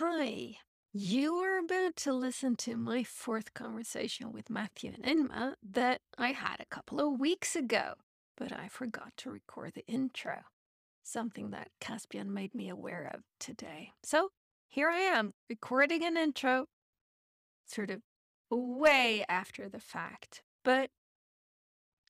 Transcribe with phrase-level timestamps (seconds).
[0.00, 0.58] Hi.
[0.92, 6.28] You are about to listen to my fourth conversation with Matthew and Inma that I
[6.28, 7.94] had a couple of weeks ago,
[8.36, 10.42] but I forgot to record the intro,
[11.02, 13.90] something that Caspian made me aware of today.
[14.04, 14.28] So
[14.68, 16.66] here I am, recording an intro,
[17.66, 18.02] sort of
[18.52, 20.42] way after the fact.
[20.62, 20.90] But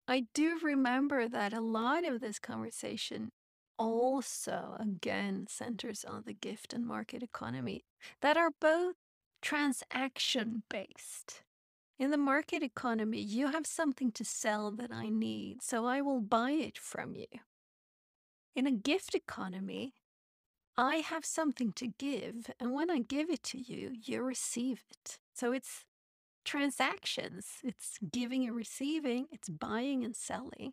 [0.07, 3.31] I do remember that a lot of this conversation
[3.79, 7.85] also, again, centers on the gift and market economy
[8.21, 8.97] that are both
[9.41, 11.43] transaction based.
[11.99, 16.21] In the market economy, you have something to sell that I need, so I will
[16.21, 17.27] buy it from you.
[18.55, 19.95] In a gift economy,
[20.77, 25.19] I have something to give, and when I give it to you, you receive it.
[25.35, 25.85] So it's
[26.45, 30.73] transactions, it's giving and receiving, it's buying and selling.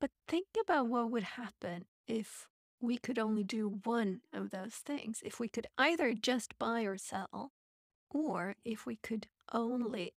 [0.00, 2.46] But think about what would happen if
[2.80, 5.20] we could only do one of those things.
[5.24, 7.52] If we could either just buy or sell,
[8.10, 10.14] or if we could only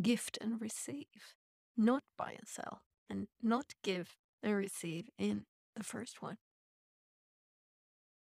[0.00, 1.34] gift and receive,
[1.76, 6.36] not buy and sell, and not give and receive in the first one.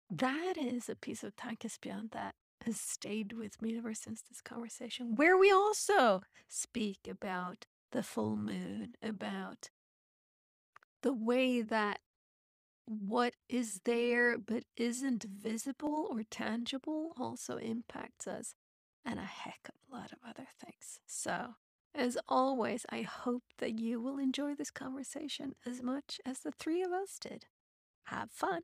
[0.09, 2.35] That is a piece of tankespjärn that
[2.65, 8.37] has stayed with me ever since this conversation, where we also speak about the full
[8.37, 9.69] moon, about
[11.03, 11.99] the way that
[12.85, 18.55] what is there but isn't visible or tangible also impacts us
[19.05, 20.99] and a heck of a lot of other things.
[21.05, 21.55] So,
[21.95, 26.81] as always, I hope that you will enjoy this conversation as much as the three
[26.81, 27.45] of us did.
[28.05, 28.63] Have fun.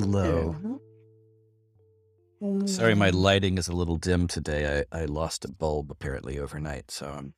[0.00, 0.56] Hello.
[2.66, 3.14] Sorry, my Mm.
[3.14, 4.84] lighting is a little dim today.
[4.92, 7.34] I, I lost a bulb apparently overnight, so I'm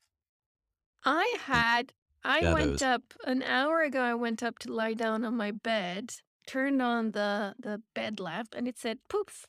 [1.04, 1.92] I had,
[2.24, 2.82] I went shadows.
[2.82, 4.00] up an hour ago.
[4.00, 6.14] I went up to lie down on my bed,
[6.46, 9.46] turned on the, the bed lamp, and it said poof.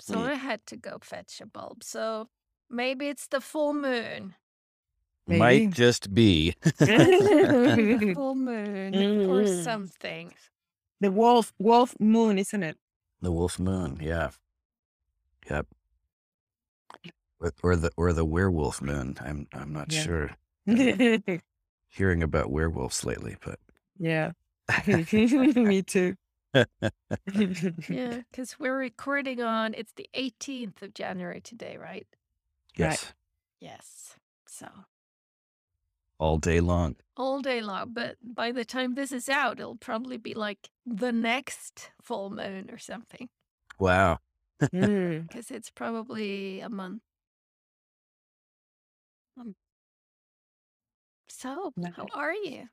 [0.00, 0.26] So Mm.
[0.30, 1.84] I had to go fetch a bulb.
[1.84, 2.28] So
[2.70, 4.34] maybe it's the full moon.
[5.28, 6.54] Might just be.
[6.62, 8.94] the full moon
[9.28, 9.64] or Mhm.
[9.64, 10.32] something.
[11.00, 12.78] The wolf wolf moon, isn't it?
[13.20, 14.30] the wolf moon, yeah.
[15.50, 15.66] Yep.
[17.38, 19.16] Or, or the or the werewolf moon.
[19.20, 20.02] I'm I'm not Yeah.
[20.02, 20.30] sure.
[20.68, 21.42] I've been
[21.88, 23.58] hearing about werewolves lately, but
[23.98, 24.32] yeah.
[24.86, 26.16] Me too.
[27.88, 32.06] Yeah, because we're recording on, it's the 18th of January today, right?
[32.76, 33.12] yes,
[33.60, 34.16] Yes.
[34.46, 34.66] So
[36.18, 36.96] all day long.
[37.16, 37.92] all day long.
[37.92, 42.70] But by the time this is out, it'll probably be like the next full moon
[42.70, 43.28] or something.
[43.78, 44.18] Wow.
[44.72, 45.28] Mm.
[45.28, 47.02] Because it's probably a month.
[49.38, 49.54] Um,
[51.28, 52.68] so, how are you?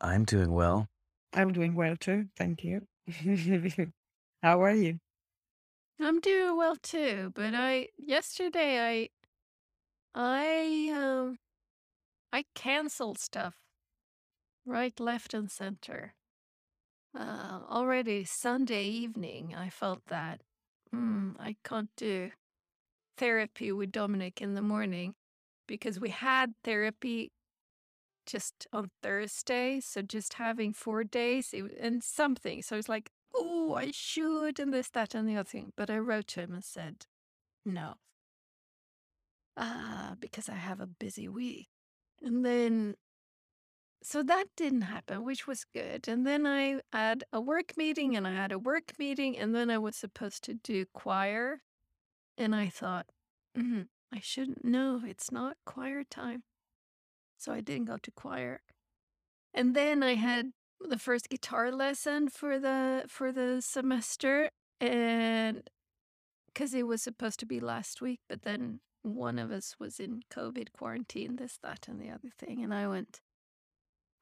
[0.00, 0.88] I'm doing well.
[1.32, 2.26] I'm doing well too.
[2.36, 2.86] Thank you.
[4.42, 4.98] How are you?
[6.00, 9.08] I'm doing well too, but I yesterday I
[10.14, 11.38] I um
[12.32, 13.54] I canceled stuff
[14.66, 16.14] right, left, and center.
[17.16, 20.40] Uh, already Sunday evening, I felt that
[20.94, 22.30] mm, I can't do
[23.16, 25.14] therapy with Dominic in the morning
[25.68, 27.30] because we had therapy
[28.26, 29.80] just on Thursday.
[29.80, 32.62] So just having four days it, and something.
[32.62, 35.72] So it's like, oh, I should, and this, that, and the other thing.
[35.76, 37.06] But I wrote to him and said,
[37.64, 37.94] no,
[39.56, 41.68] ah, because I have a busy week.
[42.22, 42.94] And then
[44.04, 46.06] so that didn't happen, which was good.
[46.08, 49.70] And then I had a work meeting and I had a work meeting, and then
[49.70, 51.62] I was supposed to do choir.
[52.36, 53.06] And I thought,
[53.56, 56.42] mm, I shouldn't know, it's not choir time.
[57.38, 58.60] So I didn't go to choir.
[59.54, 60.50] And then I had
[60.88, 64.50] the first guitar lesson for the for the semester
[64.80, 65.68] and
[66.46, 70.22] because it was supposed to be last week, but then one of us was in
[70.32, 72.62] COVID quarantine, this, that, and the other thing.
[72.62, 73.20] And I went,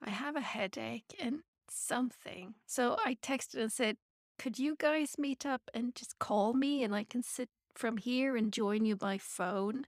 [0.03, 2.55] I have a headache and something.
[2.65, 3.97] So I texted and said,
[4.37, 8.35] Could you guys meet up and just call me and I can sit from here
[8.35, 9.85] and join you by phone?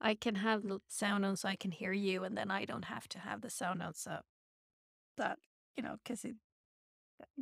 [0.00, 2.84] I can have the sound on so I can hear you, and then I don't
[2.84, 4.18] have to have the sound on so
[5.16, 5.38] that,
[5.78, 6.34] you know, because it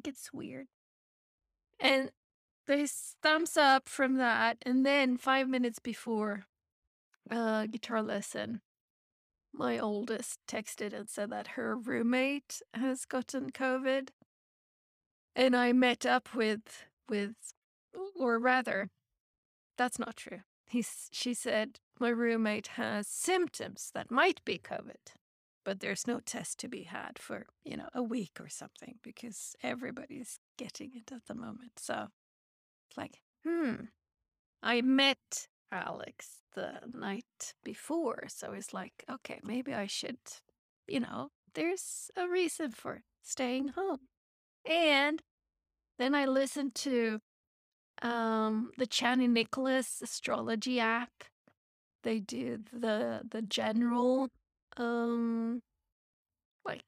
[0.03, 0.67] gets weird.
[1.81, 2.11] And
[2.67, 4.59] there's thumbs up from that.
[4.67, 6.45] And then five minutes before
[7.31, 8.61] uh, guitar lesson,
[9.55, 14.11] my oldest texted and said that her roommate has gotten COVID.
[15.35, 17.35] And I met up with with
[18.15, 18.91] or rather,
[19.79, 20.41] that's not true.
[20.67, 25.15] He's she said my roommate has symptoms that might be COVID,
[25.67, 29.57] but there's no test to be had for, you know, a week or something because
[29.65, 31.73] everybody's getting it at the moment.
[31.77, 32.07] So
[32.89, 33.87] it's like, hmm.
[34.63, 40.19] I met Alex the night before, so it's like, okay, maybe I should,
[40.87, 44.03] you know, there's a reason for staying home.
[44.65, 45.21] And
[45.99, 47.19] then I listened to
[48.03, 51.25] um the Chani Nicholas astrology app.
[52.05, 54.29] They do the the general
[54.77, 55.63] um
[56.65, 56.85] like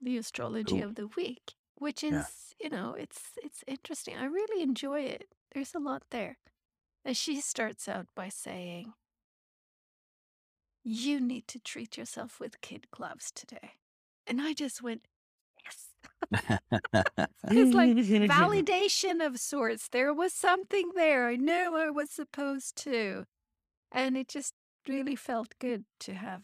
[0.00, 2.24] the astrology of the week, which is, Yeah.
[2.60, 4.16] you know, it's it's interesting.
[4.16, 5.28] I really enjoy it.
[5.52, 6.38] There's a lot there.
[7.04, 8.94] And she starts out by saying,
[10.84, 13.72] You need to treat yourself with kid gloves today.
[14.26, 15.06] And I just went,
[15.64, 16.60] Yes.
[17.48, 19.88] It's like validation of sorts.
[19.88, 21.28] There was something there.
[21.28, 23.24] I knew I was supposed to.
[23.92, 24.54] And it just
[24.88, 26.42] really felt good to have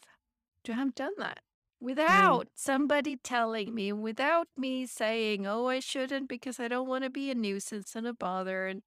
[0.64, 1.40] to have done that
[1.80, 7.10] without somebody telling me, without me saying, oh, I shouldn't because I don't want to
[7.10, 8.82] be a nuisance and a bother and,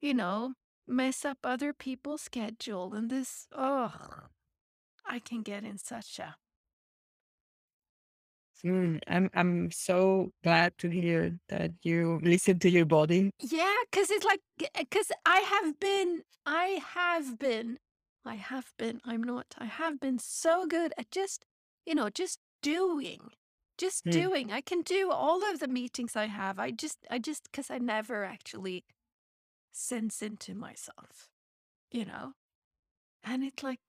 [0.00, 0.54] you know,
[0.86, 2.94] mess up other people's schedule.
[2.94, 3.94] And this, oh,
[5.06, 6.36] I can get in such a
[8.64, 13.30] Mm, I'm I'm so glad to hear that you listen to your body.
[13.40, 14.40] Yeah, because it's like,
[14.76, 17.78] because I have been, I have been,
[18.24, 21.44] I have been, I'm not, I have been so good at just,
[21.86, 23.30] you know, just doing,
[23.78, 24.12] just Mm.
[24.12, 24.52] doing.
[24.52, 26.58] I can do all of the meetings I have.
[26.58, 28.84] I just, I just, because I never actually
[29.72, 31.30] sense into myself,
[31.90, 32.34] you know?
[33.24, 33.80] And it's like,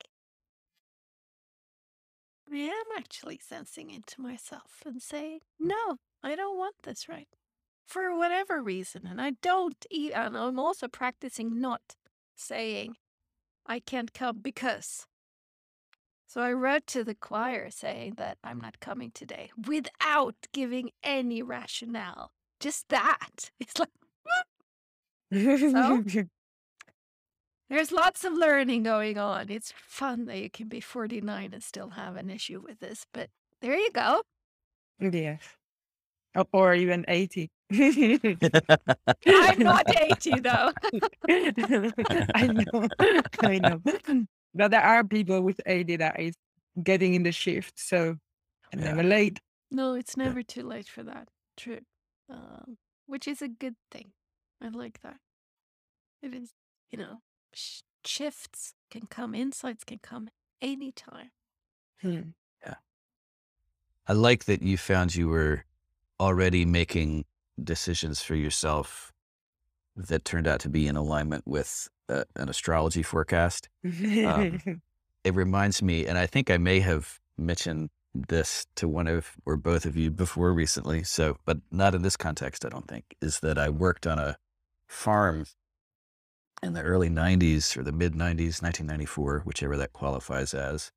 [2.51, 7.29] I am actually sensing into myself and saying, no, I don't want this right
[7.87, 9.05] for whatever reason.
[9.05, 11.95] And I don't eat, and I'm also practicing not
[12.35, 12.95] saying,
[13.65, 15.05] I can't come because.
[16.27, 21.41] So I wrote to the choir saying that I'm not coming today without giving any
[21.41, 22.31] rationale.
[22.59, 23.51] Just that.
[23.59, 23.89] It's like,
[27.69, 29.49] there's lots of learning going on.
[29.49, 33.29] It's fun that you can be 49 and still have an issue with this, but
[33.61, 34.21] there you go.
[34.99, 35.41] Yes.
[36.35, 37.49] Or, or even 80.
[39.27, 40.71] I'm not 80 though.
[41.29, 42.89] I know.
[43.41, 43.81] I know.
[44.53, 46.35] But there are people with 80 that is
[46.81, 48.17] getting in the shift, so
[48.73, 48.85] I'm Yeah.
[48.93, 49.39] never late.
[49.69, 51.29] No, it's never too late for that.
[51.57, 51.79] True.
[52.29, 54.11] Um, which is a good thing.
[54.61, 55.17] I like that.
[56.21, 56.51] It is,
[56.91, 57.21] you know,
[57.53, 60.29] sh- shifts can come, insights can come
[60.61, 61.31] anytime.
[62.01, 62.21] Hmm.
[64.07, 65.63] I like that you found you were
[66.21, 67.25] already making
[67.61, 69.11] decisions for yourself
[69.95, 73.67] that turned out to be in alignment with uh, an astrology forecast.
[75.23, 79.55] It reminds me, and I think I may have mentioned this to one of or
[79.55, 83.39] both of you before recently, so but not in this context, I don't think, is
[83.41, 84.37] that I worked on a
[84.87, 85.45] farm
[86.63, 90.91] in the early 90s or the mid 90s, 1994, whichever that qualifies as,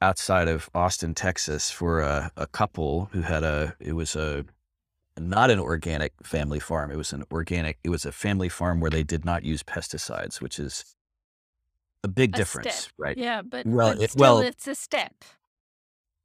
[0.00, 4.44] outside of Austin, Texas, for a, a couple who had a, it was a,
[5.18, 6.90] not an organic family farm.
[6.90, 10.40] It was an organic, it was a family farm where they did not use pesticides,
[10.40, 10.84] which is
[12.04, 12.92] a big A difference, step.
[12.98, 13.16] right?
[13.16, 15.12] Yeah, but, Well, but it- still, well- it's a step.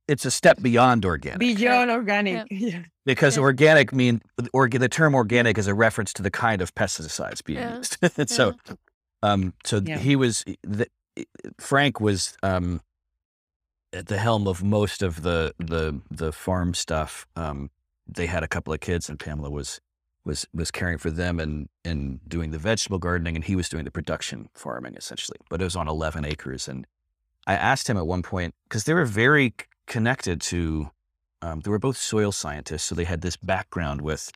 [0.07, 2.47] It's a step beyond organic Beyond organic.
[2.51, 2.83] Yeah.
[3.05, 3.43] because Yeah.
[3.43, 4.21] organic mean,
[4.53, 7.77] orga, the term organic is a reference to the kind of pesticides being Yeah.
[7.77, 7.97] used.
[8.17, 8.55] And so,
[9.23, 9.99] um, so Yeah.
[9.99, 10.87] he was, the,
[11.61, 12.81] Frank was, um,
[13.93, 17.27] at the helm of most of the, the, the farm stuff.
[17.35, 17.69] Um,
[18.07, 19.81] they had a couple of kids and Pamela was,
[20.25, 23.85] was, was caring for them and, and doing the vegetable gardening and he was doing
[23.85, 26.67] the production farming essentially, but it was on 11 acres.
[26.67, 26.87] And
[27.47, 29.53] I asked him at one point, cause they were very
[29.87, 30.89] connected to,
[31.41, 32.83] um, they were both soil scientists.
[32.83, 34.31] So they had this background with,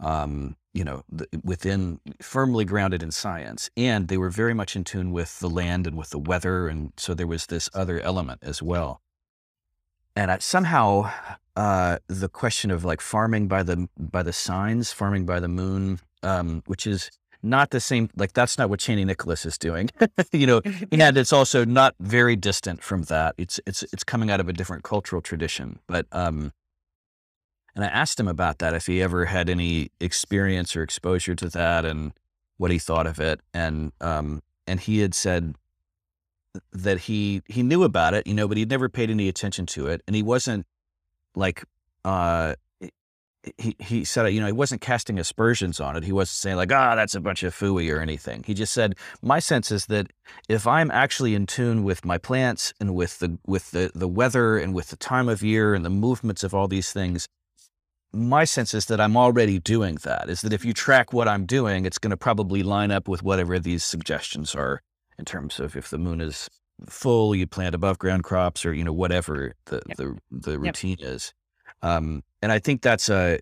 [0.00, 1.04] um, you know,
[1.42, 5.86] within firmly grounded in science, and they were very much in tune with the land
[5.86, 9.00] and with the weather, and so there was this other element as well.
[10.16, 11.10] And I, somehow,
[11.56, 16.00] uh, the question of like farming by the by the signs, farming by the moon,
[16.22, 17.10] um, which is
[17.42, 18.10] not the same.
[18.16, 19.90] Like that's not what Chani Nicholas is doing,
[20.32, 20.60] you know.
[20.92, 23.34] And it's also not very distant from that.
[23.38, 26.52] It's it's it's coming out of a different cultural tradition, but um,
[27.74, 31.48] and I asked him about that, if he ever had any experience or exposure to
[31.50, 32.12] that and
[32.56, 33.40] what he thought of it.
[33.52, 35.54] And, um, and he had said,
[36.72, 39.88] that he he knew about it, you know, but he'd never paid any attention to
[39.88, 40.66] it, and he wasn't
[41.34, 41.64] like
[42.04, 42.54] uh
[43.58, 46.04] he he said you know he wasn't casting aspersions on it.
[46.04, 48.42] He wasn't saying like ah that's a bunch of fooey or anything.
[48.46, 50.12] He just said my sense is that
[50.48, 54.56] if I'm actually in tune with my plants and with the with the the weather
[54.56, 57.28] and with the time of year and the movements of all these things,
[58.14, 60.30] my sense is that I'm already doing that.
[60.30, 63.22] Is that if you track what I'm doing, it's going to probably line up with
[63.22, 64.80] whatever these suggestions are
[65.18, 66.48] in terms of if the moon is
[66.88, 69.96] full, you plant above ground crops or you know whatever the Yep.
[69.96, 70.60] the the Yep.
[70.60, 71.32] routine is.
[71.82, 73.38] Um, and I think that's a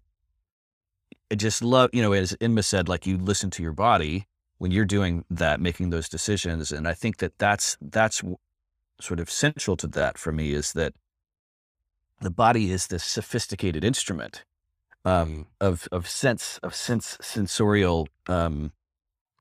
[1.30, 4.26] I just love you know as Inma said, like you listen to your body
[4.58, 8.22] when you're doing that, making those decisions, and I think that that's that's
[9.00, 10.94] sort of central to that for me is that
[12.20, 14.44] the body is this sophisticated instrument
[15.04, 18.72] um, of of sense of sense sensorial um,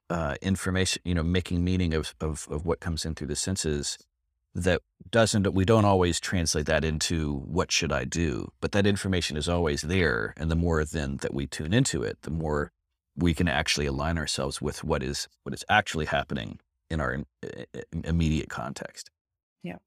[0.10, 3.98] uh, information, you know, making meaning of, of of what comes in through the senses.
[4.54, 9.38] That doesn't we don't always translate that into what should I do, but that information
[9.38, 12.74] is always there, and the more then that we tune into it, the more
[13.16, 17.24] we can actually align ourselves with what is what is actually happening in our
[18.04, 19.10] immediate context.
[19.64, 19.78] Yeah,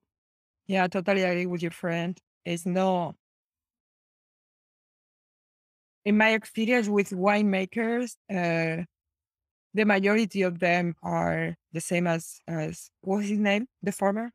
[0.67, 2.19] yeah, I totally agree with your friend.
[2.47, 3.17] It's no,
[6.05, 8.85] in my experience with winemakers, uh,
[9.75, 14.31] the majority of them are the same as as what was his name, the farmer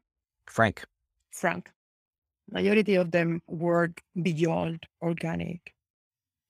[0.47, 0.83] Frank,
[1.31, 1.71] Frank.
[2.51, 5.73] Majority of them work beyond organic,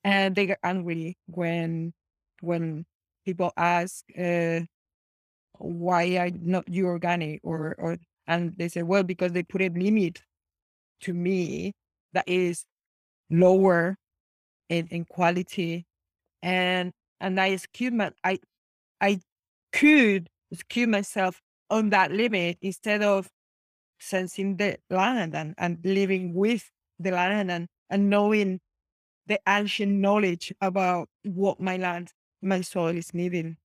[0.03, 1.93] and they get angry when
[2.41, 2.85] when
[3.25, 4.61] people ask uh,
[5.57, 7.41] why I not you organic?
[7.43, 7.97] Or or
[8.27, 10.21] and they say well because they put a limit
[11.01, 11.73] to me
[12.13, 12.65] that is
[13.29, 13.97] lower
[14.69, 15.85] in, in quality
[16.41, 18.39] and and I skew my I
[19.01, 19.19] I
[19.73, 23.29] could skew myself on that limit instead of
[23.99, 28.59] sensing the land and, and living with the land and, and knowing
[29.27, 32.11] the ancient knowledge about what my land,
[32.41, 33.57] my soil is needing.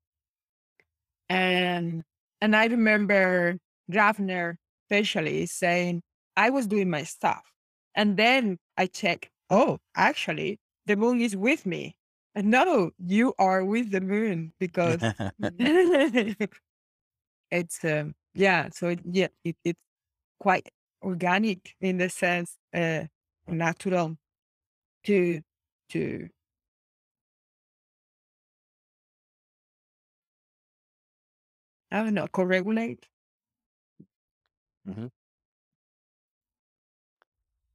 [1.29, 2.03] And
[2.41, 3.57] and I remember
[3.91, 4.57] Ravner
[4.91, 6.03] especially saying,
[6.37, 7.43] I was doing my stuff.
[7.95, 11.97] And then I check, oh, actually, the moon is with me.
[12.35, 15.07] And no, you are with the moon because
[17.51, 19.81] it's um yeah, so it, yeah, it, it's
[20.41, 20.69] quite
[21.03, 23.05] organic in the sense uh
[23.49, 24.17] natural
[25.05, 25.43] to
[25.91, 26.29] to
[31.91, 33.09] I don't know, co-regulate.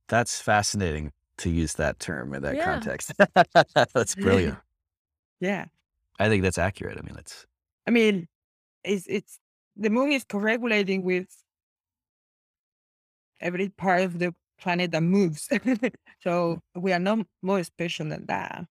[0.08, 2.66] that's fascinating to use that term in that Yeah.
[2.66, 3.14] context.
[3.94, 4.58] that's brilliant.
[5.42, 5.68] Yeah.
[6.20, 6.98] I think that's accurate.
[6.98, 7.48] I mean, it's
[7.88, 8.28] I mean,
[8.84, 9.40] it's it's
[9.78, 11.28] the moon is co-regulating with
[13.40, 15.48] every part of the planet that moves.
[16.20, 16.82] so mm.
[16.82, 18.66] we are not more special than that.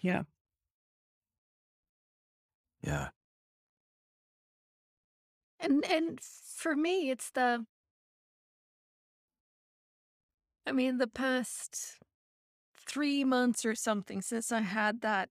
[0.00, 0.22] Yeah.
[2.82, 3.10] yeah.
[5.60, 7.64] And and for me, it's the.
[10.66, 11.98] I mean, the past
[12.86, 15.30] three months or something since I had that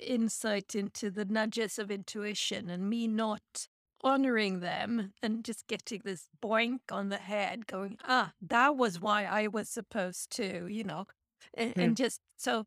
[0.00, 3.68] insight into the nudges of intuition and me not
[4.02, 9.24] honoring them and just getting this boink on the head, going, ah, that was why
[9.24, 11.06] I was supposed to, you know,
[11.54, 11.80] and, Hmm.
[11.80, 12.66] and just so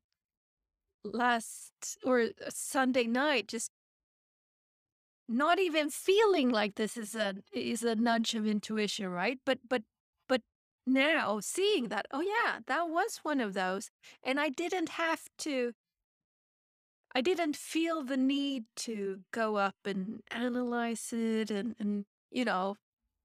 [1.03, 3.71] last or uh, Sunday night, just
[5.27, 9.39] not even feeling like this is a is a nudge of intuition, right?
[9.45, 9.83] But but
[10.85, 13.89] now seeing that, oh yeah, that was one of those,
[14.23, 15.73] and I didn't have to.
[17.15, 22.77] I didn't feel the need to go up and analyze it, and and you know,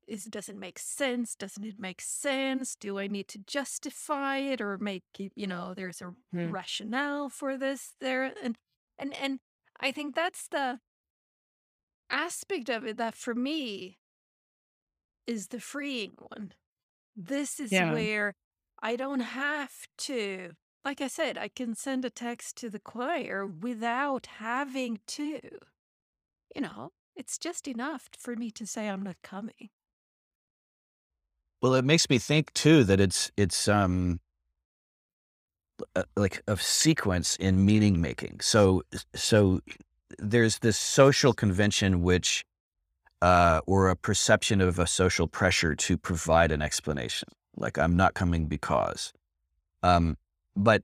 [0.09, 1.37] is does it make sense?
[1.37, 2.77] Doesn't it make sense?
[2.77, 5.05] Do I need to justify it or make?
[5.19, 6.51] You know, there's a Hmm.
[6.51, 8.59] rationale for this there, and
[8.99, 9.41] and and
[9.81, 10.81] I think that's the
[12.11, 13.99] aspect of it that for me
[15.29, 16.53] is the freeing one.
[17.19, 17.93] This is Yeah.
[17.93, 18.35] where
[18.81, 20.53] I don't have to,
[20.85, 25.41] like I said, I can send a text to the choir without having to.
[26.55, 29.71] You know, it's just enough for me to say I'm not coming.
[31.63, 34.21] Well, it makes me think too that it's it's um
[35.97, 38.41] uh, like a sequence in meaning making.
[38.41, 38.83] So
[39.15, 39.61] so
[40.19, 42.45] there's this social convention which
[43.23, 47.29] uh or a perception of a social pressure to provide an explanation.
[47.57, 49.13] Like I'm not coming because.
[49.83, 50.17] Um
[50.57, 50.83] but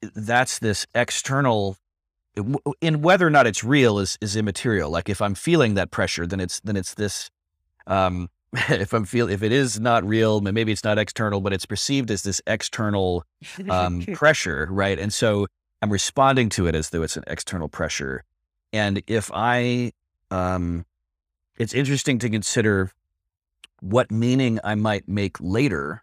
[0.00, 1.76] th- that's this external
[2.80, 4.90] in whether or not it's real is is immaterial.
[4.90, 7.30] Like if I'm feeling that pressure, then it's then it's this.
[7.86, 11.66] Um, if I'm feel if it is not real, maybe it's not external, but it's
[11.66, 13.24] perceived as this external
[13.68, 14.98] um, pressure, right?
[14.98, 15.46] And so
[15.82, 18.24] I'm responding to it as though it's an external pressure.
[18.72, 19.92] And if I,
[20.30, 20.84] um,
[21.58, 22.92] it's interesting to consider
[23.80, 26.02] what meaning I might make later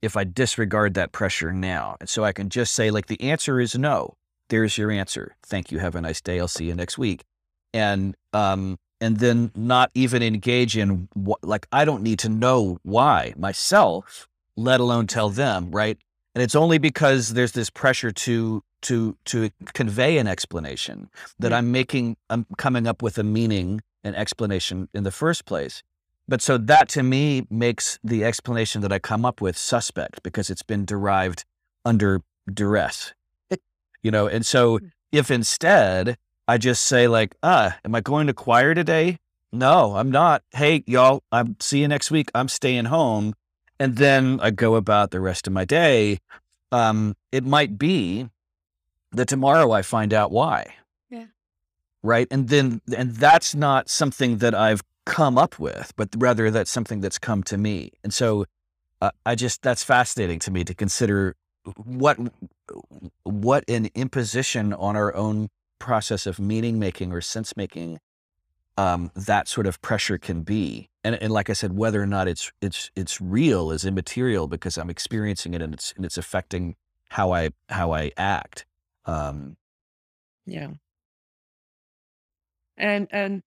[0.00, 1.96] if I disregard that pressure now.
[2.00, 4.16] And so I can just say, like, the answer is no.
[4.48, 5.36] There's your answer.
[5.44, 5.78] Thank you.
[5.78, 6.40] Have a nice day.
[6.40, 7.24] I'll see you next week.
[7.72, 12.78] And, um, and then not even engage in what, like, I don't need to know
[12.82, 15.98] why myself, let alone tell them, right?
[16.34, 21.08] And it's only because there's this pressure to to to convey an explanation
[21.38, 25.82] that I'm making I'm coming up with a meaning an explanation in the first place.
[26.28, 30.50] But so that to me makes the explanation that I come up with suspect because
[30.50, 31.44] it's been derived
[31.84, 32.22] under
[32.52, 33.12] duress.
[34.02, 34.86] You know, and so hmm.
[35.12, 36.16] if instead
[36.48, 39.18] I just say like, "Ah, am I going to choir today?"
[39.52, 40.42] No, I'm not.
[40.52, 42.30] Hey, y'all, I'm see you next week.
[42.34, 43.34] I'm staying home.
[43.82, 46.20] And then I go about the rest of my day.
[46.70, 48.28] Um, it might be
[49.10, 50.74] that tomorrow I find out why.
[51.10, 51.24] Yeah.
[52.00, 52.28] Right.
[52.30, 57.00] And then, and that's not something that I've come up with, but rather that's something
[57.00, 57.90] that's come to me.
[58.04, 58.46] And so
[59.00, 61.34] uh, I just, that's fascinating to me to consider
[61.74, 62.18] what,
[63.24, 65.48] what an imposition on our own
[65.80, 67.98] process of meaning making or sense making
[68.76, 70.88] um, that sort of pressure can be.
[71.04, 74.78] And, and like I said, whether or not it's it's it's real is immaterial because
[74.78, 76.76] I'm experiencing it and it's and it's affecting
[77.10, 78.66] how I how I act.
[79.04, 79.56] Um,
[80.46, 80.70] Yeah.
[82.76, 83.42] And and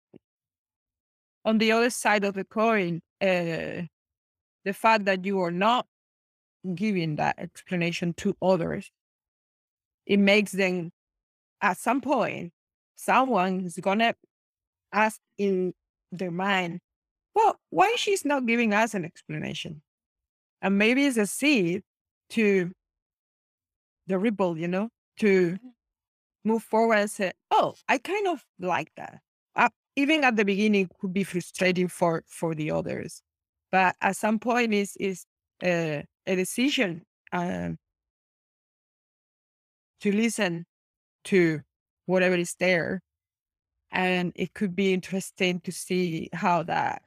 [1.44, 3.86] on the other side of the coin, uh,
[4.64, 5.86] the fact that you are not
[6.74, 8.90] giving that explanation to others,
[10.06, 10.90] it makes them
[11.60, 12.52] at some point
[12.96, 14.14] someone is gonna
[14.94, 15.74] ask in
[16.12, 16.80] their mind,
[17.34, 19.82] well, why she's not giving us an explanation?
[20.62, 21.82] And maybe it's a seed
[22.30, 22.70] to
[24.06, 25.68] the ripple, you know, to mm-hmm.
[26.44, 29.20] move forward and say, oh, I kind of like that.
[29.56, 33.22] Uh, even at the beginning could be frustrating for for the others.
[33.70, 35.26] But at some point is is
[35.62, 37.02] a, a decision
[37.32, 37.78] um,
[40.00, 40.66] to listen
[41.24, 41.60] to
[42.06, 43.00] whatever is there
[43.94, 47.02] and it could be interesting to see how that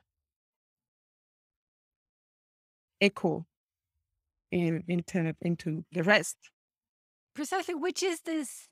[3.02, 3.46] echo
[4.52, 6.38] in into into the rest.
[7.36, 8.70] Precisely, which is this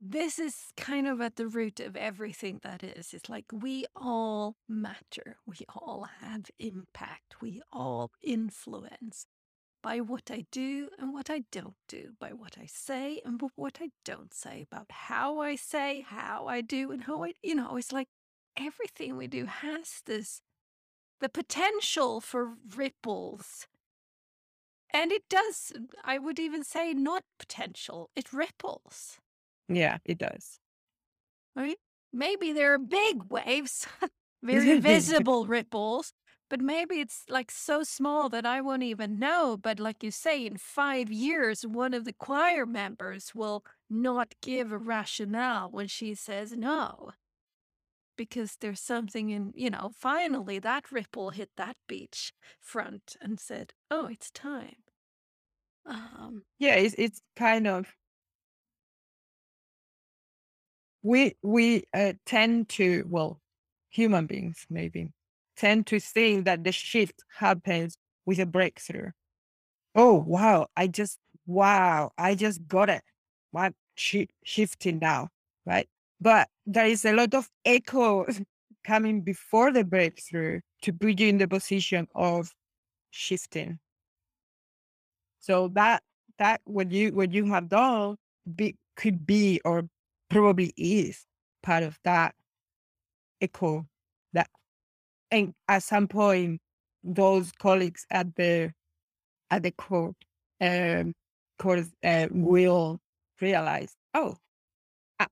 [0.00, 3.14] this is kind of at the root of everything that is.
[3.14, 5.36] It's like we all matter.
[5.46, 7.40] We all have impact.
[7.40, 9.26] We all influence
[9.82, 13.78] by what I do and what I don't do, by what I say and what
[13.80, 17.76] I don't say, about how I say, how I do, and how I, you know,
[17.76, 18.08] it's like
[18.56, 20.42] everything we do has this,
[21.20, 23.66] the potential for ripples.
[24.90, 29.18] And it does, I would even say, not potential, it ripples.
[29.68, 30.58] Yeah, it does.
[31.54, 31.78] Right?
[32.12, 33.86] Maybe there are big waves,
[34.42, 36.12] very visible ripples,
[36.48, 39.56] but maybe it's like so small that I won't even know.
[39.56, 44.72] But like you say, in five years, one of the choir members will not give
[44.72, 47.10] a rationale when she says no.
[48.16, 53.72] Because there's something in, you know, finally that ripple hit that beach front and said,
[53.90, 54.76] oh, it's time.
[55.86, 57.94] Um, yeah, it's, it's kind of,
[61.02, 63.40] we, we uh, tend to, well,
[63.90, 65.12] human beings maybe
[65.58, 69.10] tend to think that the shift happens with a breakthrough.
[69.94, 70.68] Oh, wow.
[70.76, 72.12] I just, wow.
[72.16, 73.02] I just got it.
[73.50, 75.28] What sh- shifting now,
[75.66, 75.88] right?
[76.20, 78.26] But there is a lot of echo
[78.84, 82.52] coming before the breakthrough to put you in the position of
[83.10, 83.78] shifting.
[85.40, 86.02] So that
[86.38, 88.16] that what you what you have done
[88.54, 89.88] be, could be or
[90.28, 91.26] probably is
[91.62, 92.34] part of that
[93.40, 93.86] echo
[95.30, 96.60] and at some point,
[97.02, 98.72] those colleagues at the
[99.50, 100.14] at the court
[100.60, 101.14] um,
[101.58, 103.00] court uh, will
[103.40, 104.36] realize, oh,
[105.20, 105.26] uh,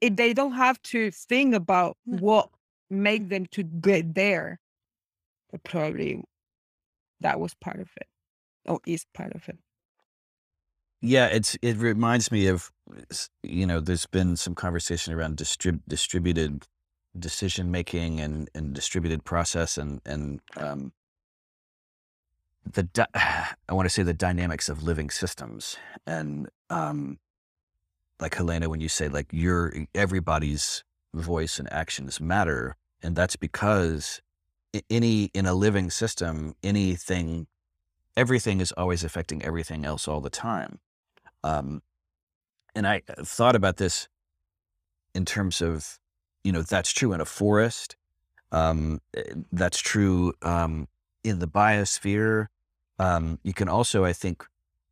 [0.00, 2.50] if they don't have to think about what
[2.90, 4.58] make them to get there,
[5.64, 6.22] probably
[7.20, 8.06] that was part of it,
[8.66, 9.58] or is part of it.
[11.00, 12.70] Yeah, it's it reminds me of
[13.42, 16.64] you know there's been some conversation around distrib- distributed
[17.18, 20.92] decision making and, and distributed process and and um,
[22.70, 27.18] the di- I want to say the dynamics of living systems and um,
[28.20, 34.20] like Helena, when you say like your everybody's voice and actions matter, and that's because
[34.90, 37.46] any in a living system, anything,
[38.16, 40.80] everything is always affecting everything else all the time.
[41.44, 41.82] Um,
[42.74, 44.08] and I uh, thought about this
[45.14, 45.98] in terms of,
[46.48, 47.94] you know, that's true in a forest.
[48.52, 50.88] Um, eh, that's true um,
[51.22, 52.46] in the biosphere.
[52.98, 54.46] Um, you can also, I think,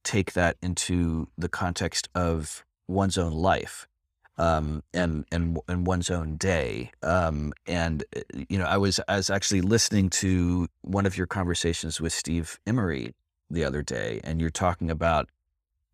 [0.04, 3.88] take that into the context of one's own life
[4.36, 6.90] um, and and and one's own day.
[7.02, 11.26] Um, and eh, you know, I was I was actually listening to one of your
[11.26, 13.14] conversations with Steve Emery
[13.48, 15.30] the other day, and you're talking about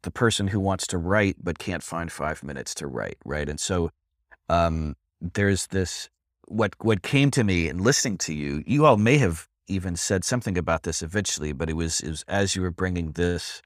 [0.02, 3.48] the person who wants to write but can't find five minutes to write, right?
[3.48, 3.92] And so
[4.48, 4.96] um,
[5.34, 6.10] there's this
[6.48, 8.62] what what came to me in listening to you.
[8.66, 12.24] You all may have even said something about this eventually, but it was it was
[12.28, 13.62] as you were bringing this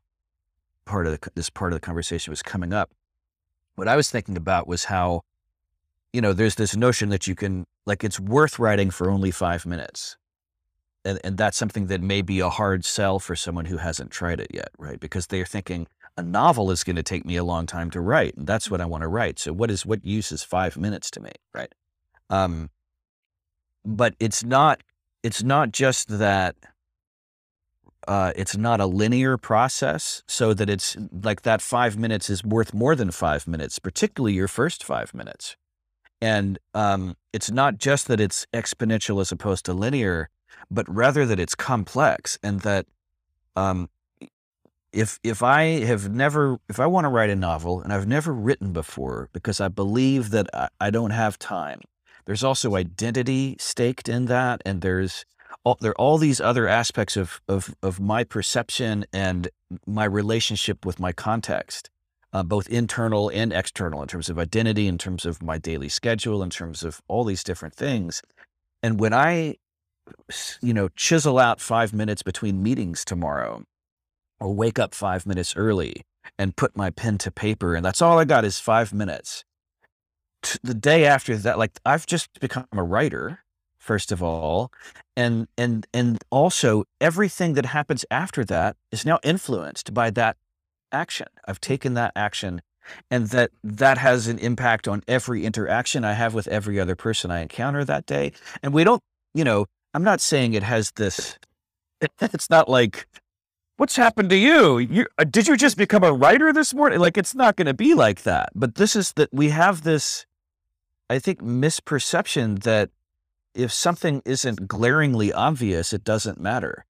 [0.84, 2.90] part of the, this part of the conversation was coming up
[3.76, 5.22] what I was thinking about was how,
[6.12, 9.64] you know, there's this notion that you can, like, it's worth writing for only five
[9.64, 10.16] minutes.
[11.04, 14.40] And, and that's something that may be a hard sell for someone who hasn't tried
[14.40, 14.98] it yet, right?
[14.98, 18.36] Because they're thinking a novel is going to take me a long time to write,
[18.36, 19.38] and that's what I want to write.
[19.38, 21.72] So what is what use is five minutes to me, right?
[22.30, 22.70] Um,
[23.84, 24.82] but it's not
[25.22, 26.56] it's not just that
[28.08, 32.72] uh, it's not a linear process so that it's like that five minutes is worth
[32.72, 35.56] more than five minutes, particularly your first five minutes.
[36.20, 40.30] And um, it's not just that it's exponential as opposed to linear,
[40.70, 42.86] but rather that it's complex and that
[43.56, 43.90] um,
[44.96, 48.32] if if I have never if I want to write a novel and I've never
[48.32, 51.82] written before because I believe that I, I don't have time,
[52.24, 55.24] there's also identity staked in that, and there's
[55.64, 59.48] all, there are all these other aspects of, of, of my perception and
[59.86, 61.90] my relationship with my context,
[62.32, 66.42] uh, both internal and external, in terms of identity, in terms of my daily schedule,
[66.42, 68.22] in terms of all these different things.
[68.82, 69.56] And when I,
[70.60, 73.62] you know, chisel out five minutes between meetings tomorrow,
[74.40, 76.02] or wake up five minutes early
[76.38, 79.44] and put my pen to paper, and that's all I got is five minutes.
[80.62, 83.40] The day after that, like I've just become a writer
[83.86, 84.72] first of all
[85.16, 90.36] and and and also everything that happens after that is now influenced by that
[90.90, 92.60] action i've taken that action
[93.10, 97.30] and that that has an impact on every interaction i have with every other person
[97.30, 99.02] i encounter that day and we don't
[99.34, 101.38] you know i'm not saying it has this
[102.20, 103.06] it's not like
[103.76, 107.16] what's happened to you you uh, did you just become a writer this morning like
[107.18, 110.26] it's not going to be like that but this is that we have this
[111.10, 112.90] i think misperception that
[113.56, 116.84] if something isn't glaringly obvious, it doesn't matter.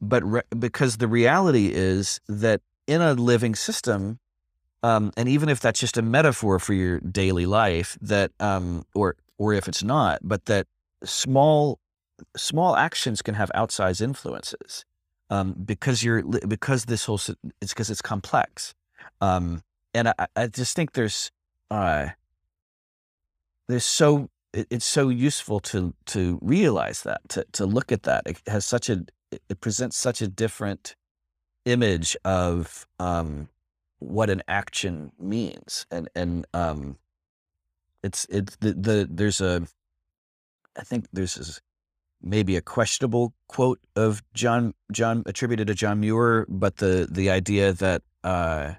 [0.00, 4.18] But re- because the reality is that in a living system,
[4.82, 9.16] um, and even if that's just a metaphor for your daily life, that um, or
[9.38, 10.66] or if it's not, but that
[11.04, 11.78] small
[12.36, 14.84] small actions can have outsized influences
[15.32, 17.18] um, because you're because this whole
[17.62, 18.74] it's because it's complex,
[19.22, 19.62] um,
[19.94, 21.30] and I, I just think there's
[21.70, 22.08] uh,
[23.66, 28.24] there's so it, it's so useful to to realize that to to look at that.
[28.26, 30.96] It has such a it presents such a different
[31.64, 33.48] image of um,
[34.00, 36.98] what an action means, and and um,
[38.02, 39.66] it's it's the, the there's a
[40.76, 41.62] I think there's
[42.22, 47.72] maybe a questionable quote of John John attributed to John Muir, but the the idea
[47.72, 48.74] that uh,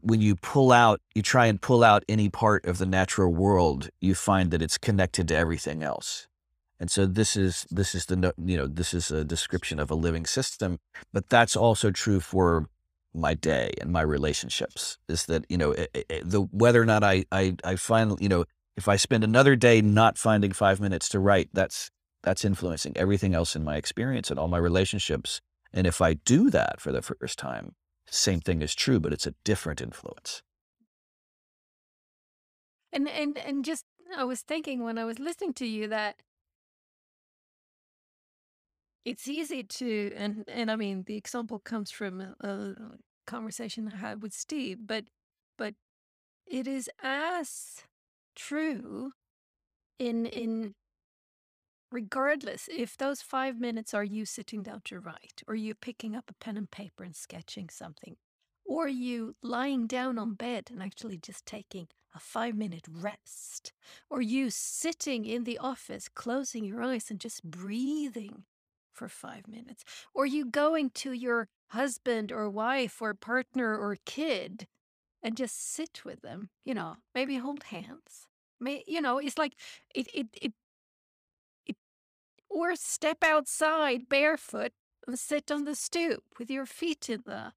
[0.00, 3.90] when you pull out, you try and pull out any part of the natural world,
[4.00, 6.26] you find that it's connected to everything else.
[6.80, 9.94] And so this is this is the you know this is a description of a
[9.94, 10.80] living system,
[11.12, 12.68] but that's also true for
[13.14, 14.98] my day and my relationships.
[15.08, 18.28] Is that you know it, it, the whether or not I I I find you
[18.28, 18.44] know
[18.76, 21.90] if I spend another day not finding five minutes to write, that's
[22.22, 25.40] that's influencing everything else in my experience and all my relationships.
[25.72, 27.74] And if I do that for the first time,
[28.06, 30.42] same thing is true, but it's a different influence.
[32.92, 33.84] And and and just
[34.16, 36.16] I was thinking when I was listening to you that
[39.04, 42.74] it's easy to and and I mean the example comes from a, a
[43.26, 45.04] conversation I had with Steve, but
[45.58, 45.74] but
[46.46, 47.84] it is as
[48.34, 49.12] true
[49.98, 50.74] in in
[51.92, 56.24] regardless if those five minutes are you sitting down to write, or you picking up
[56.28, 58.16] a pen and paper and sketching something,
[58.64, 63.72] or you lying down on bed and actually just taking a five minute rest,
[64.10, 68.44] or you sitting in the office, closing your eyes and just breathing
[68.92, 74.66] for five minutes, or you going to your husband or wife or partner or kid
[75.24, 76.50] and just sit with them.
[76.64, 78.28] You know, maybe hold hands.
[78.60, 79.54] May you know, it's like
[79.94, 80.54] it it it
[81.66, 81.76] it
[82.48, 84.72] or step outside barefoot
[85.06, 87.52] and sit on the stoop with your feet in the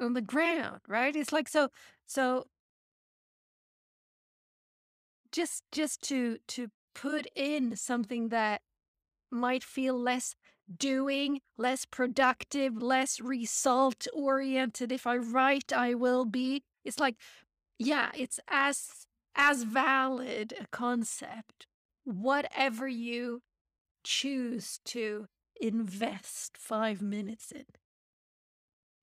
[0.00, 1.16] on the ground, right?
[1.16, 1.70] It's like so
[2.06, 2.46] so
[5.32, 8.62] just just to to put in something that
[9.30, 10.34] might feel less
[10.78, 14.92] doing, less productive, less result oriented.
[14.92, 16.64] If I write, I will be.
[16.84, 17.16] It's like,
[17.78, 21.66] yeah, it's as as valid a concept.
[22.04, 23.42] Whatever you
[24.02, 25.26] choose to
[25.60, 27.64] invest five minutes in.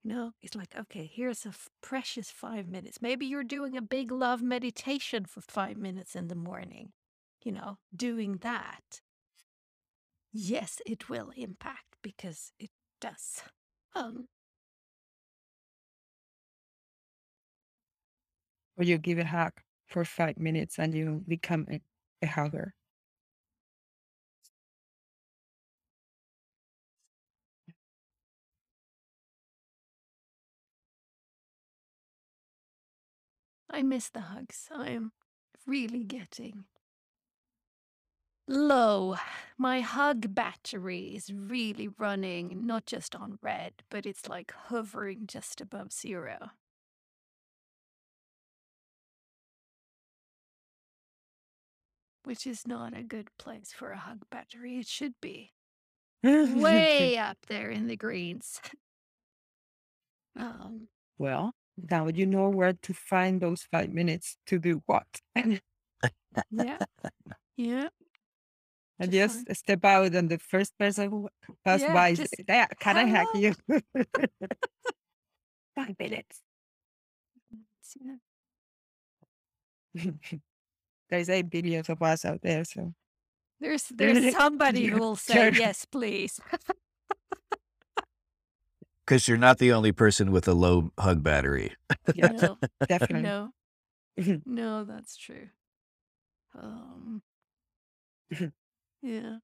[0.03, 3.01] You know, it's like, okay, here's a f- precious five minutes.
[3.01, 6.93] Maybe you're doing a big love meditation for five minutes in the morning.
[7.43, 9.01] You know, doing that
[10.37, 12.69] yes, it will impact because it
[13.01, 13.41] does.
[13.95, 14.27] Um,
[18.77, 19.53] or you give a hug
[19.87, 21.81] for five minutes and you become a,
[22.21, 22.73] a hugger.
[33.69, 34.67] I miss the hugs.
[34.73, 35.13] I'm
[35.65, 36.65] really getting
[38.47, 39.15] low.
[39.57, 45.61] My hug battery is really running not just on red, but it's like hovering just
[45.61, 46.51] above zero.
[52.27, 54.77] Which is not a good place for a hug battery.
[54.77, 55.53] It should be
[56.47, 58.59] way up there in the greens.
[60.35, 60.87] um,
[61.17, 65.07] well, now you know where to find those five minutes to do what.
[66.51, 66.77] yeah.
[67.57, 67.89] Yeah.
[68.99, 71.29] And Just just step out, and the first person who
[71.63, 73.53] passes Yeah, by, just "Yeah, can I hack you?
[75.75, 76.41] Five minutes.
[77.99, 78.17] Yeah.
[81.09, 82.93] There's eight billions of us out there, so
[83.59, 85.51] There's there's somebody who will say sure.
[85.51, 86.39] yes, please.
[89.05, 91.75] Because you're not the only person with a low hug battery.
[92.13, 93.23] yeah, No, definitely.
[93.23, 93.51] no,
[94.45, 95.49] no, that's true.
[96.55, 97.21] Um,
[99.01, 99.37] yeah.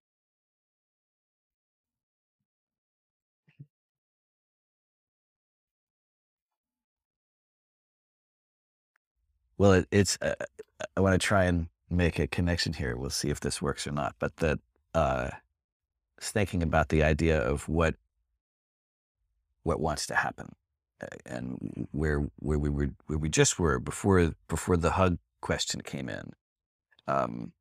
[9.58, 10.18] Well, it, it's.
[10.22, 10.36] Uh,
[10.96, 12.96] I want to try and make a connection here.
[12.96, 14.16] We'll see if this works or not.
[14.20, 14.60] But that,
[14.94, 15.30] uh,
[16.20, 17.96] thinking about the idea of what
[19.64, 20.56] what wants to happen,
[21.26, 26.10] and where where we were where we just were before before the hug question came
[26.10, 26.34] in.
[27.08, 27.54] Um,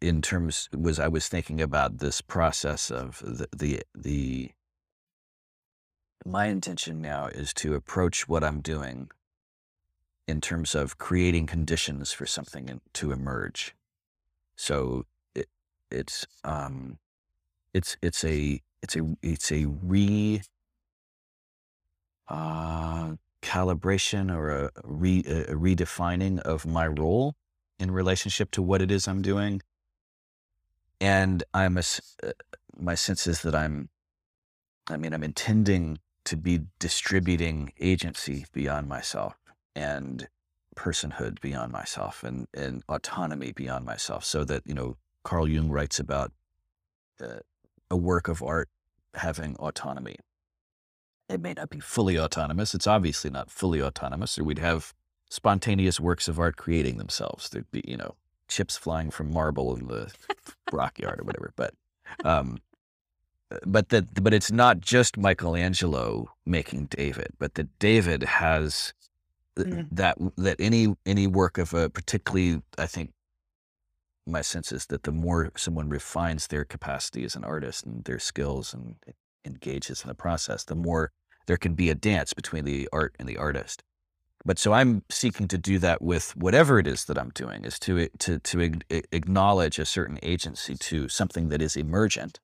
[0.00, 4.50] in terms was I was thinking about this process of the the the
[6.26, 9.10] my intention now is to approach what I'm doing
[10.26, 13.74] in terms of creating conditions for something to emerge.
[14.56, 15.48] So it,
[15.90, 16.98] it's um
[17.74, 20.42] it's it's a it's a it's a re
[22.30, 27.34] uh, calibration or a, re, a redefining of my role
[27.78, 29.60] in relationship to what it is I'm doing.
[31.00, 31.82] And I'm a,
[32.22, 32.32] uh,
[32.78, 33.88] my sense is that I'm,
[34.88, 39.39] I mean, I'm intending to be distributing agency beyond myself
[39.74, 40.28] and
[40.76, 44.24] personhood beyond myself and, and autonomy beyond myself.
[44.24, 46.32] So that, you know, Carl Jung writes about
[47.22, 47.40] uh,
[47.90, 48.68] a work of art
[49.14, 50.16] having autonomy.
[51.28, 52.74] It may not be fully autonomous.
[52.74, 54.94] It's obviously not fully autonomous, or we'd have
[55.28, 57.48] spontaneous works of art creating themselves.
[57.48, 58.14] There'd be, you know,
[58.48, 60.12] chips flying from marble in the
[60.72, 61.52] rock yard or whatever.
[61.54, 61.74] But,
[62.24, 62.58] um,
[63.64, 68.92] but that, but it's not just Michelangelo making David, but that David has
[69.58, 69.88] Mm.
[69.92, 73.12] that that any any work of a particularly, I think,
[74.26, 78.18] my sense is that the more someone refines their capacity as an artist and their
[78.18, 78.96] skills and
[79.44, 81.10] engages in the process, the more
[81.46, 83.82] there can be a dance between the art and the artist.
[84.44, 87.78] But so I'm seeking to do that with whatever it is that I'm doing, is
[87.80, 88.80] to to to
[89.12, 92.40] acknowledge a certain agency to something that is emergent,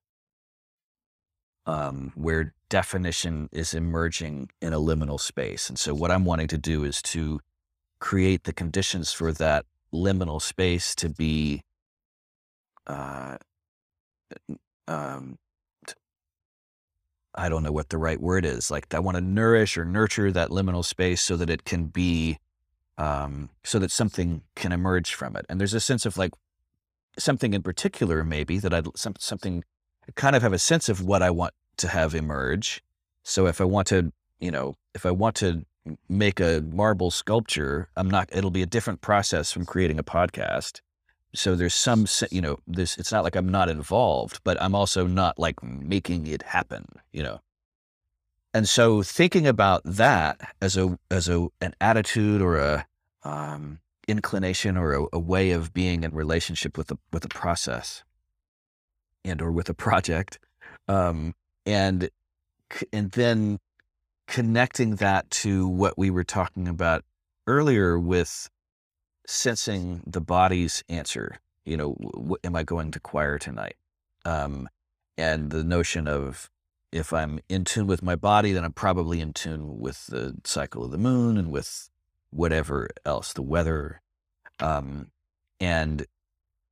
[1.66, 5.68] um, where definition is emerging in a liminal space.
[5.68, 7.40] And so what I'm wanting to do is to
[7.98, 11.62] create the conditions for that liminal space to be
[12.86, 13.36] uh,
[14.88, 15.38] um,
[17.34, 18.70] I don't know what the right word is.
[18.70, 22.38] Like I want to nourish or nurture that liminal space so that it can be,
[22.96, 25.44] um, so that something can emerge from it.
[25.48, 26.32] And there's a sense of like
[27.18, 29.75] something in particular, maybe that I'd some, something I
[30.14, 32.82] kind of have a sense of what I want to have emerge.
[33.22, 35.64] So if I want to, you know, if I want to
[36.08, 38.28] make a marble sculpture, I'm not.
[38.32, 40.80] It'll be a different process from creating a podcast.
[41.34, 42.96] So there's some, you know, this.
[42.98, 46.86] It's not like I'm not involved, but I'm also not like making it happen.
[47.12, 47.40] You know.
[48.54, 52.86] And so thinking about that as a as a an attitude or a
[53.22, 58.04] um, inclination or a, a, way of being in relationship with the with the process
[59.26, 60.38] and or with a project,
[60.88, 61.34] um,
[61.64, 62.08] and
[62.92, 63.58] and then
[64.26, 67.04] connecting that to what we were talking about
[67.46, 68.48] earlier with
[69.26, 71.38] sensing the body's answer.
[71.64, 73.76] You know, what am I going to choir tonight?
[74.24, 74.68] Um,
[75.18, 76.50] and the notion of
[76.92, 80.84] if I'm in tune with my body, then I'm probably in tune with the cycle
[80.84, 81.90] of the moon and with
[82.30, 84.00] whatever else, the weather.
[84.60, 85.10] Um,
[85.60, 86.06] and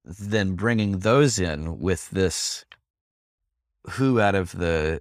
[0.04, 2.64] then bringing those in with this
[3.90, 5.00] who out of the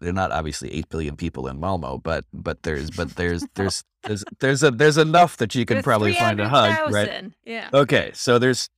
[0.00, 4.24] they're not obviously 8 billion people in Malmo but but there's but there's there's there's
[4.40, 7.08] there's a there's enough that you can There's probably find a hug right
[7.44, 7.68] Yeah.
[7.74, 8.70] Okay, so there's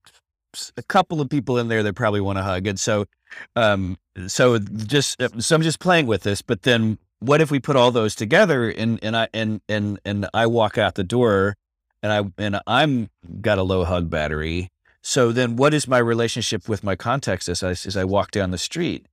[0.76, 3.06] a couple of people in there that probably want to hug, and so,
[3.56, 6.42] um, so just uh, so I'm just playing with this.
[6.42, 10.26] But then, what if we put all those together, and and I and and and
[10.32, 11.56] I walk out the door,
[12.02, 14.70] and I and I'm got a low hug battery.
[15.02, 18.50] So then, what is my relationship with my context as I as I walk down
[18.50, 19.06] the street?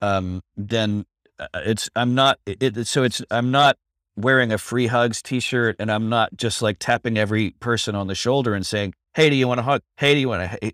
[0.00, 1.06] Um, then
[1.38, 3.76] uh, it's I'm not it, so it's I'm not
[4.16, 8.14] wearing a free hugs t-shirt and I'm not just like tapping every person on the
[8.14, 9.82] shoulder and saying, "Hey, do you want to hug?
[9.96, 10.72] Hey, do you want to?"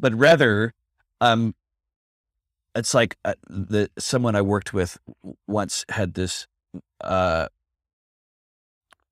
[0.00, 0.72] But rather,
[1.20, 1.54] um,
[2.74, 4.98] it's like uh, the someone I worked with
[5.46, 6.46] once had this,
[7.00, 7.48] uh,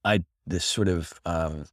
[0.04, 1.66] I this sort of um,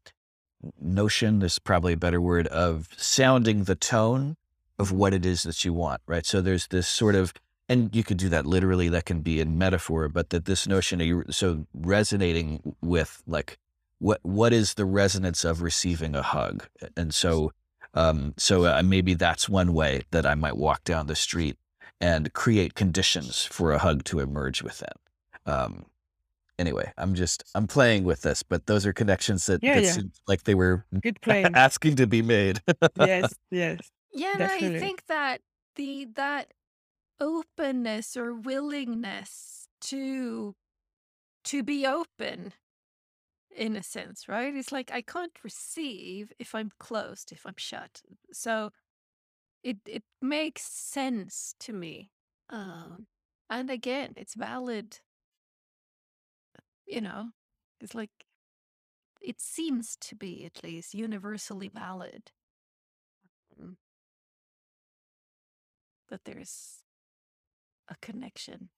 [0.80, 1.40] notion.
[1.40, 4.36] This is probably a better word of sounding the tone
[4.78, 6.26] of what it is that you want, right?
[6.26, 7.34] So there's this sort of
[7.70, 11.00] and you could do that literally that can be in metaphor but that this notion
[11.00, 13.58] of you so resonating with like
[14.00, 16.68] what what is the resonance of receiving a hug
[16.98, 17.52] and so
[17.94, 21.58] um so uh, maybe that's one way that i might walk down the street
[22.02, 24.90] and create conditions for a hug to emerge within
[25.46, 25.86] um
[26.60, 30.02] anyway i'm just i'm playing with this but those are connections that, Yeah, that yeah.
[30.02, 31.56] seem like they were Good playing.
[31.56, 32.62] asking to be made
[32.96, 33.92] yes, yes.
[34.12, 35.42] Yeah, and I think that
[35.76, 36.54] the that
[37.20, 40.56] openness or willingness to
[41.46, 42.54] to be open
[43.52, 44.56] in a sense, right?
[44.56, 48.02] It's like I can't receive if I'm closed, if I'm shut.
[48.32, 48.72] So
[49.64, 52.12] it it makes sense to me.
[52.50, 53.08] Um
[53.50, 55.00] and again, it's valid,
[56.90, 57.30] you know.
[57.82, 58.12] It's like
[59.22, 62.32] it seems to be at least universally valid.
[63.62, 63.76] Mm.
[66.10, 66.84] That there's
[67.88, 68.70] a connection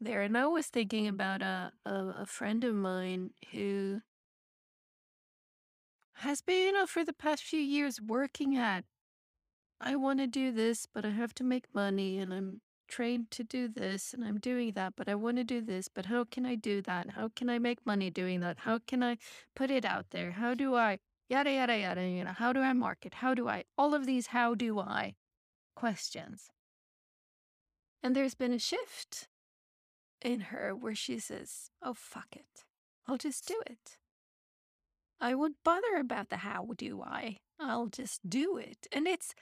[0.00, 0.22] there.
[0.22, 4.00] And I was thinking about a, a, a friend of mine who
[6.14, 8.84] has been, you know, for the past few years working at,
[9.80, 13.44] I want to do this, but I have to make money and I'm trained to
[13.44, 16.46] do this and I'm doing that, but I want to do this, but how can
[16.46, 17.10] I do that?
[17.10, 18.58] How can I make money doing that?
[18.60, 19.18] How can I
[19.54, 20.32] put it out there?
[20.32, 23.14] How do I, yada, yada, yada, you know, how do I market?
[23.14, 25.14] How do I, all of these, how do I
[25.74, 26.50] questions.
[28.02, 29.28] And there's been a shift
[30.22, 32.64] in her where she says, Oh, fuck it.
[33.06, 33.98] I'll just do it.
[35.20, 37.38] I won't bother about the how do I.
[37.58, 38.86] I'll just do it.
[38.92, 39.34] And it's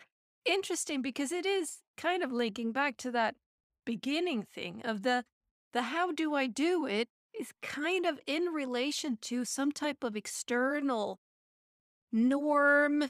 [0.45, 3.37] interesting because it is kind of linking back to that
[3.85, 5.25] beginning thing of the
[5.73, 10.17] the how do I do it is kind of in relation to some type of
[10.17, 11.19] external
[12.13, 13.05] norm,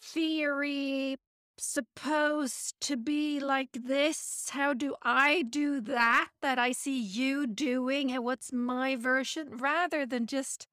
[0.00, 1.16] theory,
[1.58, 4.48] supposed to be like this?
[4.52, 8.10] How do I do that that I see you doing?
[8.12, 9.56] And what's my version?
[9.58, 10.66] Rather than just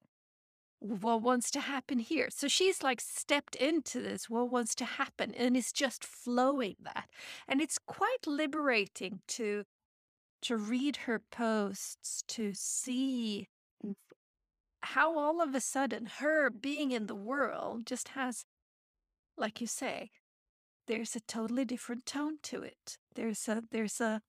[0.84, 2.28] what wants to happen here.
[2.30, 7.08] So she's like stepped into this, what wants to happen, and it's just flowing that.
[7.48, 9.64] And it's quite liberating to
[10.42, 13.48] to read her posts, to see
[14.82, 18.44] how all of a sudden her being in the world just has,
[19.38, 20.10] like you say,
[20.86, 22.98] there's a totally different tone to it.
[23.14, 24.20] There's a there's a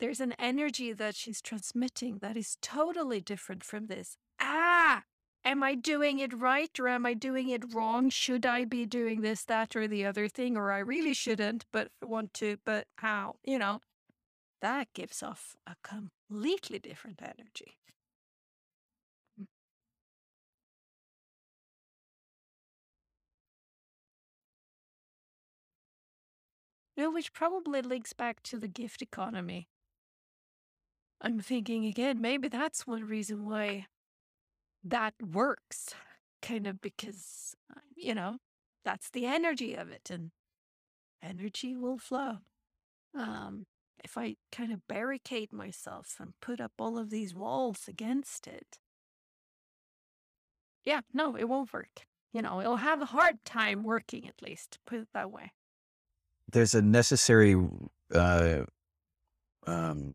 [0.00, 4.18] there's an energy that she's transmitting that is totally different from this.
[4.38, 5.04] Ah,
[5.44, 8.10] am I doing it right or am I doing it wrong?
[8.10, 10.56] Should I be doing this, that, or the other thing?
[10.56, 13.36] Or I really shouldn't, but want to, but how?
[13.44, 13.80] You know,
[14.62, 17.78] that gives off a completely different energy.
[19.40, 19.46] Mm.
[26.96, 29.68] You know, which probably links back to the gift economy.
[31.20, 33.86] I'm thinking again, maybe that's one reason why
[34.84, 35.94] that works.
[36.42, 38.36] Kind of because, uh, you know,
[38.84, 40.30] that's the energy of it and
[41.22, 42.38] energy will flow.
[43.14, 43.64] Um,
[44.02, 48.78] if I kind of barricade myself and put up all of these walls against it,
[50.84, 52.06] yeah, no, it won't work.
[52.34, 55.52] You know, it'll have a hard time working at least, put it that way.
[56.52, 57.56] There's a necessary
[58.14, 58.64] uh
[59.66, 60.14] um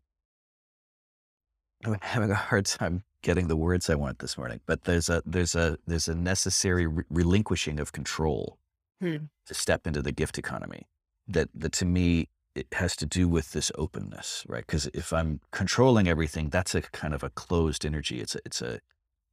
[1.84, 5.22] I'm having a hard time getting the words I want this morning, but there's a
[5.26, 8.58] there's a there's a necessary re- relinquishing of control
[9.00, 9.16] Hmm.
[9.46, 10.86] to step into the gift economy.
[11.26, 14.66] That that to me it has to do with this openness, right?
[14.66, 18.20] Because if I'm controlling everything, that's a kind of a closed energy.
[18.20, 18.80] It's a, it's a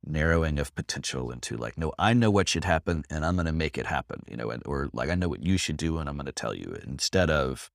[0.06, 3.52] narrowing of potential into like, no, I know what should happen, and I'm going to
[3.52, 6.08] make it happen, you know, and or like I know what you should do, and
[6.08, 7.72] I'm going to tell you instead of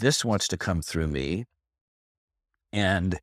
[0.00, 1.46] this wants to come through me,
[2.72, 3.20] and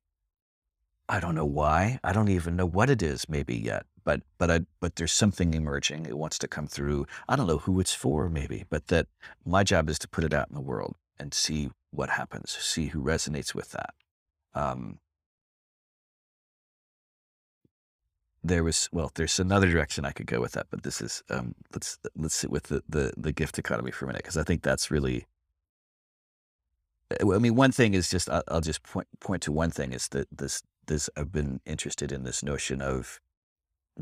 [1.12, 2.00] I don't know why.
[2.06, 3.86] I don't even know what it is maybe yet.
[4.06, 6.06] But but I but there's something emerging.
[6.06, 7.06] It wants to come through.
[7.28, 9.08] I don't know who it's for maybe, but that
[9.46, 12.88] my job is to put it out in the world and see what happens, see
[12.88, 13.94] who resonates with that.
[14.56, 15.00] Um,
[18.42, 21.56] there was well, there's another direction I could go with that, but this is um,
[21.74, 24.64] let's let's sit with the the, the gift economy for a minute because I think
[24.64, 25.28] that's really
[27.20, 30.08] I mean, one thing is just I'll, I'll just point point to one thing is
[30.10, 33.20] that this this I've been interested in this notion of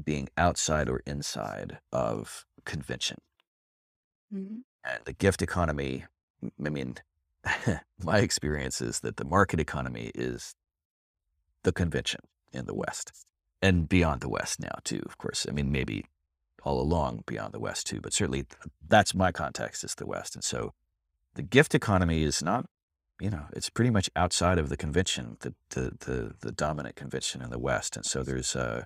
[0.04, 3.20] being outside or inside of convention
[4.34, 4.64] Mhm.
[4.84, 6.06] and the gift economy.
[6.66, 6.96] I mean,
[8.04, 10.56] my experience is that the market economy is
[11.64, 12.22] the convention
[12.52, 13.12] in the West
[13.62, 15.02] and beyond the West now too.
[15.06, 16.06] Of course, I mean maybe
[16.64, 18.46] all along beyond the West too, but certainly
[18.88, 20.74] that's my context is the West, and so
[21.36, 22.66] the gift economy is not
[23.20, 27.42] you know, it's pretty much outside of the convention, the the the, the dominant convention
[27.42, 28.86] in the West, and so there's uh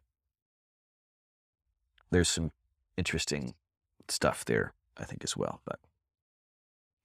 [2.11, 2.51] there's some
[2.97, 3.55] interesting
[4.07, 5.61] stuff there, I think, as well.
[5.65, 5.79] But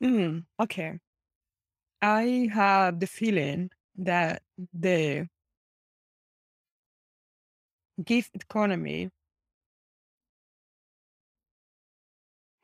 [0.03, 0.99] Mm, okay.
[2.03, 5.29] I have the feeling that the
[8.05, 9.11] gift economy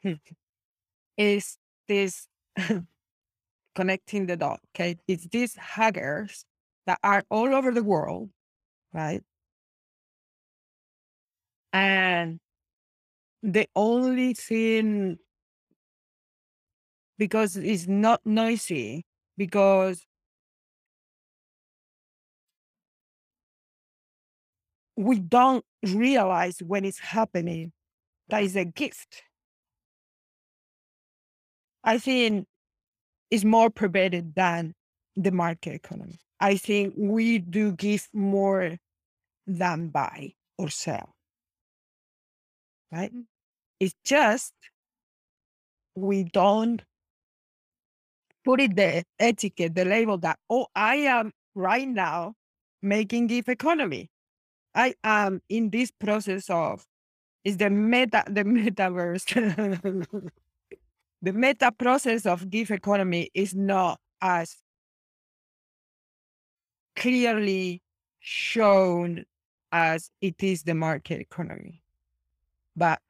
[1.17, 1.59] is
[1.89, 2.29] this
[3.75, 4.61] connecting the dot.
[4.75, 4.97] Okay.
[5.07, 6.45] It's these hackers
[6.87, 8.31] that are all over the world,
[8.93, 9.23] right?
[11.73, 12.41] And
[13.43, 15.19] the only thing,
[17.19, 19.05] because it's not noisy,
[19.37, 20.07] because
[24.97, 27.73] we don't realize when it's happening
[28.29, 29.23] that is a gift.
[31.83, 32.47] I think
[33.35, 34.75] it's more pervaded than
[35.17, 36.21] the market economy.
[36.39, 38.77] I think we do give more
[39.45, 41.17] than buy or sell,
[42.93, 43.13] right?
[43.13, 43.25] Mm.
[43.81, 44.55] It's just
[45.97, 46.83] we don't
[48.45, 52.35] put it the etiquette, the label that, oh, I am right now
[52.83, 54.11] making give economy.
[54.77, 56.87] I am in this process of
[57.45, 60.31] is the meta the metaverse.
[61.25, 64.59] the meta process of give economy is not as
[66.97, 67.81] clearly
[68.21, 69.25] shown
[69.73, 71.83] as it is the market economy.
[72.77, 73.01] But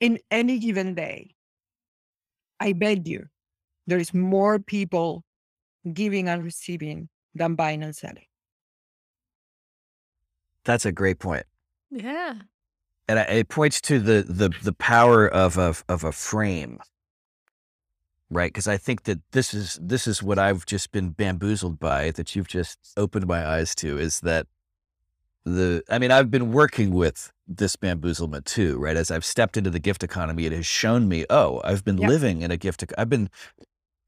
[0.00, 1.36] in any given day,
[2.58, 3.26] I bet you
[3.86, 5.22] there is more people
[5.92, 8.26] giving and receiving than buying and selling.
[10.64, 11.44] that's a great point,
[11.90, 12.40] Yeah.
[13.08, 16.80] And I- it points to the the the power of a of a frame,
[18.30, 18.52] right?
[18.52, 22.34] Because I think that this is this is what I've just been bamboozled by that
[22.36, 24.46] you've just opened my eyes to is that
[25.44, 28.96] the I mean I've been working with this bamboozlement too, right?
[28.96, 32.08] As I've stepped into the gift economy, it has shown me, oh, I've been Yep.
[32.08, 32.84] living in a gift.
[32.98, 33.30] I've been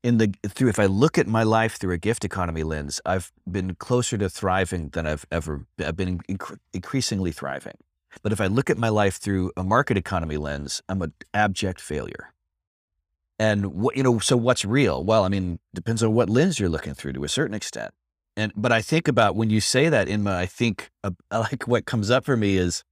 [0.03, 0.69] in the through.
[0.71, 4.31] If I look at my life through a gift economy lens, I've been closer to
[4.31, 5.67] thriving than I've ever.
[5.81, 7.77] I've been inc- increasingly thriving.
[8.23, 11.81] But if I look at my life through a market economy lens, I'm an abject
[11.81, 12.33] failure.
[13.39, 15.05] And what you know, so what's real?
[15.05, 17.93] Well, I mean, depends on what lens you're looking through to a certain extent.
[18.37, 21.87] And but I think about when you say that, Inma, I think uh, like what
[21.87, 22.85] comes up for me is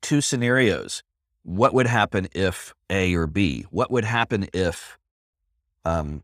[0.00, 1.02] two scenarios.
[1.42, 3.66] What would happen if A or B?
[3.70, 4.98] What would happen if
[5.84, 6.22] um,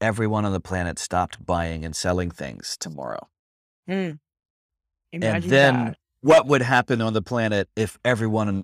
[0.00, 3.28] everyone on the planet stopped buying and selling things tomorrow?
[3.88, 4.18] Mm.
[5.12, 5.96] and then that.
[6.22, 8.62] What would happen on the planet if everyone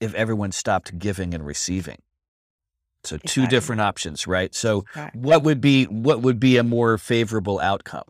[0.00, 1.98] if everyone stopped giving and receiving
[3.04, 3.46] So two Exactly.
[3.56, 4.54] different options, right?
[4.54, 5.14] So Right.
[5.14, 8.04] what would be what would be a more favorable outcome?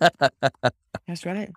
[0.00, 1.50] That's right.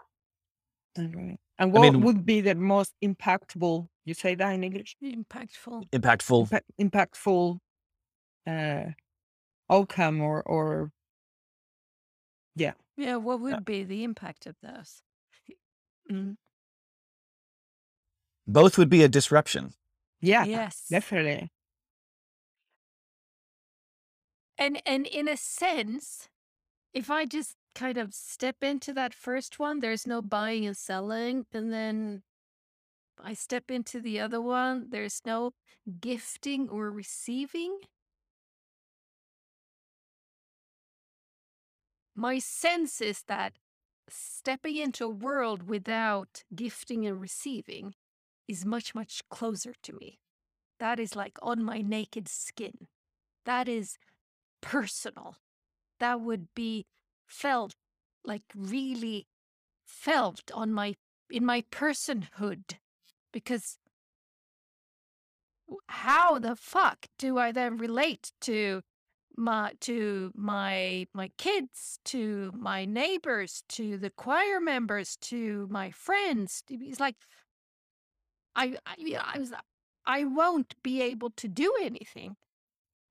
[0.95, 1.37] That's right.
[1.59, 3.87] And I what mean- would be the most impactful?
[4.05, 4.95] You say that in English?
[5.03, 5.89] Impactful.
[5.91, 6.41] Impactful.
[6.41, 7.59] Impact, impactful
[8.47, 8.85] uh,
[9.69, 10.91] outcome or or
[12.55, 15.01] Yeah, yeah what would be the impact of those?
[16.11, 16.35] Mm,
[18.47, 19.73] Both would be a disruption.
[20.21, 20.89] yeah, yes.
[20.89, 21.51] definitely.
[24.57, 26.29] And and in a sense,
[26.93, 31.45] if I just kind of step into that first one, there's no buying and selling,
[31.53, 32.23] and then
[33.19, 35.53] I step into the other one, there's no
[36.01, 37.79] gifting or receiving.
[42.15, 43.53] My sense is that
[44.09, 47.93] stepping into a world without gifting and receiving
[48.47, 50.19] is much, much closer to me.
[50.79, 52.87] That is like on my naked skin.
[53.45, 53.97] That is
[54.61, 55.37] personal.
[55.99, 56.85] That would be
[57.27, 57.75] felt
[58.23, 59.27] like really
[59.85, 60.95] felt on my
[61.29, 62.77] in my personhood
[63.31, 63.77] because
[65.87, 68.81] how the fuck do I then relate to
[69.37, 76.63] my to my my kids to my neighbors to the choir members to my friends
[76.69, 77.15] it's like
[78.55, 79.53] I I, yeah, I was
[80.05, 82.35] I won't be able to do anything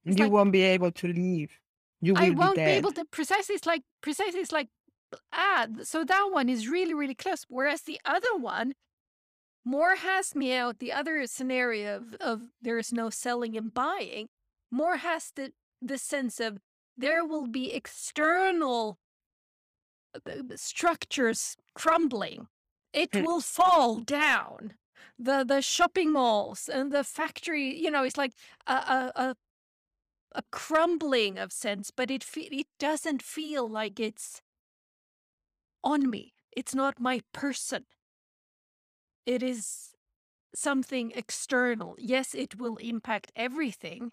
[0.04, 1.50] It's you like- won't be able to leave.
[2.00, 2.76] You I won't be, dead.
[2.78, 4.68] able to precisely it's like precisely it's like
[5.32, 8.74] ah so that one is really really close whereas the other one
[9.64, 14.28] more has me out the other scenario of, of there is no selling and buying
[14.70, 16.58] more has the the sense of
[16.96, 18.98] there will be external
[20.14, 20.20] uh,
[20.56, 22.48] structures crumbling
[22.92, 23.22] it Hmm.
[23.24, 24.74] will fall down
[25.18, 28.32] the the shopping malls and the factory you know it's like
[28.66, 29.36] a a, a
[30.32, 34.40] a crumbling of sense, but it fe- it doesn't feel like it's
[35.82, 36.34] on me.
[36.56, 37.86] It's not my person.
[39.26, 39.94] It is
[40.54, 41.94] something external.
[41.98, 44.12] Yes, it will impact everything,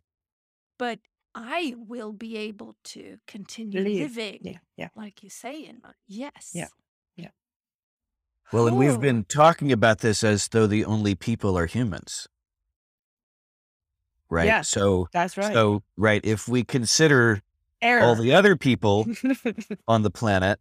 [0.77, 0.99] but
[1.35, 4.87] I will be able to continue Live, living, Yeah, yeah.
[4.95, 5.89] like you say, Inma.
[5.89, 6.51] Uh, yes.
[6.53, 6.67] Yeah.
[7.17, 7.27] yeah.
[8.53, 12.27] Well, and we've been talking about this as though the only people are humans.
[14.29, 14.45] Right?
[14.45, 15.53] Yeah, So That's right.
[15.53, 17.41] so right, if we consider
[17.81, 18.01] Error.
[18.01, 19.05] all the other people
[19.87, 20.59] on the planet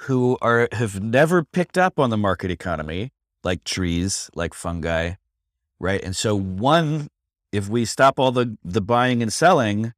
[0.00, 3.12] who are have never picked up on the market economy,
[3.44, 5.12] like trees, like fungi,
[5.78, 6.02] right?
[6.02, 7.08] And so one,
[7.56, 9.92] if we stop all the the buying and selling,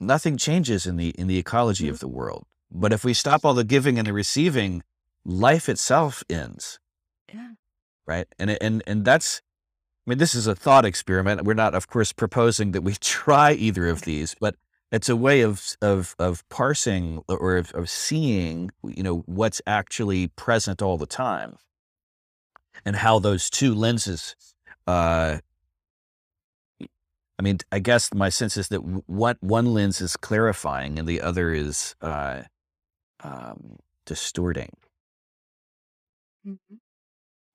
[0.00, 2.46] nothing changes in the in the ecology of the world.
[2.70, 4.82] But if we stop all the giving and the receiving,
[5.24, 6.78] life itself ends,
[7.32, 7.52] Yeah.
[8.06, 8.26] right?
[8.38, 9.42] And and and that's
[10.06, 11.44] I mean, this is a thought experiment.
[11.44, 14.56] We're not, of course, proposing that we try either of these, but
[14.90, 20.28] it's a way of of of parsing or of, of seeing, you know, what's actually
[20.28, 21.56] present all the time,
[22.84, 24.34] and how those two lenses.
[24.86, 25.38] Uh,
[27.38, 31.08] I mean, I guess my sense is that what one one lens is clarifying and
[31.08, 32.42] the other is uh,
[33.22, 34.70] um, distorting.
[36.46, 36.80] Mhm.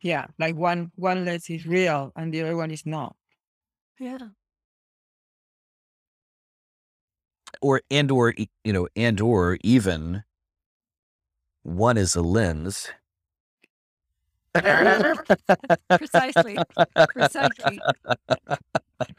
[0.01, 3.15] yeah, like one one lens is real and the other one is not.
[3.99, 4.29] Yeah.
[7.61, 10.23] or and or e- you know and or even
[11.63, 12.89] one is a lens
[15.89, 16.57] Precisely.
[17.09, 17.79] Precisely.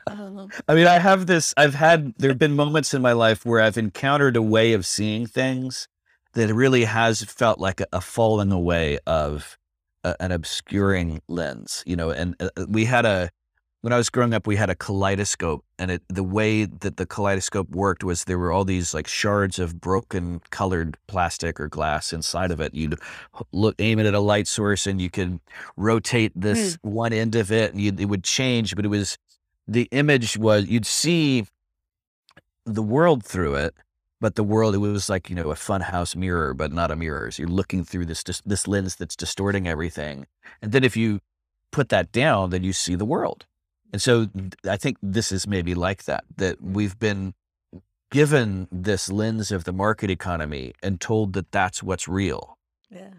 [0.09, 3.45] Um, i mean i have this i've had there have been moments in my life
[3.47, 5.87] where i've encountered a way of seeing things
[6.33, 9.57] that really has felt like a, a falling away of
[10.03, 13.31] a, an obscuring lens you know and uh, we had a
[13.83, 17.07] when I was growing up, we had a kaleidoscope, and it, the way that the
[17.07, 22.13] kaleidoscope worked was there were all these like shards of broken colored plastic or glass
[22.13, 22.75] inside of it.
[22.75, 22.99] You'd
[23.53, 25.39] look, aim it at a light source, and you could
[25.77, 26.91] rotate this hmm.
[26.91, 28.75] one end of it, and you'd, it would change.
[28.75, 29.17] But it was
[29.69, 31.47] the image was you'd see
[32.65, 33.75] the world through it,
[34.21, 37.31] but the world it was like you know a funhouse mirror, but not a mirror.
[37.31, 40.27] So you're looking through this this lens that's distorting everything,
[40.61, 41.21] and then if you
[41.71, 43.47] put that down, then you see the world.
[43.93, 44.29] And so
[44.69, 47.35] I think this is maybe like that, that we've been
[48.11, 52.59] given this lens of the market economy and told that that's what's real.
[52.91, 53.11] yeah.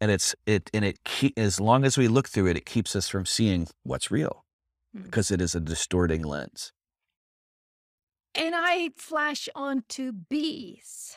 [0.00, 2.96] And it's it and it keep, as long as we look through it, it keeps
[2.96, 4.44] us from seeing what's real
[4.96, 5.04] Mm.
[5.04, 6.72] because it is a distorting lens.
[8.34, 11.16] And I flash on to bees.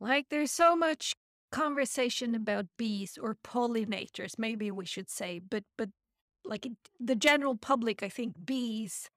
[0.00, 1.14] Like there's so much
[1.52, 5.90] conversation about bees or pollinators, maybe we should say, but but
[6.44, 6.68] like
[7.00, 9.10] the general public, I think bees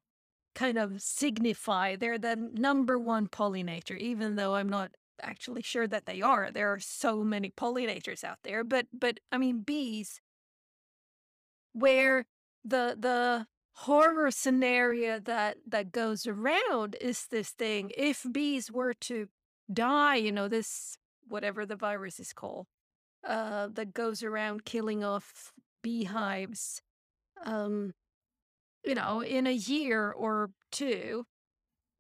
[0.56, 6.06] kind of signify they're the number one pollinator, even though I'm not actually sure that
[6.06, 6.50] they are.
[6.52, 10.22] There are so many pollinators out there, but but I mean bees
[11.74, 12.26] where
[12.64, 19.28] the the horror scenario that that goes around is this thing if bees were to
[19.72, 20.98] die, you know, this
[21.28, 22.68] whatever the virus is called,
[23.28, 25.52] uh that goes around killing off
[25.84, 26.82] beehives
[27.44, 27.94] um
[28.84, 31.26] you know, in a year or two,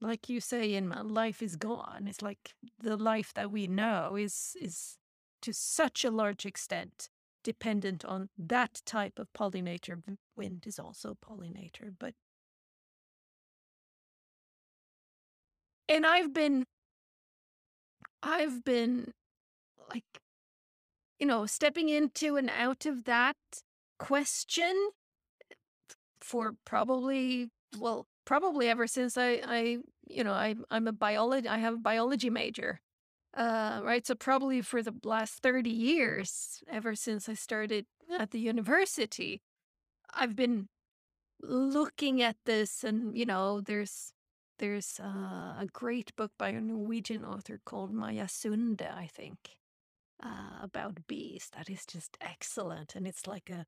[0.01, 2.05] like you say, in my life is gone.
[2.07, 4.97] It's like the life that we know is is
[5.41, 7.09] to such a large extent
[7.43, 10.01] dependent on that type of pollinator.
[10.35, 12.13] Wind is also pollinator, but
[15.89, 16.65] and I've been
[18.21, 19.11] I've been
[19.89, 20.03] like
[21.19, 23.37] you know, stepping into and out of that
[23.97, 24.89] question
[26.21, 27.49] for probably
[27.79, 31.77] well probably ever since I I you know I I'm a biology I have a
[31.77, 32.81] biology major
[33.35, 34.05] uh right?
[34.05, 37.85] So probably for the last 30 years ever since I started
[38.19, 39.41] at the university
[40.13, 40.67] I've been
[41.41, 44.13] looking at this and you know there's
[44.59, 49.37] there's uh, a great book by a Norwegian author called Maja Lunde I think
[50.23, 53.65] uh, about bees that is just excellent and it's like a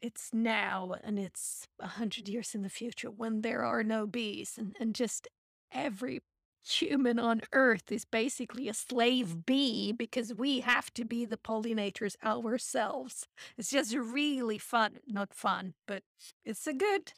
[0.00, 4.54] it's now and it's a hundred years in the future when there are no bees
[4.58, 5.28] and, and just
[5.72, 6.20] every
[6.68, 12.16] human on earth is basically a slave bee because we have to be the pollinators
[12.24, 13.26] ourselves.
[13.56, 14.98] It's just really fun.
[15.06, 16.02] Not fun, but
[16.44, 17.12] it's a good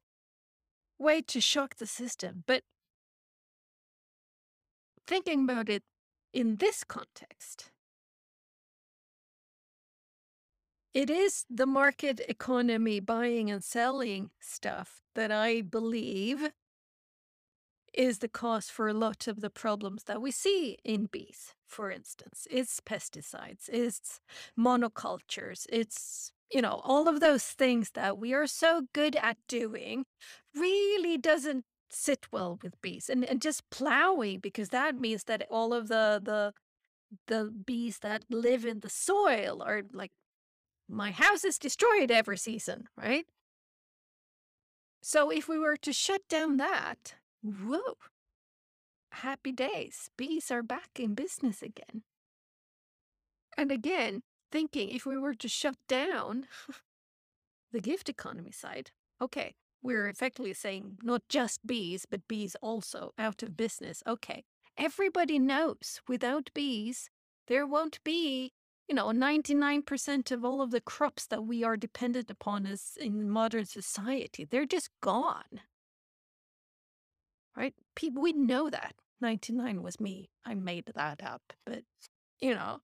[0.99, 2.45] way to shock the system.
[2.47, 2.63] But
[5.07, 5.83] thinking about it
[6.33, 7.71] in this context,
[10.95, 16.51] It is the market economy buying and selling stuff that I believe
[17.95, 21.91] is the cause for a lot of the problems that we see in bees, for
[21.91, 22.47] instance.
[22.51, 24.21] It's pesticides, it's
[24.59, 30.05] monocultures, it's, you know, all of those things that we are so good at doing
[30.55, 33.09] really doesn't sit well with bees.
[33.11, 36.53] And and just plowing, because that means that all of the the
[37.27, 40.13] the bees that live in the soil are like
[40.89, 43.27] my house is destroyed every season, right?
[45.03, 47.97] So if we were to shut down that, whoa,
[49.13, 50.11] happy days.
[50.17, 52.03] Bees are back in business again.
[53.57, 56.47] And again, thinking if we were to shut down
[57.73, 63.43] the gift economy side, okay, we're effectively saying not just bees, but bees also out
[63.43, 64.03] of business.
[64.07, 64.45] Okay,
[64.77, 67.11] everybody knows without bees,
[67.47, 68.53] there won't be
[68.89, 73.29] you know, 99% of all of the crops that we are dependent upon is in
[73.29, 75.61] modern society, they're just gone.
[77.57, 77.75] Right?
[77.95, 78.95] People, we know that.
[79.21, 80.31] 99 was me.
[80.45, 81.83] I made that up, but
[82.41, 82.79] you know.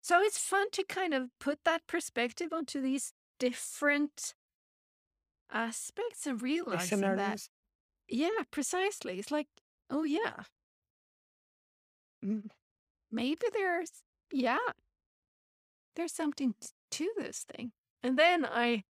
[0.00, 4.34] So it's fun to kind of put that perspective onto these different
[5.52, 7.48] aspects and realize that.
[8.08, 9.18] Yeah, precisely.
[9.18, 9.48] It's like,
[9.90, 10.44] oh, yeah.
[13.10, 14.02] Maybe there's
[14.32, 14.58] yeah,
[15.96, 16.54] there's something
[16.92, 17.72] to this thing.
[18.02, 18.84] And then I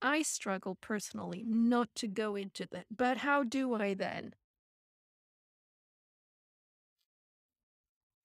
[0.00, 2.86] I struggle personally not to go into that.
[2.94, 4.34] But how do I then?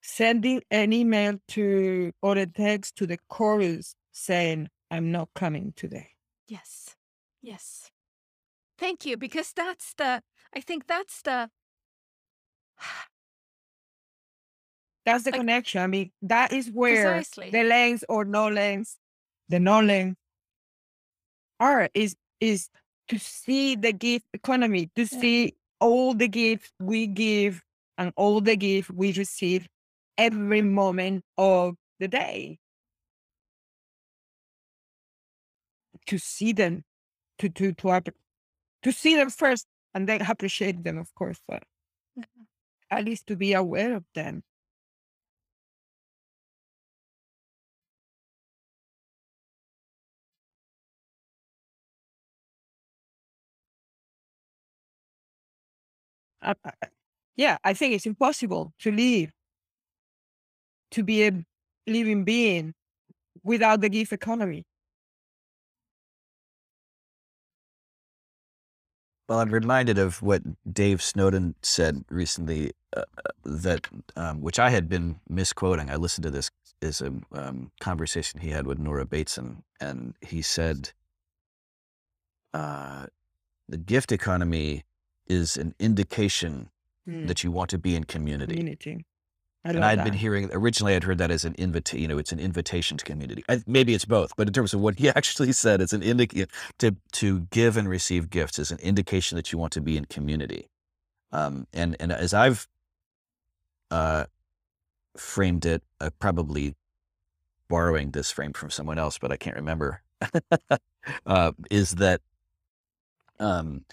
[0.01, 6.09] Sending an email to or a text to the chorus saying, I'm not coming today.
[6.47, 6.95] Yes.
[7.41, 7.91] Yes.
[8.77, 9.17] Thank you.
[9.17, 10.21] Because that's the,
[10.55, 11.49] I think that's the,
[15.05, 15.81] That's the like, connection.
[15.81, 17.49] I mean, that is where precisely.
[17.49, 18.97] the length or no length,
[19.49, 20.17] the no length
[21.59, 22.69] are is is
[23.07, 25.19] to see the gift economy, to yeah.
[25.19, 27.61] see all the gifts we give
[27.97, 29.67] and all the gifts we receive
[30.17, 32.59] every moment of the day.
[36.07, 36.83] To see them,
[37.39, 38.03] to to to
[38.83, 41.63] to see them first and then appreciate them, of course, but
[42.89, 44.43] at least to be aware of them.
[57.35, 59.31] Yeah, I think it's impossible to live,
[60.91, 61.45] to be a
[61.87, 62.73] living being
[63.43, 64.65] without the gift economy.
[69.27, 70.41] Well, I'm reminded of what
[70.73, 73.87] Dave Snowden said recently, uh, uh that
[74.17, 75.89] um, which I had been misquoting.
[75.89, 80.41] I listened to this is a um, conversation he had with Nora Bateson, and he
[80.41, 80.91] said,
[82.53, 83.05] uh,
[83.69, 84.83] the gift economy
[85.28, 86.69] is an indication
[87.07, 88.53] Mm, that you want to be in community.
[88.53, 89.05] community.
[89.65, 90.03] I And I'd that.
[90.05, 93.05] been hearing originally, I'd heard that as an invita, you know, it's an invitation to
[93.05, 93.43] community.
[93.49, 96.47] I, maybe it's both, but in terms of what he actually said, it's an indication
[96.80, 100.05] to to give and receive gifts is an indication that you want to be in
[100.05, 100.69] community.
[101.32, 102.67] Um, and and as I've
[103.89, 104.26] uh,
[105.17, 106.76] framed it, uh, probably
[107.67, 110.01] borrowing this frame from someone else, but I can't remember.
[111.26, 112.22] uh, is that
[113.39, 113.86] um,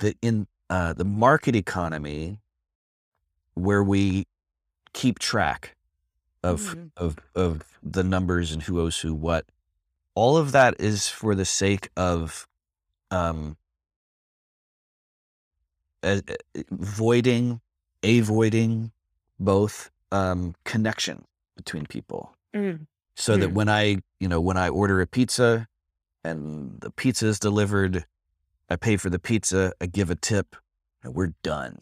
[0.00, 2.40] the in uh, the market economy
[3.54, 4.26] where we
[4.92, 5.76] keep track
[6.42, 6.90] of Mhm.
[6.96, 9.46] of of the numbers and who owes who what.
[10.14, 12.46] All of that is for the sake of
[13.10, 13.56] um,
[16.02, 16.22] a-
[16.56, 17.60] a- voiding,
[18.02, 18.92] avoiding
[19.38, 21.24] both um, connection
[21.56, 23.54] between people Mm, so that Mm.
[23.54, 25.68] when I, you know, when I order a pizza
[26.24, 28.06] and the pizza is delivered,
[28.70, 30.56] I pay for the pizza, I give a tip,
[31.02, 31.78] and we're done.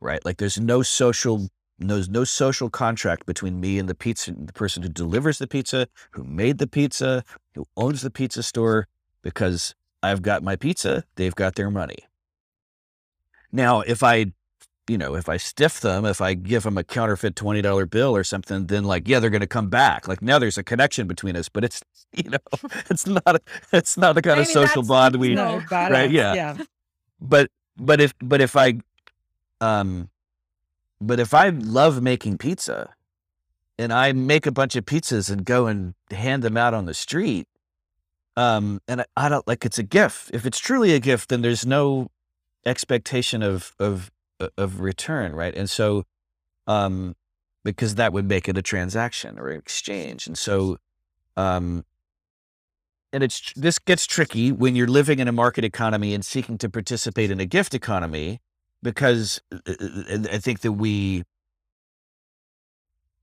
[0.00, 0.24] Right?
[0.24, 4.82] Like there's no social there's no social contract between me and the pizza the person
[4.82, 7.24] who delivers the pizza, who made the pizza,
[7.54, 8.88] who owns the pizza store
[9.22, 11.98] because I've got my pizza, they've got their money.
[13.52, 14.32] Now, if I
[14.88, 18.14] you know, if I stiff them, if I give them a counterfeit twenty dollar bill
[18.16, 20.08] or something, then like, yeah, they're going to come back.
[20.08, 22.38] Like now, there's a connection between us, but it's you know,
[22.90, 23.40] it's not a,
[23.72, 25.34] it's not the kind of social bond we.
[25.34, 25.58] No.
[25.58, 26.34] no, balance, yeah.
[26.34, 26.56] yeah.
[27.20, 28.80] But but if but if I,
[29.60, 30.08] um,
[31.00, 32.94] but if I love making pizza,
[33.78, 36.94] and I make a bunch of pizzas and go and hand them out on the
[36.94, 37.46] street,
[38.36, 40.30] um, and I, I don't like it's a gift.
[40.34, 42.10] If it's truly a gift, then there's no
[42.66, 44.10] expectation of of
[44.56, 45.54] of return, right?
[45.54, 46.04] And so,
[46.66, 47.14] um,
[47.64, 50.78] because that would make it a transaction or an exchange, and so,
[51.36, 51.84] um,
[53.12, 56.68] and it's this gets tricky when you're living in a market economy and seeking to
[56.68, 58.40] participate in a gift economy,
[58.82, 61.24] because uh, uh, I think that we,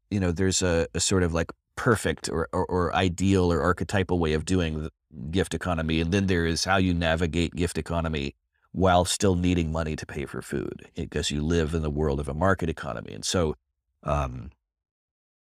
[0.10, 4.20] you know, there's a, a sort of like perfect or, or or ideal or archetypal
[4.20, 4.90] way of doing
[5.32, 8.36] gift economy, and then there is how you navigate gift economy
[8.72, 12.28] while still needing money to pay for food because you live in the world of
[12.28, 13.14] a market economy.
[13.14, 13.56] And so,
[14.04, 14.52] um,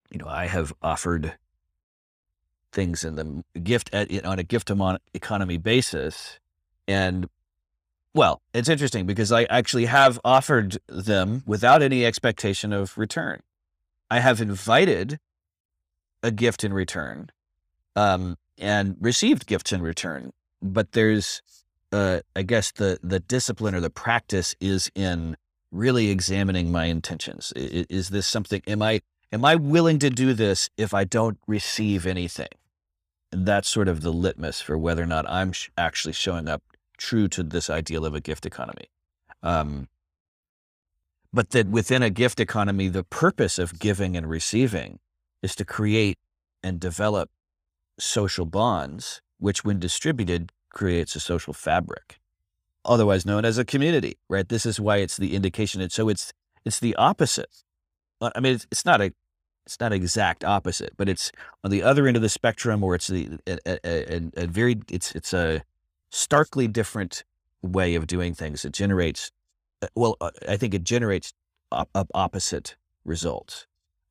[0.10, 1.34] you know, I have offered
[2.72, 4.72] things in the gift at, on a gift
[5.14, 6.40] economy basis.
[6.88, 7.28] And
[8.14, 13.42] well, it's interesting because I actually have offered them without any expectation of return.
[14.10, 15.20] I have invited
[16.24, 17.30] a gift in return
[17.96, 20.32] um, and received gifts in return.
[20.62, 21.42] But there's
[21.92, 25.38] uh, I guess the the discipline or the practice is in
[25.72, 27.54] really examining my intentions.
[27.56, 28.62] I- i- Is this something?
[28.68, 32.50] Am I am I willing to do this if I don't receive anything?
[33.32, 36.64] And that's sort of the litmus for whether or not I'm sh- actually showing up
[36.98, 38.88] true to this ideal of a gift economy.
[39.44, 39.90] Um,
[41.34, 45.00] but that within a gift economy, the purpose of giving and receiving
[45.44, 46.18] is to create
[46.64, 47.30] and develop
[48.00, 52.20] social bonds, which, when distributed, creates a social fabric,
[52.86, 54.18] otherwise known as a community.
[54.30, 54.48] Right?
[54.48, 55.82] This is why it's the indication.
[55.82, 57.64] And so it's it's the opposite.
[58.22, 59.12] Uh, I mean, it's, it's not a
[59.66, 61.32] it's not exact opposite, but it's
[61.64, 64.76] on the other end of the spectrum, or it's the a, a, a, a very
[64.90, 65.64] it's it's a
[66.10, 67.24] starkly different
[67.62, 68.64] way of doing things.
[68.64, 69.32] It generates
[69.82, 71.34] uh, well, uh, I think it generates
[71.72, 73.66] op- op- opposite results.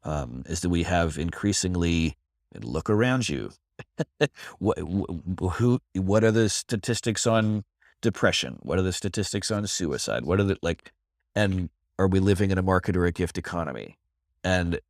[0.05, 2.17] Um, is that we have increasingly
[2.63, 3.51] look around you.
[4.59, 7.65] what wh- who what are the statistics on
[8.01, 8.59] depression?
[8.63, 10.25] What are the statistics on suicide?
[10.25, 10.93] What are the like?
[11.35, 13.99] And are we living in a market or a gift economy?
[14.45, 14.81] And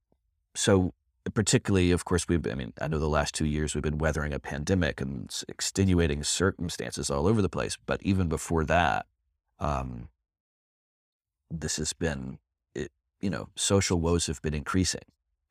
[0.55, 0.93] so,
[1.34, 2.47] particularly, of course, we've.
[2.47, 6.24] I mean, I know the last two years we've been weathering a pandemic and extenuating
[6.24, 7.76] circumstances all over the place.
[7.87, 9.07] But even before that,
[9.59, 10.09] um,
[11.51, 12.39] this has been,
[12.74, 15.03] it, you know, social woes have been increasing.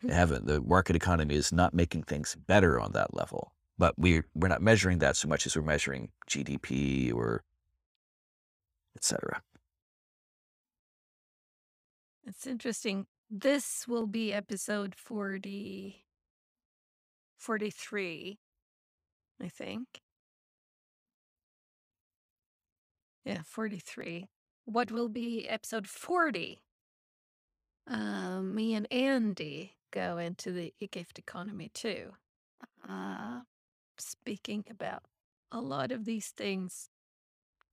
[0.01, 0.45] They haven't.
[0.45, 3.53] The market economy is not making things better on that level.
[3.77, 7.43] But we're we're not measuring that so much as we're measuring GDP or
[8.95, 9.41] et cetera.
[12.25, 13.05] It's interesting.
[13.29, 16.05] This will be episode 40,
[17.37, 18.39] 43,
[19.41, 20.01] I think.
[23.25, 24.27] Yeah, 43.
[24.65, 26.61] What will be episode 40?
[27.87, 32.11] Um, me and Andy go into the gift economy too.
[32.87, 33.41] Uh,
[33.97, 35.03] speaking about
[35.51, 36.89] a lot of these things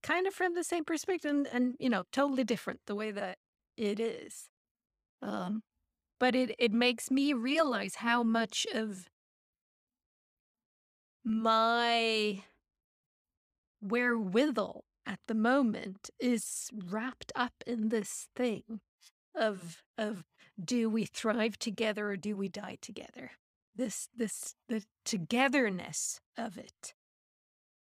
[0.03, 3.37] kind of from the same perspective and, and you know, totally different the way that
[3.77, 4.49] it is.
[5.21, 5.63] Um,
[6.19, 9.09] but it, it makes me realize how much of
[11.23, 12.43] my
[13.81, 18.79] wherewithal at the moment is wrapped up in this thing
[19.35, 20.23] of of
[20.63, 23.31] do we thrive together or do we die together?
[23.75, 26.93] This this the togetherness of it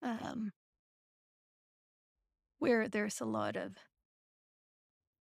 [0.02, 0.52] um
[2.58, 3.76] where there's a lot of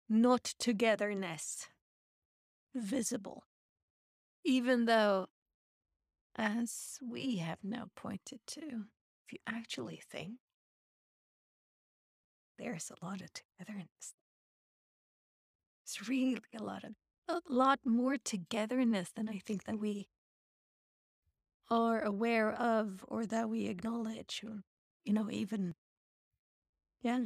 [0.09, 1.67] not togetherness
[2.73, 3.43] visible
[4.43, 5.27] even though
[6.35, 10.33] as we have now pointed to if you actually think
[12.57, 14.13] there's a lot of togetherness
[15.83, 16.91] it's really a lot of
[17.27, 20.07] a lot more togetherness than I think that we
[21.69, 24.63] are aware of or that we acknowledge or
[25.03, 25.75] you know even
[27.01, 27.19] yeah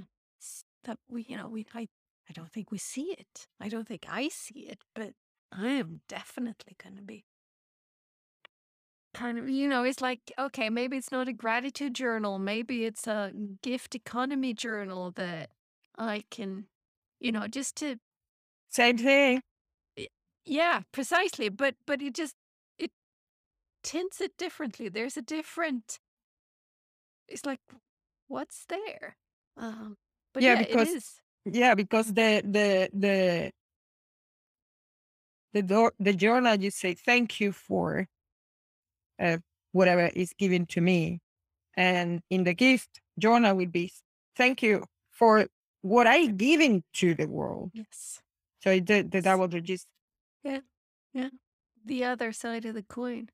[0.84, 1.88] that we you know we I
[2.30, 3.48] I don't think we see it.
[3.60, 5.14] I don't think I see it, but
[5.52, 7.26] I am definitely going to be
[9.14, 13.08] kind of you know it's like okay maybe it's not a gratitude journal maybe it's
[13.08, 13.32] a
[13.64, 15.50] gift economy journal that
[15.98, 16.66] I can
[17.20, 17.98] you know just to
[18.70, 19.42] Same thing.
[20.46, 21.50] Yeah, precisely.
[21.50, 22.36] But but it just
[22.78, 22.92] it
[23.84, 24.90] tints it differently.
[24.90, 26.00] There's a different.
[27.28, 27.62] It's like
[28.28, 29.18] what's there.
[29.58, 29.98] Um,
[30.34, 31.22] but Yeah, yeah, because is.
[31.46, 33.52] yeah, because the the the
[35.54, 38.08] the door, the journal you say thank you for
[39.20, 39.38] uh,
[39.72, 41.20] whatever is given to me,
[41.78, 43.92] and in the gift journal will be
[44.38, 45.48] thank you for
[45.82, 47.74] what I given to the world.
[47.74, 48.22] Yes.
[48.64, 49.90] So it- the the double register.
[50.44, 50.60] Yeah.
[51.14, 51.30] Yeah.
[51.86, 53.30] The other side of the coin.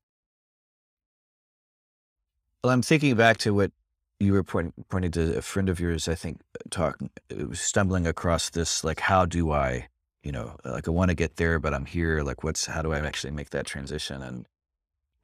[2.62, 3.72] Well, I'm thinking back to what
[4.18, 6.40] you were pointing, pointing to a friend of yours, I think,
[6.70, 7.10] talking,
[7.52, 9.88] stumbling across this, like, how do I,
[10.22, 12.22] you know, like I want to get there, but I'm here.
[12.22, 14.22] Like, what's, how do I actually make that transition?
[14.22, 14.46] And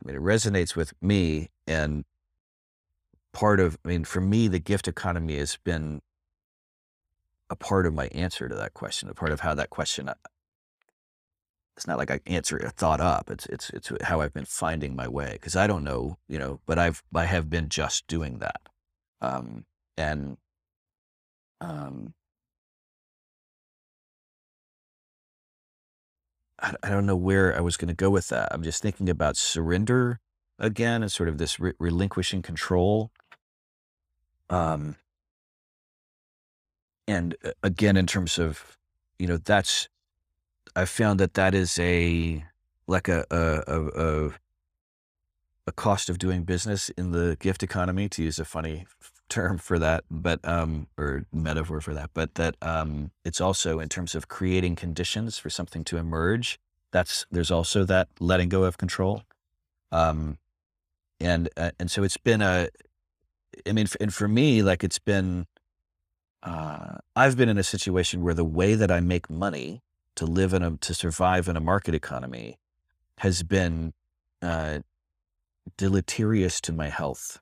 [0.03, 1.49] I mean, it resonates with me.
[1.67, 2.05] And
[3.33, 6.03] part of, I mean, for me, the gift economy has been
[7.51, 10.15] a part of my answer to that question, a part of how that question, uh,
[11.77, 13.31] it's not like I answer it a thought up.
[13.31, 15.39] It's, it's, it's how I've been finding my way.
[15.41, 18.61] Cause I don't know, you know, but I've, I have been just doing that.
[19.21, 19.65] Um,
[19.97, 20.37] and,
[21.61, 22.15] um,
[26.61, 28.49] I, I don't know where I was going to go with that.
[28.53, 30.21] I'm just thinking about surrender
[30.59, 33.11] again and sort of this re- relinquishing control.
[34.51, 34.97] Um,
[37.09, 38.77] and uh, again, in terms of,
[39.19, 39.89] you know, that's,
[40.75, 42.45] I found that that is a,
[42.87, 44.31] like a, a, a,
[45.67, 48.87] a, cost of doing business in the gift economy, to use a funny
[49.29, 53.89] term for that, but, um, or metaphor for that, but that, um, it's also in
[53.89, 56.59] terms of creating conditions for something to emerge.
[56.91, 59.23] That's, there's also that letting go of control.
[59.91, 60.39] Um,
[61.21, 62.69] and, uh, and so it's been a,
[63.67, 65.47] I mean, and for me, like it's been,
[66.43, 69.83] uh, I've been in a situation where the way that I make money
[70.17, 72.59] to live in a, to survive in a market economy
[73.19, 73.93] has been,
[74.41, 74.81] uh,
[75.77, 77.41] deleterious to my health.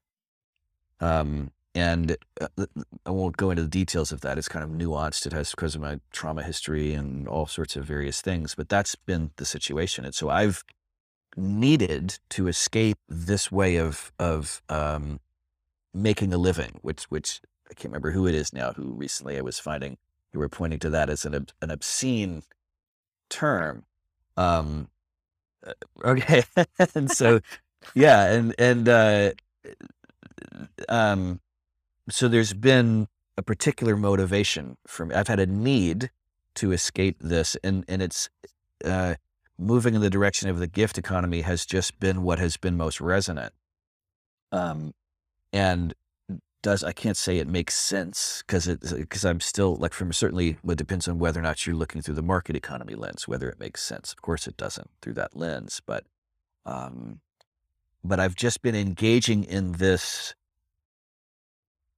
[1.00, 2.66] Um, and uh,
[3.06, 4.36] I won't go into the details of that.
[4.36, 5.26] It's kind of nuanced.
[5.26, 8.94] It has because of my trauma history and all sorts of various things, but that's
[8.94, 10.04] been the situation.
[10.04, 10.64] And so I've
[11.36, 15.20] needed to escape this way of, of, um,
[15.94, 17.40] making a living, which, which
[17.70, 19.96] I can't remember who it is now who recently I was finding
[20.32, 22.42] who were pointing to that as an, an obscene
[23.30, 23.84] term.
[24.36, 24.88] Um,
[25.66, 25.72] uh,
[26.04, 26.44] okay.
[26.94, 27.40] and so,
[27.94, 28.30] yeah.
[28.32, 29.30] And, and, uh,
[30.88, 31.40] um,
[32.08, 35.14] so there's been a particular motivation for me.
[35.14, 36.10] I've had a need
[36.56, 38.28] to escape this, and and it's
[38.84, 39.14] uh,
[39.58, 43.00] moving in the direction of the gift economy has just been what has been most
[43.00, 43.54] resonant.
[44.52, 44.94] Um,
[45.52, 45.94] and
[46.62, 50.58] does I can't say it makes sense because it because I'm still like from certainly
[50.66, 53.60] it depends on whether or not you're looking through the market economy lens whether it
[53.60, 54.12] makes sense.
[54.12, 56.04] Of course, it doesn't through that lens, but
[56.66, 57.20] um,
[58.04, 60.34] but I've just been engaging in this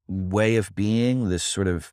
[0.08, 1.92] way of being, this sort of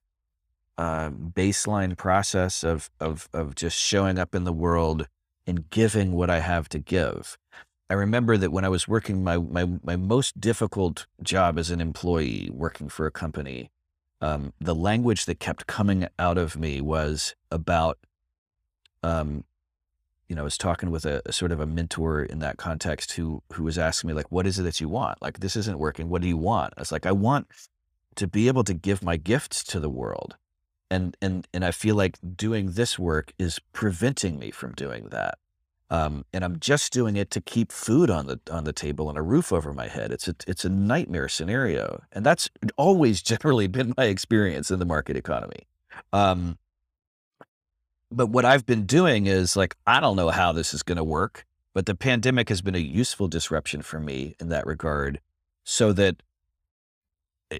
[0.78, 5.07] uh, baseline process of, of of just showing up in the world
[5.45, 7.38] and giving what I have to give.
[7.89, 11.81] I remember that when I was working my my my most difficult job as an
[11.81, 13.71] employee working for a company,
[14.21, 17.97] um, the language that kept coming out of me was about,
[19.01, 19.43] um,
[20.27, 23.13] you know, I was talking with a, a sort of a mentor in that context
[23.13, 25.19] who who was asking me like, "What is it that you want?
[25.21, 26.09] Like this isn't working.
[26.09, 27.47] What do you want?" I was like, "I want
[28.15, 30.35] to be able to give my gifts to the world."
[30.91, 35.39] And and and I feel like doing this work is preventing me from doing that.
[35.91, 39.17] Um, and I'm just doing it to keep food on the on the table and
[39.17, 40.11] a roof over my head.
[40.11, 44.85] It's a it's a nightmare scenario, and that's always generally been my experience in the
[44.85, 45.67] market economy.
[46.13, 46.57] Um,
[48.11, 51.03] but what I've been doing is like I don't know how this is going to
[51.03, 55.19] work, but the pandemic has been a useful disruption for me in that regard,
[55.63, 56.21] so that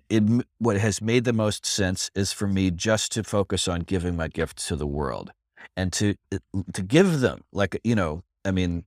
[0.08, 0.24] it,
[0.60, 4.28] what has made the most sense is for me just to focus on giving my
[4.28, 5.32] gifts to the world
[5.76, 6.16] and to
[6.74, 8.84] to give them like you know i mean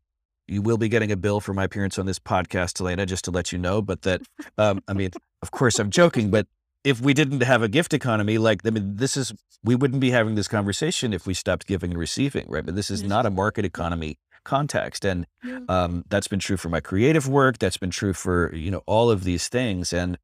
[0.48, 3.30] you will be getting a bill for my appearance on this podcast elena just to
[3.30, 4.20] let you know but that
[4.58, 5.10] um, i mean
[5.42, 6.46] of course i'm joking but
[6.84, 9.32] if we didn't have a gift economy like i mean this is
[9.64, 12.64] we wouldn't be having this conversation if we stopped giving and receiving right?
[12.64, 15.26] But this is not a market economy context and
[15.68, 19.08] um, that's been true for my creative work that's been true for you know all
[19.10, 20.18] of these things and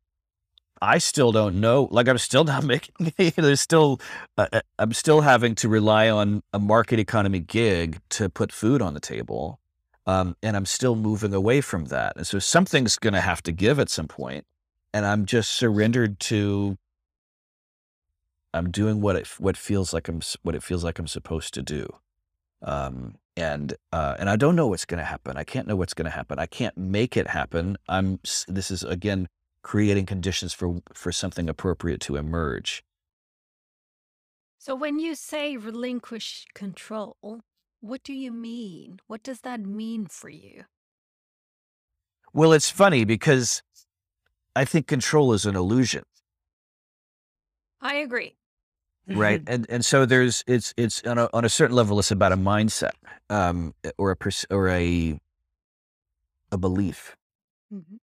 [0.80, 1.88] I still don't know.
[1.90, 2.94] Like I'm still not making.
[3.36, 4.00] There's still,
[4.36, 8.82] uh, uh, I'm still having to rely on a market economy gig to put food
[8.82, 9.60] on the table,
[10.06, 12.16] um, and I'm still moving away from that.
[12.16, 14.46] And so something's going to have to give at some point,
[14.92, 16.76] and I'm just surrendered to.
[18.54, 21.62] I'm doing what it what feels like I'm what it feels like I'm supposed to
[21.62, 21.88] do,
[22.62, 25.36] um, and uh, and I don't know what's going to happen.
[25.36, 26.38] I can't know what's going to happen.
[26.38, 27.76] I can't make it happen.
[27.88, 28.20] I'm.
[28.48, 29.28] This is again
[29.62, 32.82] creating conditions for for something appropriate to emerge.
[34.58, 37.42] So when you say relinquish control,
[37.80, 39.00] what do you mean?
[39.06, 40.64] What does that mean for you?
[42.32, 43.62] Well, it's funny because
[44.54, 46.04] I think control is an illusion.
[47.80, 48.36] I agree.
[49.06, 49.42] Right.
[49.48, 52.36] And and so there's it's it's on a on a certain level it's about a
[52.36, 52.92] mindset
[53.30, 55.18] um or a pers- or a
[56.52, 57.16] a belief.
[57.70, 57.96] hmm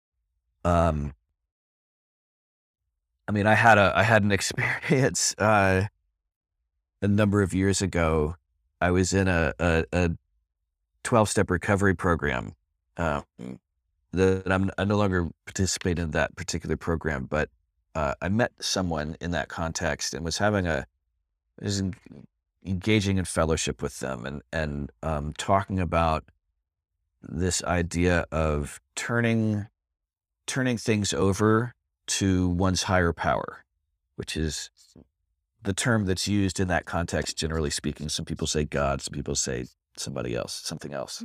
[0.64, 1.14] Um
[3.28, 5.86] I mean, I had a I had an experience uh,
[7.02, 8.36] a number of years ago.
[8.82, 10.12] I was in a a
[11.04, 12.54] twelve step recovery program.
[12.98, 13.22] Uh,
[14.12, 17.50] that I'm I no longer participate in that particular program, but
[17.96, 20.86] uh, I met someone in that context and was having a
[21.60, 21.96] was en-
[22.66, 26.26] engaging in fellowship with them and and um, talking about
[27.22, 29.68] this idea of turning
[30.46, 31.74] turning things over
[32.08, 33.64] to one's higher power,
[34.16, 34.70] which is
[35.64, 38.10] the term that's used in that context, generally speaking.
[38.10, 39.66] Some people say God, some people say
[39.98, 41.24] somebody else, something else.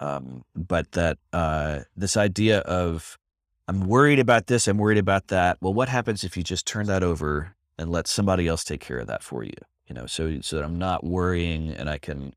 [0.00, 3.18] Um, but that uh, this idea of
[3.66, 5.58] I'm worried about this, I'm worried about that.
[5.60, 8.98] Well, what happens if you just turn that over and let somebody else take care
[8.98, 9.54] of that for you?
[9.86, 12.34] You know, so so that I'm not worrying and I can.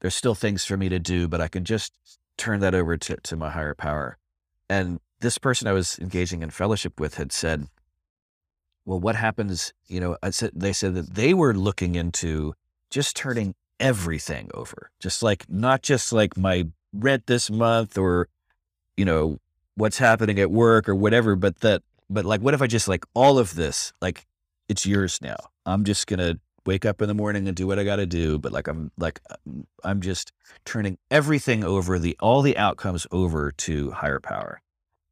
[0.00, 1.92] There's still things for me to do, but I can just
[2.36, 4.18] turn that over to to my higher power.
[4.68, 7.66] And this person I was engaging in fellowship with had said,
[8.84, 9.72] well, what happens?
[9.86, 12.52] You know, I said, they said that they were looking into
[12.90, 18.28] just turning everything over, just like, not just like my rent this month or,
[18.98, 19.38] you know,
[19.76, 23.06] what's happening at work or whatever, but that, but like, what if I just like
[23.14, 24.26] all of this, like,
[24.68, 25.36] it's yours now.
[25.64, 28.06] I'm just going to wake up in the morning and do what I got to
[28.06, 28.38] do.
[28.38, 29.20] But like, I'm like,
[29.82, 30.32] I'm just
[30.66, 34.60] turning everything over, the, all the outcomes over to higher power.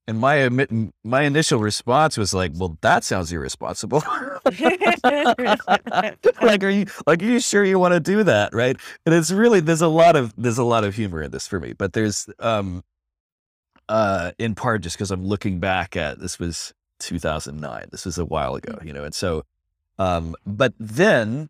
[0.09, 0.49] And my
[1.05, 4.03] my initial response was like, "Well, that sounds irresponsible."
[4.45, 4.59] like,
[6.65, 8.77] are you like, are you sure you want to do that, right?
[9.07, 11.61] And it's really there's a lot of there's a lot of humor in this for
[11.61, 12.83] me, but there's um
[13.89, 17.87] uh in part just because I'm looking back at this was 2009.
[17.93, 19.45] This was a while ago, you know, and so
[19.99, 21.49] um, but then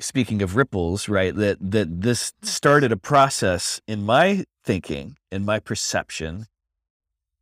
[0.00, 1.34] speaking of ripples, right?
[1.34, 6.46] That that this started a process in my thinking, in my perception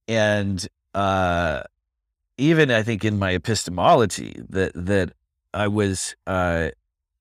[0.09, 1.63] and uh,
[2.39, 5.13] even I think in my epistemology that that
[5.53, 6.71] I was uh,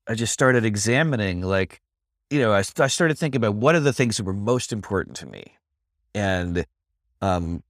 [0.08, 1.82] I just started examining like
[2.30, 5.16] you know I, I started thinking about what are the things that were most important
[5.18, 5.58] to me?
[6.16, 6.66] And
[7.22, 7.64] um,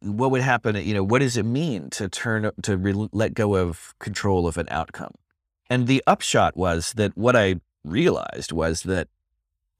[0.00, 3.56] what would happen you know what does it mean to turn to re- let go
[3.56, 5.14] of control of an outcome?
[5.70, 9.08] And the upshot was that what I realized was that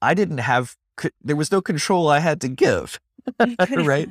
[0.00, 0.76] I didn't have
[1.22, 3.00] there was no control I had to give
[3.70, 4.08] right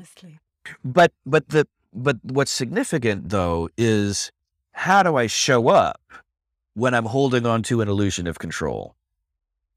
[0.83, 4.31] but but the but what's significant though is
[4.71, 6.01] how do I show up
[6.73, 8.95] when I'm holding on to an illusion of control?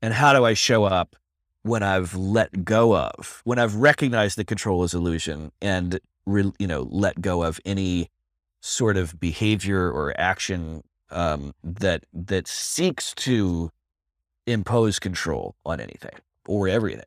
[0.03, 1.17] And how do I show up
[1.63, 6.67] when I've let go of, when I've recognized the control is illusion and re, you
[6.67, 8.11] know let go of any
[8.61, 13.71] sort of behavior or action um, that that seeks to
[14.47, 16.15] impose control on anything
[16.47, 17.05] or everything.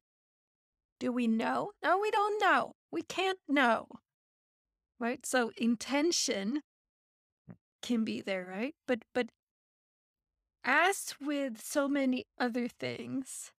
[0.99, 1.71] Do we know?
[1.83, 2.73] No, we don't know.
[2.91, 3.87] We can't know.
[4.99, 5.25] Right?
[5.25, 6.61] So intention
[7.47, 7.53] hmm.
[7.81, 8.75] can be there, right?
[8.87, 9.27] But but
[10.65, 13.51] as with so many other things,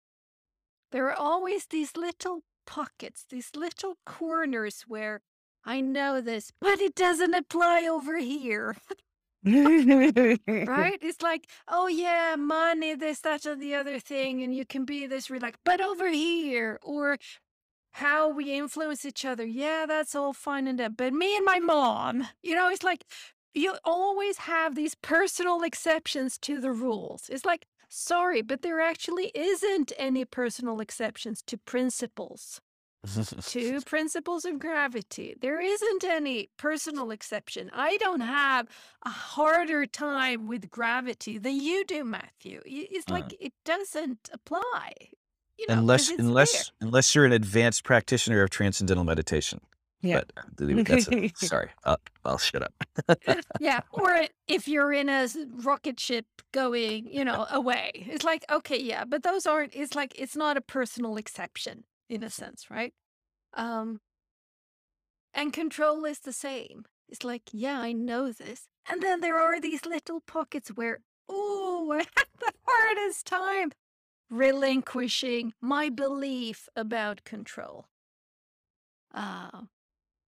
[0.92, 5.20] there are always these little pockets, these little corners where
[5.64, 8.76] I know this, but it doesn't apply over here.
[9.44, 10.98] right?
[11.00, 15.06] It's like, oh yeah, money, this, that, and the other thing, and you can be
[15.06, 17.18] this relaxed, but over here, or
[17.92, 20.96] how we influence each other, yeah, that's all fine and that.
[20.96, 23.04] But me and my mom, you know, it's like
[23.56, 27.28] you always have these personal exceptions to the rules.
[27.28, 32.60] It's like, sorry, but there actually isn't any personal exceptions to principles
[33.48, 35.34] to principles of gravity.
[35.40, 37.70] There isn't any personal exception.
[37.72, 38.66] I don't have
[39.04, 42.60] a harder time with gravity than you do, Matthew.
[42.66, 44.92] It's Uh, like it doesn't apply,
[45.58, 46.16] you know, because unless there.
[46.18, 49.60] unless unless you're an advanced practitioner of transcendental meditation.
[50.02, 50.22] Yeah.
[50.56, 51.70] But uh, that's a, sorry.
[51.84, 52.74] I'll, I'll shut up.
[53.60, 55.28] Yeah, or if you're in a
[55.62, 57.90] rocket ship going, you know, away.
[57.94, 62.22] It's like, okay, yeah, but those aren't, it's like, it's not a personal exception in
[62.22, 62.94] a sense, right?
[63.54, 64.00] Um,
[65.34, 66.84] and control is the same.
[67.08, 68.68] It's like, yeah, I know this.
[68.88, 73.72] And then there are these little pockets where, oh, I had the hardest time
[74.30, 77.86] relinquishing my belief about control,
[79.14, 79.62] uh,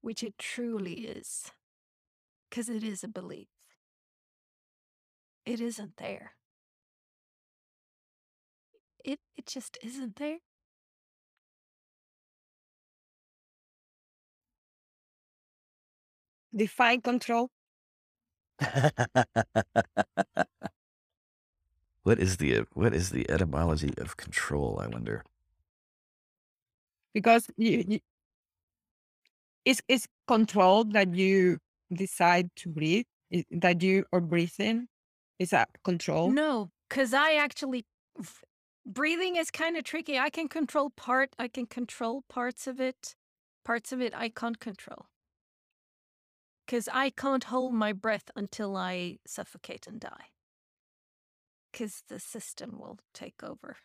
[0.03, 1.53] which it truly is,
[2.51, 3.49] because it is a belief.
[5.47, 6.33] It isn't there.
[9.05, 10.39] It it just isn't there.
[16.55, 17.51] Define control.
[22.05, 24.81] what is the uh, what is the etymology of control?
[24.83, 25.25] I wonder.
[27.15, 28.01] because you, you
[29.65, 31.59] it's is control that you
[31.93, 34.89] decide to breathe i- that you are breathing
[35.39, 37.85] is that control No, because I actually
[38.85, 40.19] breathing is kind of tricky.
[40.19, 41.35] I can control part.
[41.39, 43.15] I can control parts of it.
[43.65, 45.07] Parts of it I can't control.
[46.67, 50.33] Because I can't hold my breath until I suffocate and die.
[51.73, 53.77] Because the system will take over.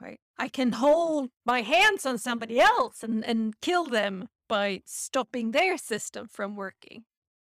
[0.00, 0.20] Right?
[0.38, 5.76] I can hold my hands on somebody else and, and kill them by stopping their
[5.76, 7.04] system from working.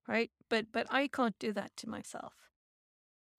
[0.08, 0.32] Right?
[0.50, 2.34] But but I can't do that to myself.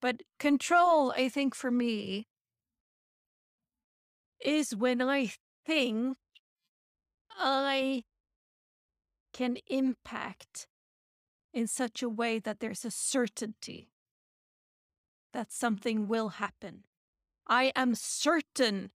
[0.01, 2.27] But control, I think for me,
[4.45, 5.33] is when I
[5.65, 6.16] think
[7.31, 8.05] I
[9.33, 10.66] can impact
[11.53, 13.91] in such a way that there's a certainty
[15.33, 16.85] that something will happen.
[17.47, 18.91] I am certain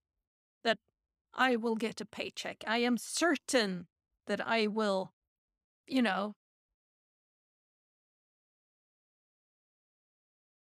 [1.34, 2.64] I will get a paycheck.
[2.66, 3.86] I am certain
[4.26, 5.12] that I will,
[5.86, 6.34] you know,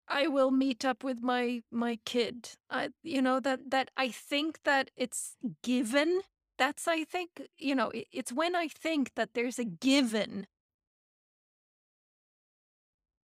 [0.08, 2.50] I will meet up with my my kid.
[2.68, 6.22] I, you know that that I think that it's given.
[6.58, 10.46] That's I think you know it's when I think that there's a given.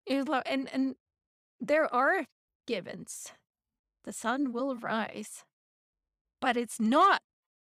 [0.10, 0.96] And and
[1.60, 2.26] there are
[2.66, 3.32] givens.
[4.06, 5.44] the sun will rise.
[6.40, 7.22] But it's not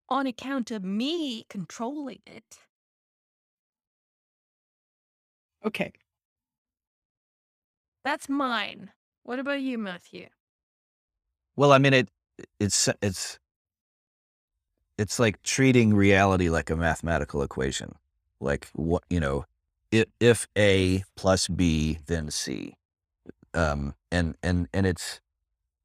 [0.09, 2.59] on account of me controlling it.
[5.65, 5.93] Okay.
[8.05, 8.91] That's mine.
[9.23, 10.27] What about you, Matthew?
[11.57, 12.09] Well, I mean, it
[12.59, 13.39] it's it's
[14.99, 17.95] it's like treating reality like a mathematical equation.
[18.41, 19.45] Like what you know,
[19.91, 22.75] if, if A plus B, then C.
[23.55, 25.21] Um, and and and it's,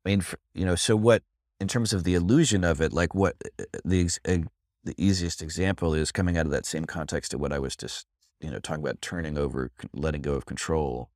[0.06, 0.24] I mean,
[0.54, 1.22] you know, so what
[1.60, 4.38] in terms of the illusion of it, like what uh, uh, the uh,
[4.84, 8.06] the easiest example is coming out of that same context of what I was just
[8.40, 11.10] you know talking about turning over, letting go of control,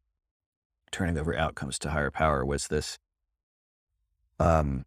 [0.91, 2.97] turning over outcomes to higher power was this.
[4.39, 4.85] Um,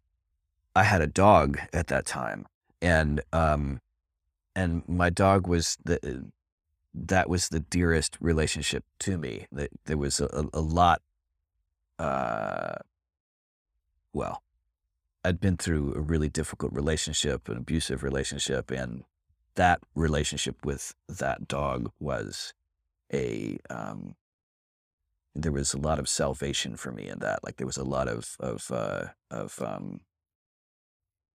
[0.75, 2.45] I had a dog at that time,
[2.81, 3.79] and um,
[4.55, 6.25] and my dog was the
[6.93, 9.47] that was the dearest relationship to me.
[9.51, 11.01] That there was a, a lot.
[11.97, 12.75] Uh,
[14.13, 14.43] well,
[15.25, 19.03] I'd been through a really difficult relationship, an abusive relationship, and
[19.55, 22.53] that relationship with that dog was
[23.11, 24.15] a um,
[25.33, 27.43] there was a lot of salvation for me in that.
[27.43, 30.01] Like there was a lot of of uh, of um,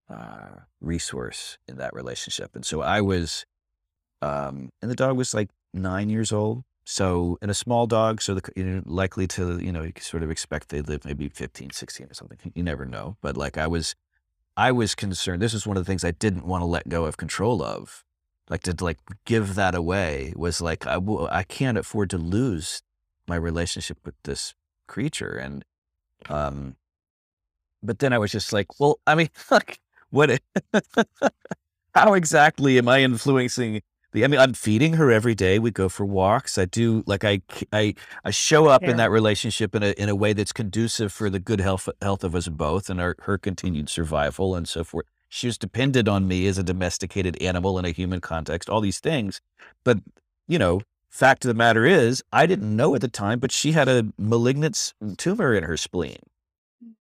[0.09, 3.45] uh, resource in that relationship, and so I was,
[4.23, 6.63] um, and the dog was like nine years old.
[6.93, 10.25] So, in a small dog, so the, you know, likely to, you know, you sort
[10.25, 12.39] of expect they live maybe 15, 16 or something.
[12.53, 13.17] You never know.
[13.21, 13.95] But like I was,
[14.57, 15.41] I was concerned.
[15.41, 18.05] This was one of the things I didn't want to let go of control of.
[18.49, 20.99] Like to like give that away was like, I,
[21.31, 22.83] I can't afford to lose
[23.29, 24.55] my relationship with this
[24.89, 25.37] creature.
[25.37, 25.65] And,
[26.29, 26.75] um,
[27.85, 29.79] but then I was just like, well, I mean, like,
[30.11, 30.41] what,
[31.95, 33.81] how exactly am I influencing
[34.15, 35.59] I mean, I'm feeding her every day.
[35.59, 36.59] We go for walks.
[36.59, 37.43] I do like I
[37.73, 38.91] I I show up Yeah.
[38.91, 42.25] in that relationship in a in a way that's conducive for the good health health
[42.25, 45.07] of us both and our, her continued survival and so forth.
[45.29, 48.69] She was dependent on me as a domesticated animal in a human context.
[48.69, 49.41] All these things,
[49.85, 49.99] but
[50.49, 53.73] you know, fact of the matter is, I didn't know at the time, but she
[53.73, 56.19] had a malignant mm, tumor in her spleen.
[56.85, 56.93] Mm.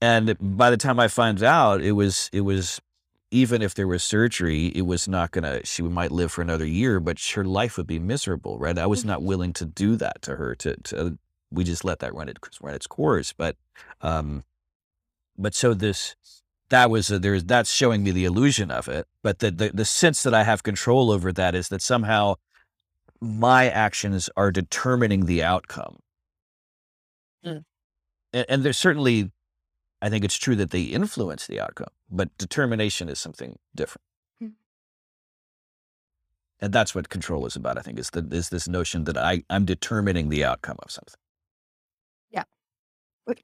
[0.00, 2.80] And by the time I found out, it was it was
[3.30, 5.64] even if there was surgery, it was not gonna.
[5.64, 8.76] She might live for another year, but her life would be miserable, right?
[8.78, 10.54] I was not willing to do that to her.
[10.56, 11.18] To, to
[11.50, 13.32] we just let that run it run its course.
[13.32, 13.56] But,
[14.00, 14.44] um,
[15.36, 16.16] but so this
[16.68, 19.06] that was a, there's that's showing me the illusion of it.
[19.22, 22.36] But the, the the sense that I have control over that is that somehow
[23.20, 25.98] my actions are determining the outcome.
[27.44, 27.64] Mm.
[28.32, 29.30] And, and there's certainly,
[30.02, 34.04] I think it's true that they influence the outcome, but determination is something different.
[34.42, 34.52] Mm.
[36.60, 37.78] And that's what control is about.
[37.78, 41.20] I think is the is this notion that I I'm determining the outcome of something.
[43.30, 43.40] But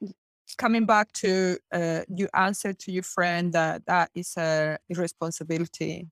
[0.58, 6.08] coming back to uh, your answer to your friend that that is a responsibility.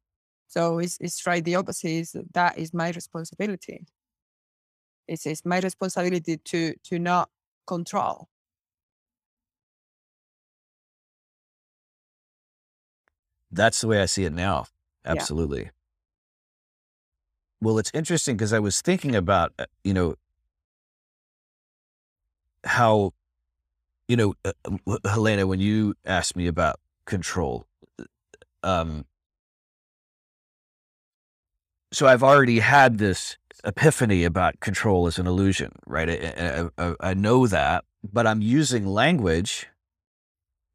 [0.47, 1.45] So it's, it's right.
[1.45, 3.85] The opposite is that is my responsibility.
[5.07, 7.29] It's, it's my responsibility to to not
[7.67, 8.29] control.
[13.51, 14.67] That's the way I see it now.
[15.05, 15.13] Yeah.
[15.13, 15.71] Absolutely.
[17.61, 20.15] Well, it's interesting because I was thinking about, uh, you know,
[22.65, 23.13] how,
[24.07, 27.67] you know, uh, um, Helena, when you asked me about control,
[28.63, 29.07] um,
[31.93, 36.09] so I've already had this epiphany about control as an illusion, right?
[36.11, 39.67] I, I- I know that, but I'm using language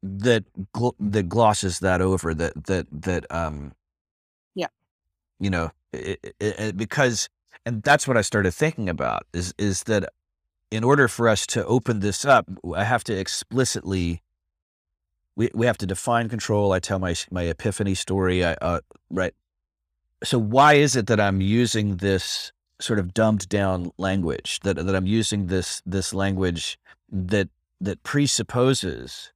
[0.04, 0.44] that
[0.74, 2.34] gl- that glosses that over.
[2.34, 3.72] That that that um,
[4.54, 4.66] Yeah.
[5.40, 7.30] you know, it, it, it, because
[7.64, 10.10] and that's what I started thinking about is is that
[10.70, 14.20] in order for us to open this up, I have to explicitly.
[15.36, 16.72] We, we have to define control.
[16.72, 18.44] I tell my my epiphany story.
[18.44, 19.34] I, uh, right.
[20.22, 24.60] So why is it that I'm using this sort of dumbed down language?
[24.60, 26.78] That that I'm using this this language
[27.10, 27.48] that
[27.80, 29.32] that presupposes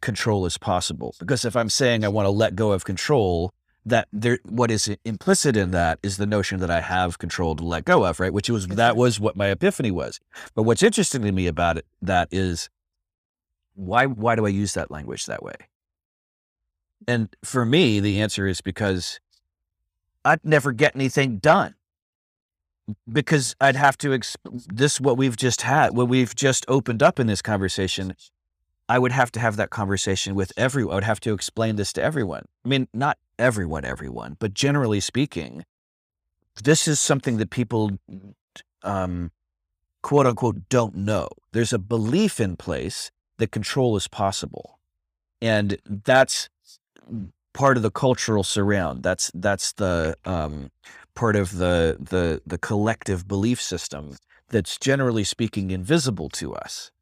[0.00, 1.14] control is possible.
[1.18, 3.52] Because if I'm saying I want to let go of control,
[3.86, 7.64] that there what is implicit in that is the notion that I have control to
[7.64, 8.32] let go of, right?
[8.32, 10.18] Which was that was what my epiphany was.
[10.54, 12.68] But what's interesting to me about it that is
[13.74, 15.54] why why do I use that language that way?
[17.06, 19.20] And for me, the answer is because
[20.24, 21.76] I'd never get anything done.
[23.10, 24.36] Because I'd have to exp-
[24.66, 28.14] this what we've just had, what we've just opened up in this conversation.
[28.88, 30.92] I would have to have that conversation with everyone.
[30.92, 32.44] I would have to explain this to everyone.
[32.64, 35.64] I mean, not everyone, everyone, but generally speaking,
[36.62, 37.98] this is something that people,
[38.82, 39.32] um,
[40.02, 41.28] quote unquote, don't know.
[41.52, 44.78] There's a belief in place that control is possible,
[45.42, 46.48] and that's
[47.52, 49.02] part of the cultural surround.
[49.02, 50.70] That's that's the um,
[51.14, 54.16] part of the the the collective belief system
[54.48, 56.92] that's generally speaking invisible to us.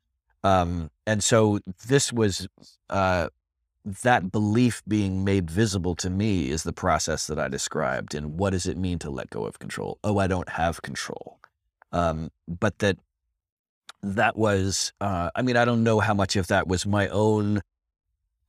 [0.45, 1.59] Um, and so
[1.89, 2.47] this was
[2.91, 3.29] uh,
[4.03, 8.15] that belief being made visible to me is the process that I described.
[8.15, 9.99] And what does it mean to let go of control?
[10.05, 11.41] Oh, I don't have control.
[11.93, 12.99] Um, but that
[14.03, 17.63] that was, uh, I mean, I don't know how much of that was my own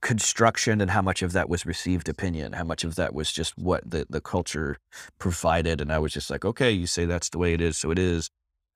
[0.02, 3.58] construction and how much of that was received opinion, how much of that was just
[3.58, 4.78] what the, the culture
[5.18, 5.80] provided.
[5.80, 7.98] And I was just like, okay, you say that's the way it is, so it
[7.98, 8.30] is.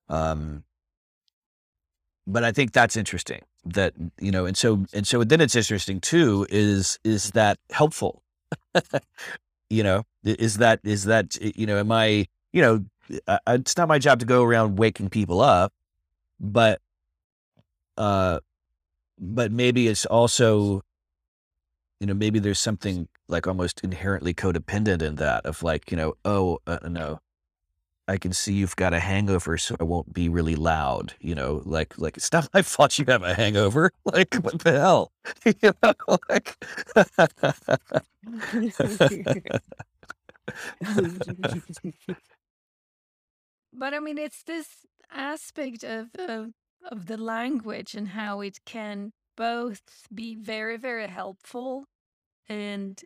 [0.07, 0.63] Um,
[2.29, 5.99] but I think that's interesting that, you know, and so, and so then it's interesting
[5.99, 8.21] too, is, is that helpful?
[9.69, 12.85] you know, is that, is that, you know, am I, you know,
[13.47, 15.73] it's not my job to go around waking people up,
[16.39, 16.79] but,
[17.97, 18.39] uh,
[19.17, 20.83] but maybe it's also,
[21.99, 26.13] you know, maybe there's something like almost inherently codependent in that of like, you know,
[26.23, 27.19] oh, uh, no,
[28.09, 31.13] I can see you've got a hangover, so I won't be really loud.
[31.19, 33.91] You know, like like it's not my fault you have a hangover.
[34.05, 35.11] Like what the hell?
[35.45, 35.93] you know,
[36.29, 36.55] like.
[43.71, 46.53] but I mean, it's this aspect of, of
[46.89, 49.81] of the language and how it can both
[50.13, 51.85] be very very helpful
[52.47, 53.01] and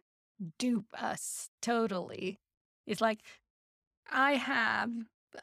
[0.57, 2.39] dupe us totally.
[2.87, 3.19] It's like
[4.11, 4.89] I have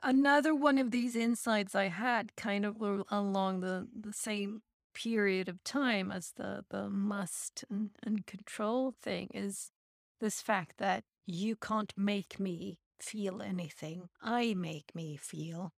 [0.03, 2.77] another one of these insights I had kind of
[3.11, 4.62] along the, the same
[4.95, 9.70] period of time as the, the must and, and control thing is
[10.20, 14.09] this fact that you can't make me feel anything.
[14.20, 15.73] I make me feel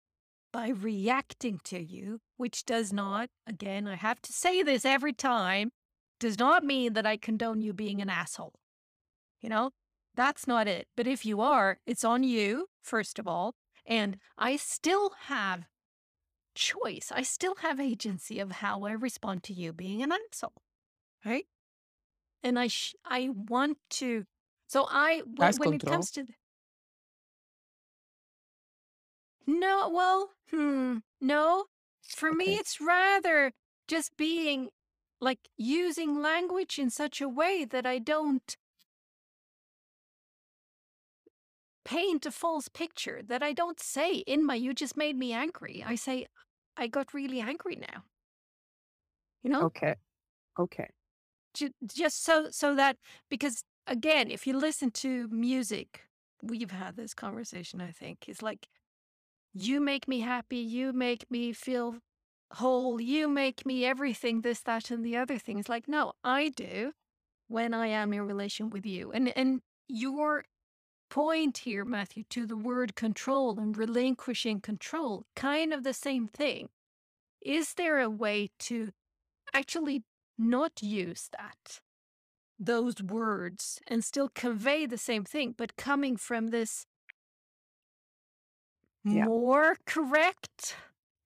[0.52, 5.72] by reacting to you, which does not, again, I have to say this every time,
[6.20, 8.54] does not mean that I condone you being an asshole.
[9.42, 9.72] You know,
[10.16, 10.88] that's not it.
[10.96, 13.56] But if you are, it's on you, first of all.
[13.86, 15.66] And I still have
[16.56, 17.12] choice.
[17.14, 20.62] I still have agency of how I respond to you being an asshole.
[21.26, 21.46] Right.
[22.44, 24.26] And I, sh- I want to,
[24.68, 26.26] so I, when, when it comes to,
[29.46, 31.66] no, well, hmm, no.
[32.08, 33.52] For me, it's rather
[33.88, 34.70] just being
[35.20, 38.58] like using language in such a way that I don't
[41.92, 45.84] paint a false picture that I don't say Inma, you just made me angry.
[45.86, 46.26] I say,
[46.78, 48.04] I got really angry now.
[49.44, 49.64] You know?
[49.66, 49.96] Okay.
[50.58, 50.90] Okay.
[51.54, 52.96] Just so so that
[53.30, 56.04] because again, if you listen to music,
[56.42, 58.30] we've had this conversation, I think.
[58.30, 58.68] It's like
[59.54, 61.96] you make me happy, you make me feel
[62.54, 65.60] whole, you make me everything, this, that, and the other thing.
[65.60, 66.94] It's like, no, I do
[67.50, 69.12] when I am in relation with you.
[69.12, 70.46] And and your
[71.12, 76.70] point here, Matthew, to the word control and relinquishing control, kind of the same thing.
[77.42, 78.92] Is there a way to
[79.54, 80.04] actually
[80.38, 81.82] not use that,
[82.58, 86.86] those words, and still convey the same thing, but coming from this
[89.04, 89.26] yeah.
[89.26, 90.78] more correct,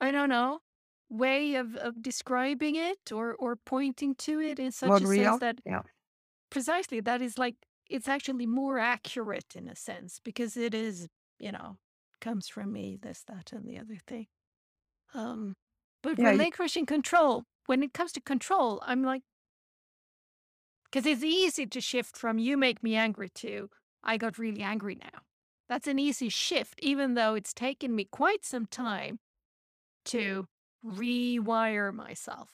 [0.01, 0.61] I don't know,
[1.09, 5.23] way of, of describing it or, or pointing to it in such a real?
[5.23, 5.83] sense that yeah.
[6.49, 7.55] precisely that is like
[7.89, 11.07] it's actually more accurate in a sense because it is,
[11.39, 11.77] you know,
[12.21, 14.27] comes from me, this, that, and the other thing.
[15.13, 15.55] Um,
[16.01, 16.87] but yeah, relinquishing you...
[16.87, 19.21] control, when it comes to control, I'm like,
[20.85, 23.69] because it's easy to shift from you make me angry to
[24.05, 25.21] I got really angry now.
[25.67, 29.19] That's an easy shift, even though it's taken me quite some time
[30.05, 30.45] to
[30.85, 32.51] rewire myself.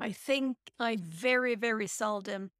[0.00, 2.52] I think I very, very seldom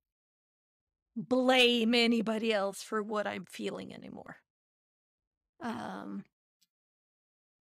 [1.16, 4.37] blame anybody else for what I'm feeling anymore.
[5.61, 6.24] Um,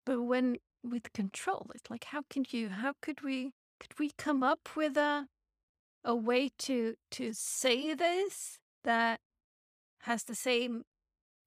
[0.06, 4.44] but when with control, it's like, how can you, how could we, could we come
[4.44, 5.28] up with a,
[6.04, 9.20] a way to, to say this that
[10.02, 10.84] has the same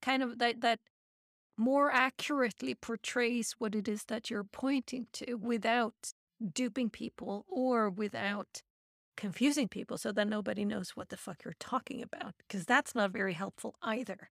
[0.00, 0.80] kind of, that, that
[1.56, 6.12] more accurately portrays what it is that you're pointing to without
[6.52, 8.62] duping people or without
[9.16, 13.10] confusing people so that nobody knows what the fuck you're talking about, because that's not
[13.10, 14.30] very helpful either.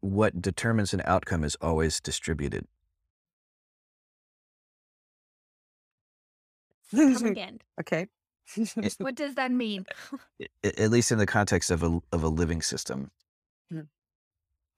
[0.00, 2.66] What determines an outcome is always distributed.
[6.94, 7.60] Come again.
[7.80, 8.06] okay.
[8.98, 9.84] what does that mean?
[10.64, 13.10] At least in the context of a of a living system.
[13.72, 13.86] Mm.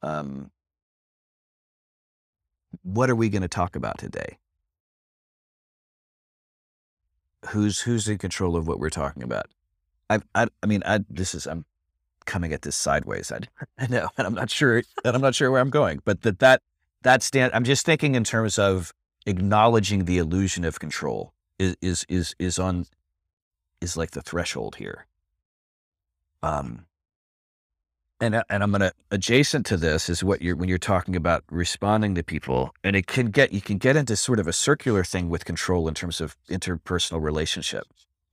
[0.03, 0.51] Um,
[2.83, 4.39] what are we going to talk about today?
[7.49, 9.47] Who's who's in control of what we're talking about?
[10.09, 11.65] I I, I mean, I this is I'm
[12.25, 13.33] coming at this sideways.
[13.33, 13.41] I,
[13.79, 16.39] I know, and I'm not sure, and I'm not sure where I'm going, but that
[16.39, 16.63] that
[17.03, 17.53] that stand.
[17.55, 18.93] I'm just thinking in terms of
[19.27, 22.87] acknowledging the illusion of control is is is is on
[23.81, 25.07] is like the threshold here.
[26.43, 26.87] Um,
[28.23, 32.15] and and I'm gonna adjacent to this is what you're when you're talking about responding
[32.15, 35.29] to people, and it can get you can get into sort of a circular thing
[35.29, 37.85] with control in terms of interpersonal relationship,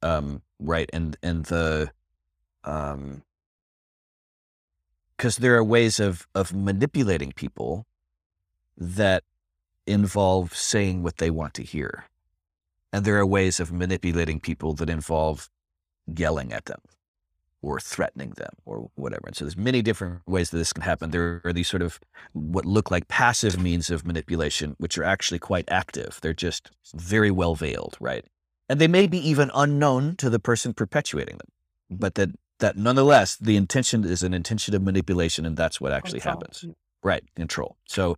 [0.03, 0.89] um, right?
[0.93, 1.89] And and the
[2.63, 3.23] um,
[5.17, 7.87] because there are ways of of manipulating people
[8.77, 9.23] that
[9.87, 12.05] involve saying what they want to hear,
[12.93, 15.49] and there are ways of manipulating people that involve
[16.05, 16.79] yelling at them
[17.61, 19.23] or threatening them or whatever.
[19.27, 21.11] And so there's many different ways that this can happen.
[21.11, 21.99] There are these sort of
[22.33, 26.19] what look like passive means of manipulation, which are actually quite active.
[26.21, 28.25] They're just very well veiled, right?
[28.69, 31.49] And they may be even unknown to the person perpetuating them,
[31.89, 32.29] but that
[32.59, 36.41] that nonetheless the intention is an intention of manipulation, and that's what actually control.
[36.41, 36.65] happens,
[37.03, 37.23] right?
[37.35, 37.77] Control.
[37.85, 38.17] So,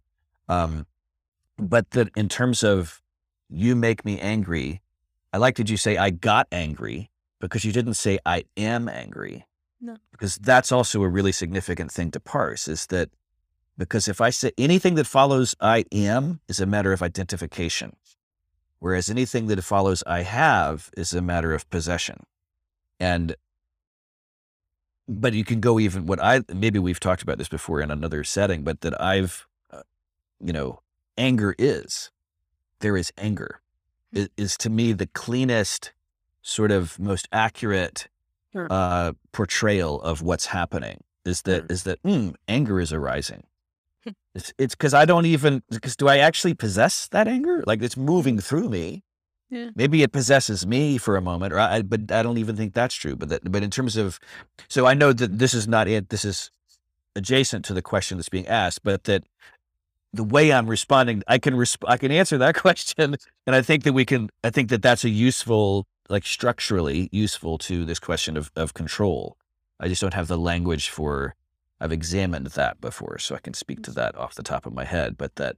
[0.50, 0.86] um,
[1.58, 3.02] but that in terms of
[3.50, 4.82] you make me angry,
[5.32, 7.11] I like that you say I got angry
[7.42, 9.46] because you didn't say I am angry.
[9.82, 9.98] No.
[10.12, 13.10] Because that's also a really significant thing to parse is that
[13.78, 17.96] because if I say anything that follows I am is a matter of identification,
[18.80, 22.24] whereas anything that follows I have is a matter of possession.
[23.00, 23.36] And
[25.08, 28.24] but you can go even what I maybe we've talked about this before in another
[28.24, 29.82] setting, but that I've uh,
[30.40, 30.82] you know
[31.18, 32.12] anger is
[32.80, 33.62] there is anger
[34.14, 35.92] it is to me the cleanest
[36.42, 38.08] sort of most accurate
[38.56, 43.44] uh, portrayal of what's happening is that is that mm, anger is arising.
[44.36, 47.64] it's it's because I don't even because do I actually possess that anger?
[47.66, 49.04] Like it's moving through me.
[49.50, 49.70] Yeah.
[49.76, 52.96] Maybe it possesses me for a moment, or I, but I don't even think that's
[52.96, 53.18] true.
[53.18, 54.18] But that, but in terms of,
[54.70, 56.08] so I know that this is not it.
[56.08, 56.52] This is
[57.18, 59.26] adjacent to the question that's being asked, but that
[60.14, 63.84] the way I'm responding, I can resp- I can answer that question, and I think
[63.84, 64.30] that we can.
[64.42, 69.38] I think that that's a useful like structurally useful to this question of, of control.
[69.80, 71.36] I just don't have the language for,
[71.80, 74.84] I've examined that before, so I can speak to that off the top of my
[74.84, 75.58] head, but that,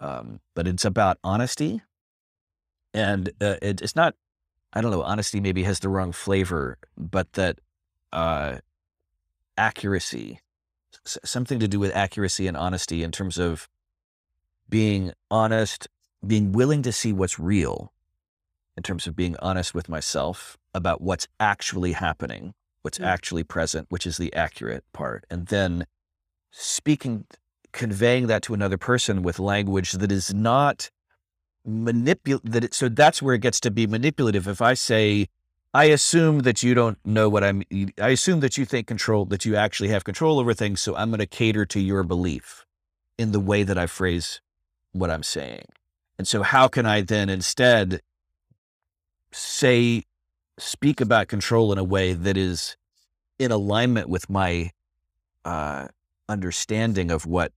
[0.00, 1.82] um, but it's about honesty
[2.94, 4.14] and uh, it, it's not,
[4.72, 7.58] I don't know, honesty maybe has the wrong flavor, but that,
[8.12, 8.58] uh,
[9.56, 10.40] accuracy,
[11.04, 13.68] something to do with accuracy and honesty in terms of
[14.68, 15.88] being honest,
[16.26, 17.92] being willing to see what's real
[18.78, 23.04] in terms of being honest with myself about what's actually happening, what's mm.
[23.04, 25.26] actually present, which is the accurate part.
[25.28, 25.84] And then
[26.52, 27.26] speaking,
[27.72, 30.90] conveying that to another person with language that is not
[31.66, 32.52] manipulative.
[32.52, 34.46] That it, so that's where it gets to be manipulative.
[34.46, 35.26] If I say,
[35.74, 37.64] I assume that you don't know what I'm,
[38.00, 40.80] I assume that you think control, that you actually have control over things.
[40.80, 42.64] So I'm going to cater to your belief
[43.18, 44.40] in the way that I phrase
[44.92, 45.64] what I'm saying.
[46.16, 48.02] And so how can I then instead
[49.32, 50.04] say,
[50.58, 52.76] speak about control in a way that is
[53.38, 54.70] in alignment with my
[55.44, 55.88] uh,
[56.28, 57.52] understanding of what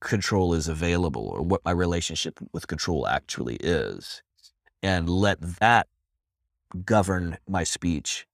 [0.00, 4.22] control is available or what my relationship with control actually is,
[4.82, 5.88] and let that
[6.84, 8.26] govern my speech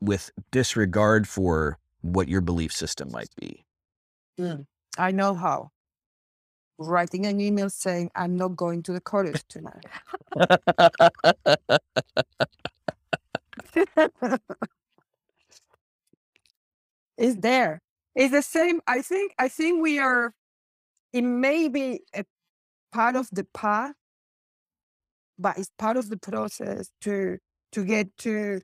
[0.00, 3.64] with disregard for what your belief system might be.
[4.38, 4.66] Mm,
[4.98, 5.70] I know how.
[6.78, 9.84] Writing an email saying, I'm not going to the college tonight.
[17.16, 17.80] it's there.
[18.14, 18.80] It's the same.
[18.86, 19.34] I think.
[19.38, 20.32] I think we are.
[21.12, 22.24] It may be a
[22.92, 23.94] part of the path,
[25.38, 27.38] but it's part of the process to
[27.72, 28.60] to get to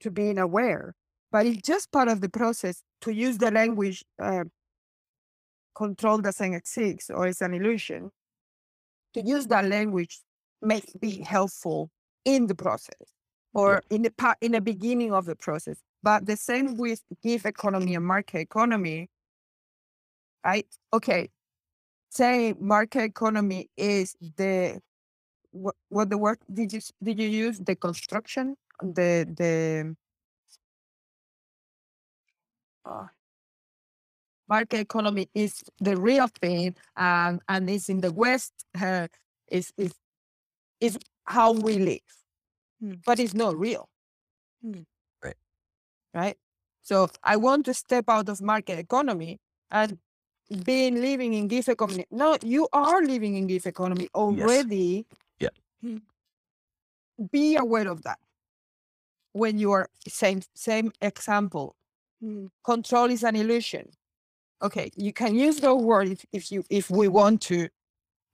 [0.00, 0.94] to being aware.
[1.32, 4.04] But it's just part of the process to use the language.
[4.20, 4.44] Uh,
[5.74, 8.10] control doesn't exist or it's an illusion.
[9.14, 10.20] To use that language
[10.62, 11.90] may be helpful
[12.24, 13.12] in the process
[13.54, 15.78] or in the part in the beginning of the process.
[16.02, 19.08] But the same with gift economy and market economy,
[20.44, 20.66] right?
[20.92, 21.30] Okay,
[22.10, 24.80] say market economy is the
[25.52, 29.96] what, what the word did you did you use the construction the the
[32.84, 33.06] uh,
[34.50, 38.52] market economy is the real thing and and it's in the west
[38.82, 39.06] uh,
[39.48, 39.94] is is
[40.80, 42.10] is how we live
[42.82, 42.98] mm.
[43.06, 43.88] but it's not real.
[44.64, 44.84] Mm.
[45.22, 45.36] Right.
[46.14, 46.36] Right.
[46.82, 49.38] So I want to step out of market economy
[49.70, 49.98] and
[50.64, 52.06] being living in gift economy.
[52.10, 55.06] No, you are living in gift economy already.
[55.38, 55.50] Yeah.
[57.30, 58.18] Be aware of that.
[59.32, 61.76] When you are same same example,
[62.64, 63.90] control is an illusion.
[64.62, 67.68] Okay, you can use the word if, if you if we want to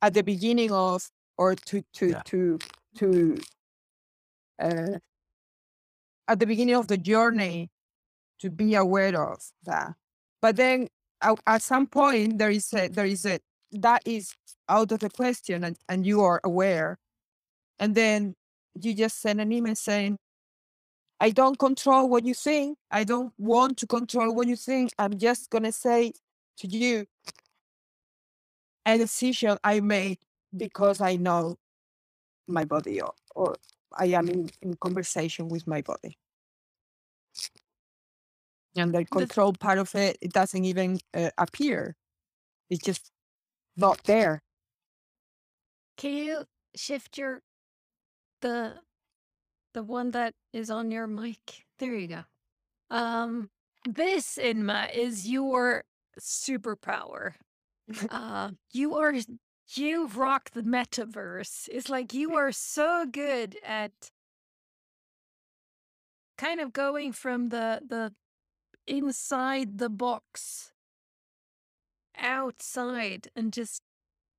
[0.03, 1.09] at the beginning of
[1.39, 2.23] or to to Yeah.
[2.25, 2.59] to
[2.99, 3.39] to
[4.61, 4.99] uh,
[6.29, 7.71] at the beginning of the journey
[8.41, 9.95] to be aware of that.
[10.43, 10.89] But then
[11.23, 13.39] at, at some point there is a there is a
[13.73, 14.35] that is
[14.69, 16.99] out of the question and, and you are aware.
[17.79, 18.35] And then
[18.81, 20.19] you just send an email saying,
[21.21, 22.79] I don't control what you think.
[22.91, 24.93] I don't want to control what you think.
[24.99, 26.13] I'm just gonna say
[26.59, 27.07] to you
[28.85, 30.19] a decision I made
[30.57, 31.57] because I know
[32.47, 33.57] my body or, or
[33.93, 36.17] I am in, in conversation with my body.
[38.77, 41.97] And the control part of it, it doesn't even uh, appear.
[42.69, 43.11] It's just
[43.77, 44.43] not there.
[45.97, 46.45] Can you
[46.75, 47.43] shift your
[48.43, 48.75] the
[49.77, 51.67] the one that is on your mic?
[51.79, 52.25] There you go.
[52.91, 53.51] Um
[53.85, 55.85] this Inma is your
[56.19, 57.35] superpower.
[58.11, 59.15] uh you are
[59.75, 61.69] you rock the metaverse.
[61.71, 63.93] It's like you are so good at
[66.39, 68.15] kind of going from the the
[68.87, 70.73] inside the box
[72.17, 73.83] outside and just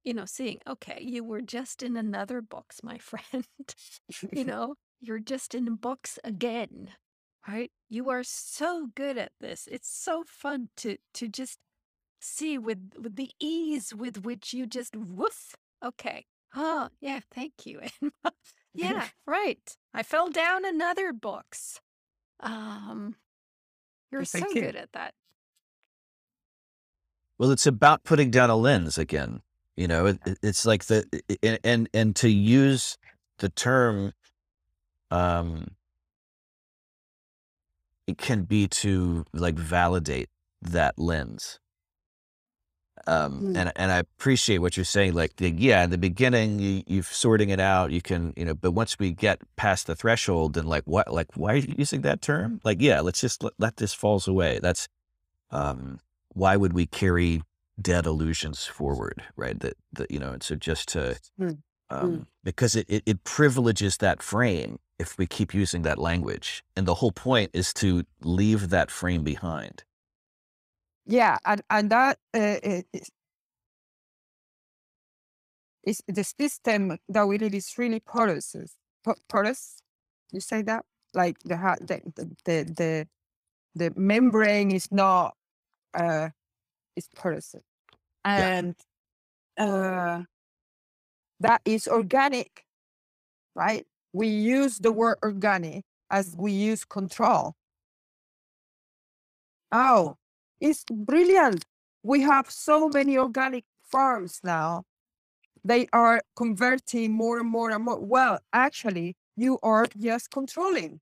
[0.03, 3.45] you know seeing okay you were just in another box my friend
[4.31, 6.90] you know you're just in books again
[7.48, 7.72] right?
[7.90, 9.69] You are so good at this.
[9.72, 11.60] It's so fun to to just
[12.19, 15.56] see with with the ease with which you just woof.
[15.84, 16.26] Okay.
[16.56, 17.82] Oh yeah thank you
[18.74, 19.78] yeah right.
[19.94, 21.80] I fell down another box
[22.41, 23.15] um
[24.11, 24.61] you're so you.
[24.61, 25.14] good at that.
[27.38, 29.41] Well, it's about putting down a lens again.
[29.76, 31.06] You know, it, it- it's like the
[31.64, 32.98] and and to use
[33.40, 34.14] the term,
[35.12, 35.68] um,
[38.08, 40.30] it can be to like validate
[40.62, 41.60] that lens.
[43.06, 43.58] Um, Mm.
[43.58, 45.14] and and I appreciate what you're saying.
[45.14, 47.92] Like, the, yeah, in the beginning, you, you're sorting it out.
[47.92, 51.28] You can, you know, but once we get past the threshold, and like, what, like,
[51.36, 52.60] why are you using that term?
[52.64, 54.60] Like, yeah, let's just let, let this falls away.
[54.62, 54.88] That's,
[55.52, 56.00] um,
[56.34, 57.44] why would we carry
[57.80, 59.58] dead illusions forward, right?
[59.60, 63.97] That, that you know, and so just to, Mm, um, because it, it it privileges
[63.97, 68.69] that frame if we keep using that language, and the whole point is to leave
[68.69, 69.84] that frame behind.
[71.05, 73.11] Yeah, and and that uh, is,
[75.85, 78.55] is the system that we did is really porous.
[79.30, 79.81] Porous,
[80.31, 80.84] you say that?
[81.14, 83.07] Like the the the the
[83.76, 85.35] the, membrane is not
[85.93, 86.30] uh
[86.97, 87.55] is porous,
[88.26, 88.76] and
[89.57, 90.23] uh
[91.39, 92.65] that is organic,
[93.55, 93.85] right?
[94.14, 97.55] We use the word organic as we use control.
[99.72, 100.18] Oh,
[100.59, 101.65] it's brilliant.
[102.03, 104.84] We have so many organic farms now.
[105.64, 107.99] They are converting more and more and more.
[107.99, 111.01] Well, actually, you are just controlling.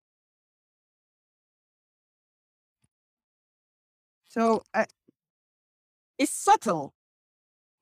[4.28, 4.86] So uh,
[6.18, 6.94] it's subtle,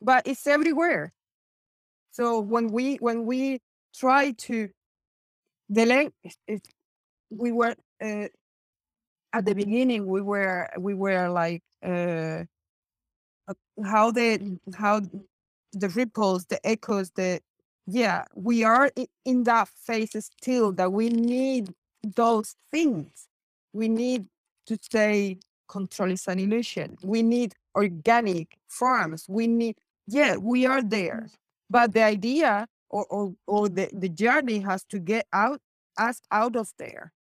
[0.01, 1.13] but it's everywhere.
[2.13, 3.61] So when we when we
[3.95, 4.69] try to
[5.71, 6.69] delay, it- it-
[7.31, 8.27] we were uh,
[9.33, 12.43] at the beginning we were we were like uh
[13.47, 13.53] uh,
[13.85, 15.01] how the how
[15.73, 17.41] the ripples the echoes the
[17.87, 18.91] yeah we are
[19.25, 21.73] in that phase still that we need
[22.15, 23.27] those things.
[23.73, 24.27] We need
[24.67, 26.97] to say control is an illusion.
[27.03, 29.25] We need organic farms.
[29.29, 29.77] We need
[30.07, 31.29] yeah we are there
[31.73, 35.59] but the idea or or, or the, the journey has to get out
[35.97, 37.11] us out of there.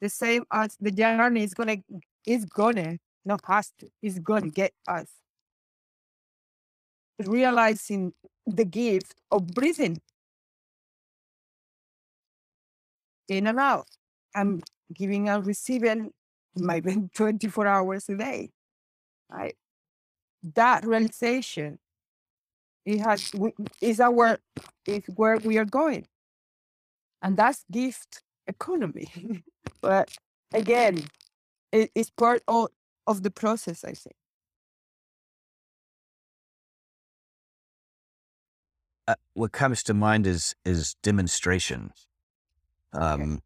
[0.00, 1.76] The same as the journey is gonna
[2.26, 5.08] is gonna not has to is gonna get us.
[7.18, 8.14] Realizing
[8.46, 10.00] the gift of breathing.
[13.28, 13.88] In and out.
[14.34, 14.64] And
[14.94, 16.12] giving and receiving
[16.56, 18.50] maybe 24 hours a day.
[19.28, 19.56] Right?
[20.54, 21.78] That realization
[22.86, 23.32] it has
[23.80, 24.38] is our
[24.86, 26.06] is where we are going
[27.22, 29.08] and that's gift economy
[29.82, 30.16] but
[30.54, 31.04] again
[31.72, 32.68] it is part of,
[33.06, 34.16] of the process i think
[39.08, 41.92] uh, what comes to mind is is demonstration.
[42.92, 43.42] Um,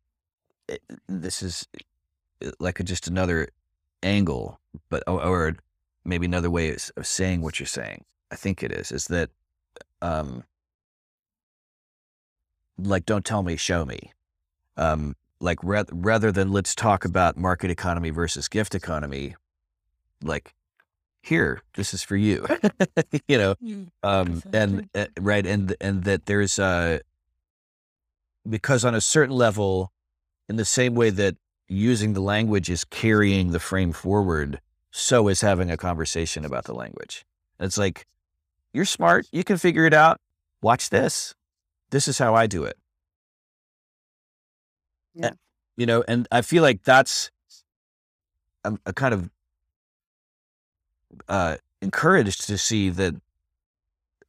[0.69, 1.69] it- this is
[2.45, 3.51] uh, like a, just another
[4.03, 5.57] angle, but or, or
[6.05, 8.05] maybe another way of saying what you're saying.
[8.35, 9.31] I think it is is that
[10.03, 10.43] um,
[12.77, 14.11] like don't tell me, show me.
[14.77, 19.37] Um, like ra- rather than let's talk about market economy versus gift economy,
[20.21, 20.53] like
[21.23, 22.45] here, this is for you.
[23.29, 23.55] you know,
[24.03, 26.99] um, and uh, right, and and that there's uh,
[28.51, 29.93] because on a certain level,
[30.49, 31.37] in the same way that
[31.69, 36.75] using the language is carrying the frame forward, so is having a conversation about the
[36.75, 37.25] language.
[37.61, 38.07] It's like,
[38.75, 40.21] you're smart, you can figure it out.
[40.63, 41.35] Watch this.
[41.91, 42.77] This is how I do it.
[45.15, 45.29] Yeah.
[45.29, 45.31] Uh,
[45.77, 47.31] You know, and I feel like that's
[48.65, 49.31] I'm a kind of
[51.29, 53.15] uh, encouraged to see that.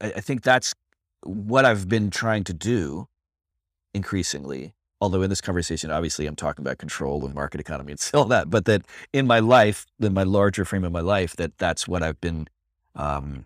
[0.02, 0.74] I, I think that's
[1.24, 3.08] what I've been trying to do
[3.94, 4.74] increasingly.
[5.02, 8.50] Although in this conversation, obviously, I'm talking about control and market economy and all that,
[8.50, 12.04] but that in my life, in my larger frame of my life, that that's what
[12.04, 12.48] I've been.
[12.96, 13.46] Um,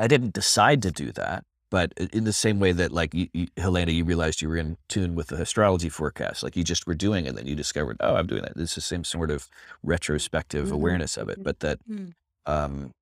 [0.00, 3.48] I didn't decide to do that, but in the same way that, like, you, you,
[3.56, 6.94] Helena, you realized you were in tune with the astrology forecast, like you just were
[6.94, 8.54] doing it, and then you discovered, oh, I'm doing that.
[8.56, 9.48] It's the same sort of
[9.82, 10.72] retrospective Mhm.
[10.72, 12.14] awareness of it, but that Mm.
[12.46, 12.92] um,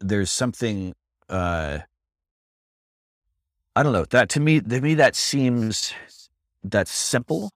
[0.00, 0.94] there's something
[1.28, 1.80] uh,
[3.74, 5.94] I don't know that to me to me that seems
[6.62, 7.50] that's simple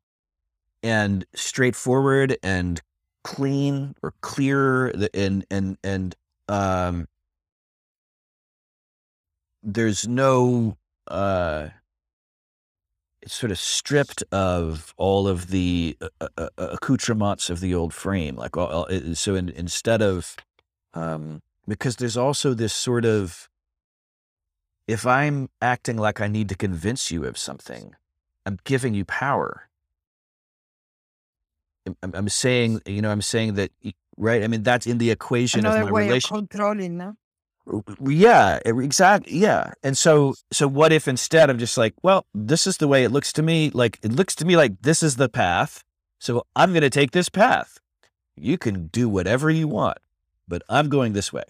[0.83, 2.81] and straightforward and
[3.23, 6.15] clean or clear and and and
[6.49, 7.07] um,
[9.63, 10.77] there's no
[11.09, 11.69] uh,
[13.23, 17.93] it's sort of stripped of all of the uh, uh, uh, accoutrements of the old
[17.93, 20.37] frame like all, so in, instead of
[20.95, 23.49] um, because there's also this sort of
[24.87, 27.95] if i'm acting like i need to convince you of something
[28.47, 29.69] i'm giving you power.
[31.87, 33.71] I'm- I'm, saying you know i'm saying that
[34.17, 37.17] right i mean that's in the equation Another of my way relation of controlling, no?
[38.01, 39.37] yeah, exactly.
[39.37, 39.73] Yeah.
[39.83, 43.11] And so, so what if instead I'm just like, well, this is the way it
[43.11, 43.71] looks to me.
[43.71, 45.83] Like, it looks to me like this is the path.
[46.19, 47.79] So I'm going to take this path.
[48.37, 49.99] You can do whatever you want,
[50.47, 51.45] but I'm going this way.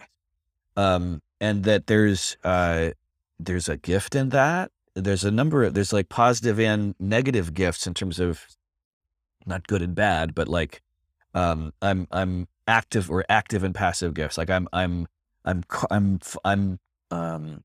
[0.75, 2.91] Um, and that there's, uh,
[3.39, 4.71] there's a gift in that.
[4.95, 8.47] There's a number of, there's like positive and negative gifts in terms of
[9.45, 10.81] not good and bad, but like,
[11.37, 14.37] um, I'm, I'm active or active and passive gifts.
[14.37, 15.07] Like I'm, I'm,
[15.45, 17.63] I'm I'm I'm um,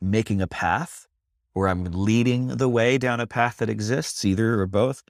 [0.00, 1.06] making a path,
[1.54, 5.02] or I'm leading the way down a path that exists, either or both,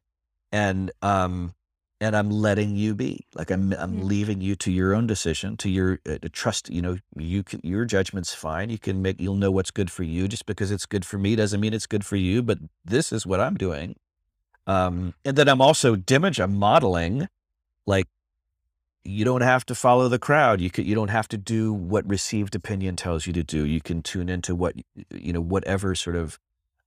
[0.50, 1.54] and um,
[2.00, 3.26] and I'm letting you be.
[3.34, 6.70] Like I'm I'm leaving you to your own decision, to your uh, to trust.
[6.70, 8.70] You know, you can your judgment's fine.
[8.70, 10.26] You can make you'll know what's good for you.
[10.26, 12.42] Just because it's good for me doesn't mean it's good for you.
[12.42, 13.94] But this is what I'm doing,
[14.66, 16.42] um, and then I'm also dimage.
[16.42, 17.28] I'm modeling,
[17.86, 18.06] like
[19.04, 20.60] you don't have to follow the crowd.
[20.60, 23.66] You could, you don't have to do what received opinion tells you to do.
[23.66, 24.74] You can tune into what
[25.10, 26.38] you know, whatever sort of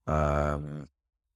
[0.06, 0.88] um,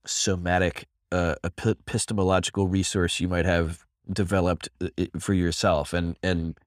[0.05, 6.59] somatic uh, epistemological resource you might have developed uh, for yourself, and and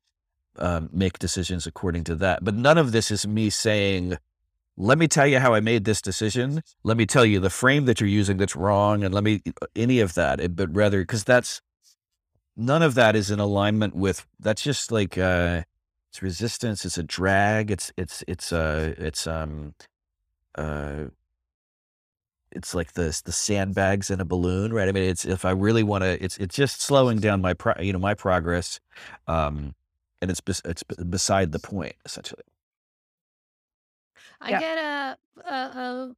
[0.58, 2.44] um, make decisions according to that.
[2.44, 4.18] But none of this is me saying.
[4.78, 6.62] Let me tell you how I made this decision.
[6.84, 9.42] Let me tell you the frame that you're using that's wrong, and let me
[9.74, 10.56] any of that.
[10.56, 11.62] But rather, because that's
[12.56, 15.64] none of that is in alignment with that's just like uh
[16.10, 19.74] it's resistance it's a drag it's it's it's uh it's um
[20.58, 21.06] uh
[22.52, 25.84] it's like the the sandbags in a balloon right i mean it's if i really
[25.84, 28.80] want to it's it's just slowing down my pro, you know my progress
[29.28, 29.76] um
[30.22, 32.44] and it's it's beside the point essentially
[34.42, 34.60] I Yeah.
[34.60, 36.16] get a, a, a.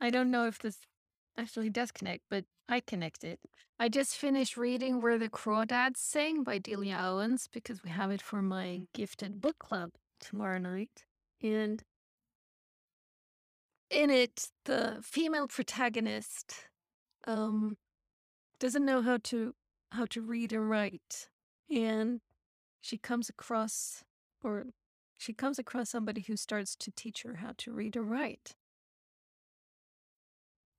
[0.00, 0.78] I don't know if this
[1.36, 3.38] actually does connect, but I connected.
[3.78, 8.22] I just finished reading Where the Crawdads Sing by Delia Owens because we have it
[8.22, 11.04] for my gifted book club tomorrow night.
[11.42, 11.82] And
[13.90, 16.68] in it, the female protagonist
[17.26, 17.76] um,
[18.58, 19.54] doesn't know how to
[19.92, 21.28] how to read and write,
[21.70, 22.20] and
[22.80, 24.02] she comes across
[24.42, 24.66] or
[25.18, 28.54] she comes across somebody who starts to teach her how to read or write.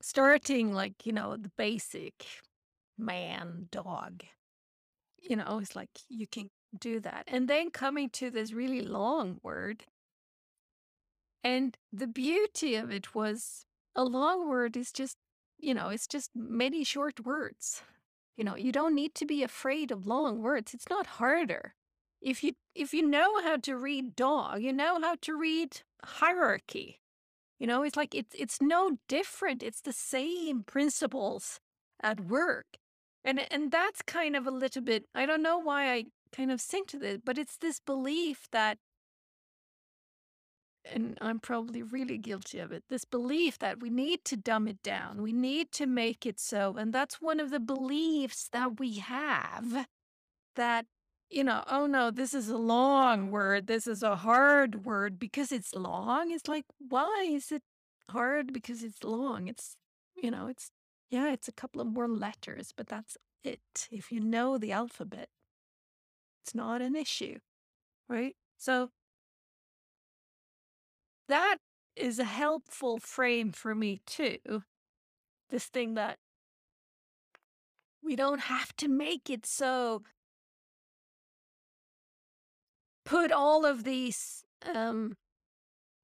[0.06, 2.28] Starting like, you know, the basic
[2.96, 4.24] man, dog.
[5.20, 7.24] You know, it's like you can do that.
[7.26, 9.86] And then coming to this really long word.
[11.44, 13.66] And the beauty of it was
[13.96, 15.18] a long word is just,
[15.58, 17.82] you know, it's just many short words.
[18.38, 20.76] You know, you don't need to be afraid of long words.
[20.76, 21.74] It's not harder.
[22.22, 27.00] If you if you know how to read dog, you know how to read hierarchy.
[27.60, 29.64] You know, it's like it's it's no different.
[29.64, 31.60] It's the same principles
[32.02, 32.78] at work.
[33.24, 36.62] And and that's kind of a little bit I don't know why I kind of
[36.62, 38.78] sink to this, but it's this belief that
[40.92, 42.84] and I'm probably really guilty of it.
[42.90, 45.22] This belief that we need to dumb it down.
[45.22, 46.76] We need to make it so.
[46.78, 49.88] And that's one of the beliefs that we have
[50.56, 50.86] that,
[51.30, 53.68] you know, oh no, this is a long word.
[53.68, 56.32] This is a hard word because it's long.
[56.32, 57.64] It's like, why is it
[58.10, 59.48] hard because it's long?
[59.48, 59.76] It's,
[60.16, 60.72] you know, it's,
[61.10, 63.88] yeah, it's a couple of more letters, but that's it.
[63.92, 65.30] If you know the alphabet,
[66.44, 67.40] it's not an issue,
[68.08, 68.36] right?
[68.58, 68.90] So
[71.28, 71.58] that
[71.96, 74.38] is a helpful frame for me too.
[75.50, 76.18] This thing that
[78.04, 80.04] we don't have to make it so
[83.06, 85.16] put all of these um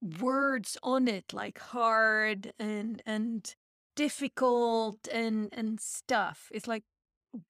[0.01, 3.55] words on it like hard and and
[3.95, 6.49] difficult and and stuff.
[6.53, 6.83] It's like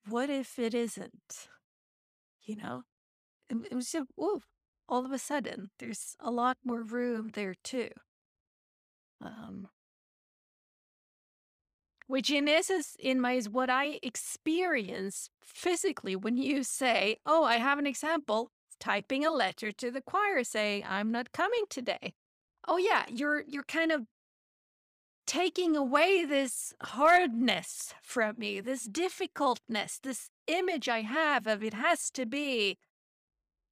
[0.10, 1.48] what if it isn't?
[2.44, 2.84] You know?
[3.50, 4.42] It, it was just whoa,
[4.90, 7.90] all of a sudden there's a lot more room there too.
[9.22, 9.70] Um
[12.08, 17.58] which in essence in my is what I experience physically when you say, "Oh, I
[17.58, 18.52] have an example."
[18.82, 22.16] Typing a letter to the choir saying, "I'm not coming today."
[22.68, 24.08] Oh yeah, you're you're kind of
[25.26, 32.12] taking away this hardness from me, this difficultness, this image I have of it has
[32.12, 32.78] to be.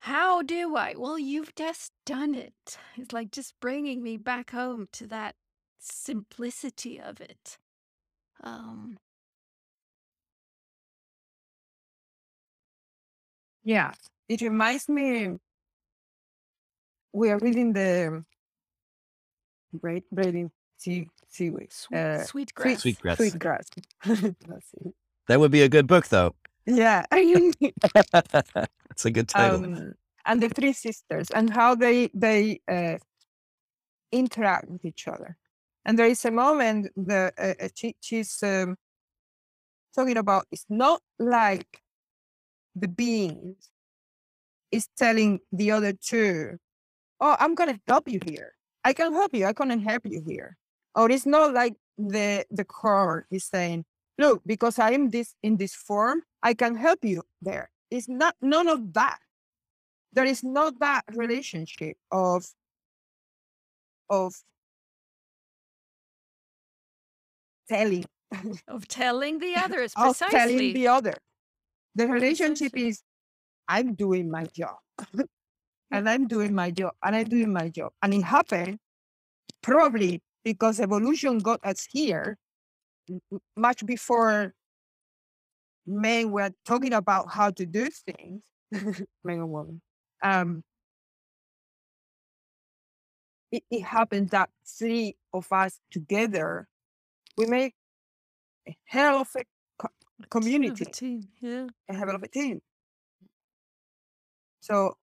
[0.02, 0.96] How do I?
[0.98, 2.78] Well, you've just done it.
[2.98, 5.36] It's like just bringing me back home to that
[5.80, 7.58] simplicity of it.
[8.44, 8.98] Um,
[13.64, 13.94] Yeah.
[14.30, 15.38] It reminds me
[17.12, 18.24] we are reading the
[19.74, 21.74] braid braiding sea seaweed.
[21.74, 22.82] sweet, Uh, sweet grass.
[22.82, 23.18] Sweet grass.
[23.18, 23.68] Sweet grass.
[25.28, 26.34] That would be a good book, though.
[26.66, 27.06] yeah.
[27.12, 29.64] That's a good title.
[29.64, 29.94] um,
[30.26, 32.98] and the three sisters and how they they uh,
[34.12, 35.38] interact with each other.
[35.86, 38.76] And there is a moment the uh, uh, she, she's um,
[39.96, 41.82] talking about it's not like
[42.76, 43.70] the beings
[44.72, 46.58] is telling the other two,
[47.20, 48.54] "Oh, I'm gonna help you here.
[48.84, 49.46] I can help you.
[49.46, 50.58] I can help you here."
[50.96, 53.86] Or it's not like the the core is saying,
[54.18, 58.36] "Look, because I am this in this form, I can help you there." It's not
[58.42, 59.20] none of that
[60.14, 62.46] there is not that relationship of
[64.10, 64.34] of
[67.68, 68.06] telling
[68.68, 70.74] of telling the others of telling precisely.
[70.74, 71.14] the other
[71.96, 73.02] the relationship is
[73.70, 74.78] i'm doing my job.
[75.92, 77.94] And i'm doing my job and i'm doing my job.
[78.04, 78.80] And it happened
[79.64, 82.38] probably because evolution got us here
[83.58, 84.54] much before
[85.88, 88.44] men were talking about how to do things.
[89.24, 89.82] Men and women
[90.24, 90.64] um
[93.52, 96.68] it, it happened that three of us together
[97.38, 97.74] we make
[98.68, 99.44] a hell of a
[99.80, 99.90] co-
[100.20, 100.86] of a community.
[100.86, 101.68] team, Yeah.
[101.90, 102.62] a hell of a team
[104.70, 104.96] so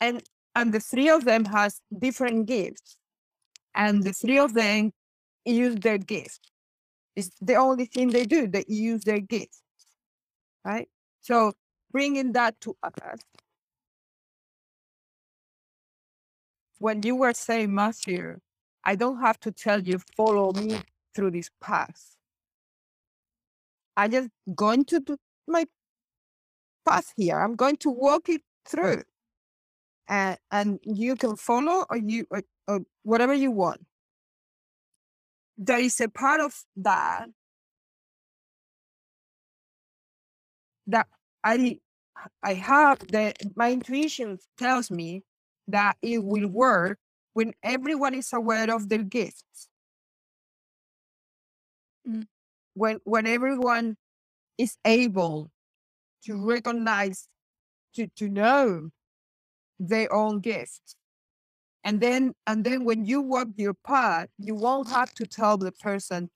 [0.00, 0.22] and
[0.56, 2.96] and the three of them has different gifts
[3.74, 4.92] and the three of them
[5.44, 6.40] use their gifts.
[7.16, 9.62] It's the only thing they do they use their gifts
[10.64, 10.88] right?
[11.22, 11.52] So
[11.92, 13.20] bringing that to us
[16.78, 18.38] when you were saying matthew
[18.84, 20.78] i don't have to tell you follow me
[21.14, 22.16] through this path.
[23.96, 25.16] I just going to do
[25.48, 25.66] my
[26.86, 27.40] path here.
[27.40, 29.02] I'm going to walk it through.
[30.08, 33.80] And and you can follow or you or, or whatever you want.
[35.58, 37.28] There is a part of that
[40.86, 41.08] that
[41.44, 41.78] i
[42.42, 45.22] i have that my intuition tells me
[45.68, 46.98] that it will work
[47.34, 49.68] when everyone is aware of their gifts.
[52.08, 52.26] Mm.
[52.74, 53.96] when when everyone
[54.58, 55.50] is able
[56.24, 57.28] to recognize
[57.94, 58.90] to to know
[59.78, 60.96] their own gifts.
[61.84, 65.72] And then and then when you walk your path you won't have to tell the
[65.72, 66.30] person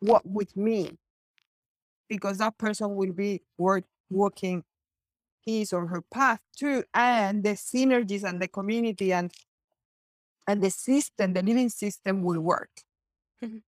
[0.00, 0.98] what with me
[2.08, 4.64] because that person will be work, walking
[5.46, 9.32] his or her path too and the synergies and the community and
[10.46, 12.70] and the system the living system will work.
[13.42, 13.62] Mhm.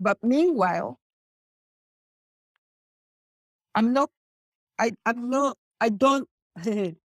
[0.00, 0.99] but meanwhile
[3.74, 4.10] i'm not
[4.78, 6.28] i i'm not i don't
[6.64, 6.96] the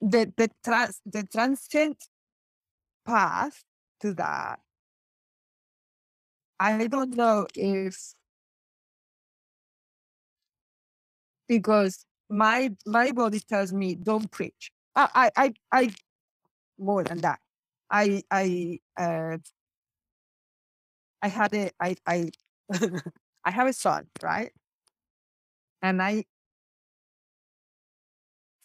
[0.00, 2.08] the trans the transient
[3.06, 3.64] path
[4.00, 4.60] to that,
[6.60, 8.14] I don't know if
[11.48, 14.70] because my my body tells me don't preach.
[14.94, 15.94] I I I, I
[16.78, 17.40] more than that.
[17.90, 19.38] I I uh,
[21.22, 22.30] I had a I I
[23.44, 24.52] I have a son, right?
[25.86, 26.24] And I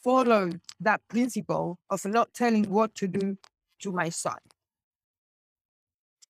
[0.03, 3.37] followed that principle of not telling what to do
[3.81, 4.39] to my son.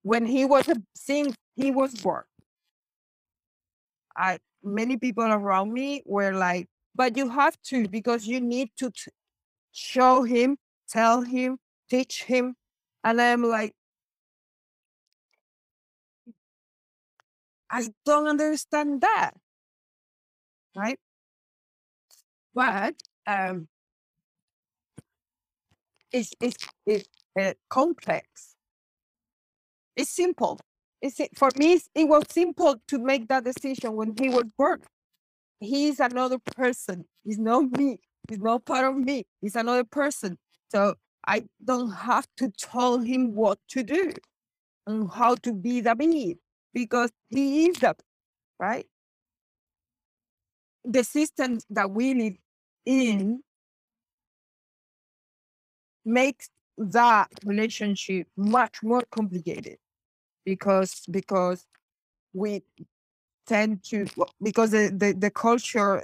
[0.04, 2.24] When he was a since he was born,
[4.18, 8.92] I many people around me were like, "But you have to because you need to
[8.92, 9.12] t-
[9.74, 10.58] show him,
[10.90, 11.60] tell him,
[11.90, 12.56] teach him,"
[13.04, 13.76] and I'm like,
[17.72, 19.34] I don't understand that,
[20.78, 21.00] right?
[22.56, 22.96] But
[23.28, 23.68] um,
[26.12, 27.10] it's it's it's
[27.40, 28.56] uh, complex.
[29.96, 30.60] It's simple.
[31.02, 31.80] It's for me.
[31.96, 34.82] It was simple to make that decision when he was born.
[35.60, 37.06] He's another person.
[37.24, 38.00] He's not me.
[38.30, 39.26] He's not part of me.
[39.42, 40.38] He's another person.
[40.72, 40.96] So
[41.28, 44.14] I don't have to tell him what to do
[44.88, 46.38] and how to be David
[46.74, 48.02] because he is that,
[48.60, 48.88] right?
[50.90, 52.38] The system that we live mm.
[52.86, 53.44] in
[56.06, 59.78] makes that relationship much more complicated
[60.46, 61.66] because because
[62.34, 62.64] we
[63.46, 64.06] tend to
[64.42, 66.02] because the, the, the culture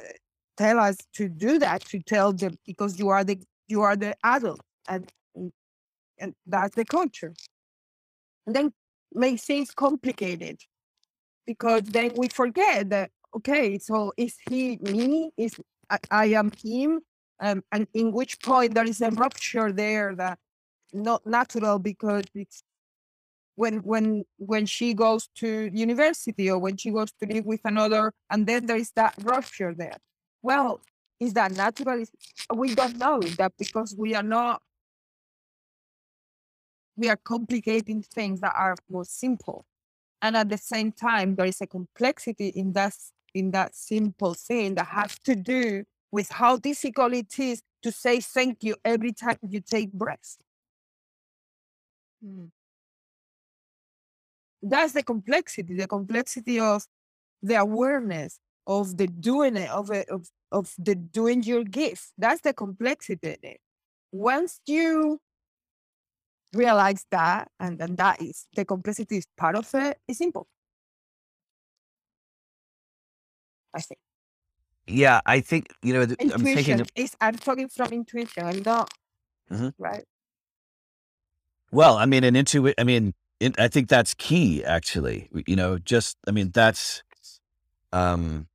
[0.58, 4.16] tell us to do that to tell them because you are the you are the
[4.24, 5.54] adult and and-
[6.20, 7.34] and that's the culture.
[8.46, 8.74] And then
[9.14, 10.60] make things complicated
[11.46, 15.32] because then we forget that okay so is he me?
[15.38, 15.56] Is
[15.90, 17.02] i, I am him?
[17.42, 20.40] Um, and in which point there is a rupture there that
[20.94, 22.64] not natural because it's
[23.56, 28.14] when when when she goes to university or when she goes to live with another
[28.32, 29.98] and then there is that rupture there.
[30.44, 30.82] Well
[31.20, 32.02] is that natural?
[32.02, 32.12] Is-
[32.54, 34.62] we don't know that because we are not
[36.98, 39.66] we are complicating things that are more simple.
[40.22, 42.94] And at the same time there is a complexity in that
[43.34, 48.20] in that simple thing that has to do with how difficult it is to say
[48.20, 50.38] thank you every time you take breath
[52.26, 52.52] Mm.
[54.62, 56.86] that's the complexity the complexity of
[57.42, 62.12] the awareness of the doing it of it of, of the doing your gift.
[62.18, 63.60] That's the complexity in it.
[64.12, 65.20] Once you
[66.54, 70.48] realize that and then that is the complexity is part of it it's simple
[73.76, 74.00] i think
[74.88, 76.06] Yeah, I think you know.
[76.06, 76.80] th- I'm thinking.
[76.80, 78.92] intuition is i'm talking from intuition i'm not
[79.52, 79.74] Mhm.
[79.80, 80.06] right
[81.72, 82.76] well, I mean, an intuit.
[82.80, 84.64] I mean, in, I think that's key.
[84.64, 87.04] Actually, you know, just I mean, that's
[87.94, 88.48] um,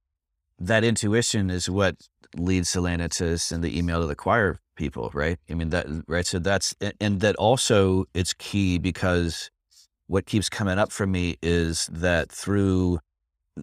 [0.58, 1.96] that intuition is what
[2.36, 5.38] leads Helena to send the email to the choir people, right?
[5.50, 6.26] I mean, that right.
[6.26, 9.50] So that's and that also it's key because
[10.08, 13.00] what keeps coming up for me is that through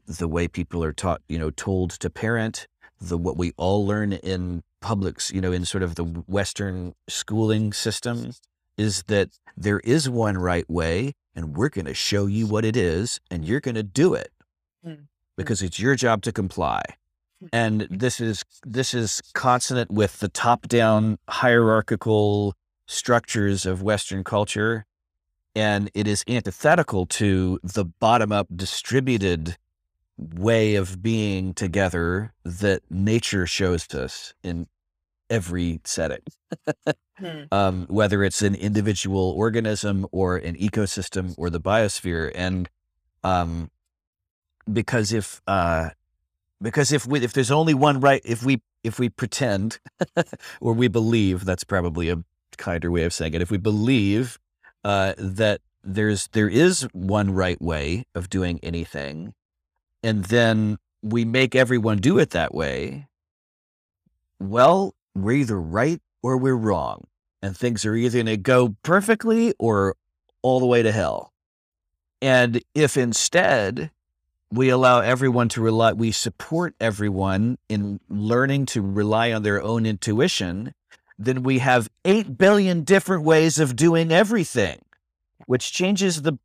[0.06, 2.68] the way people are taught, you know, told to parent,
[3.02, 7.74] the what we all learn in publics, you know, in sort of the Western schooling
[7.74, 8.32] system,
[8.78, 12.76] is that there is one right way, and we're going to show you what it
[12.78, 14.32] is, and you're going to do it
[14.86, 15.08] Mm.
[15.36, 16.84] because it's your job to comply.
[17.52, 22.56] And this is this is consonant with the top-down hierarchical
[22.88, 24.86] structures of Western culture,
[25.56, 29.58] and it is antithetical to the bottom-up distributed
[30.18, 34.68] way of being together that nature shows us in
[35.30, 36.22] every setting
[37.52, 42.32] um, whether it's an individual organism or an ecosystem or the biosphere.
[42.36, 42.70] And
[43.24, 43.72] um,
[44.72, 45.90] because if uh,
[46.62, 49.80] because if we if there's only one right, if we if we pretend
[50.62, 52.24] or we believe, that's probably a
[52.58, 53.42] kinder way of saying it.
[53.42, 54.40] If we believe
[54.84, 59.34] uh, that there's there is one right way of doing anything,
[60.06, 63.08] and then we make everyone do it that way,
[64.40, 67.08] well, we're either right or we're wrong
[67.42, 69.96] and things are either going to go perfectly or
[70.44, 71.34] all the way to hell.
[72.22, 73.90] And if instead
[74.52, 79.88] we allow everyone to rely, we support everyone in learning to rely on their own
[79.88, 80.76] intuition,
[81.18, 84.82] then we have 8 billion different ways of doing everything,
[85.48, 86.38] which changes the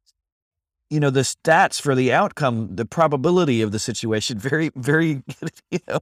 [0.90, 5.22] you know the stats for the outcome the probability of the situation very very
[5.70, 6.00] you know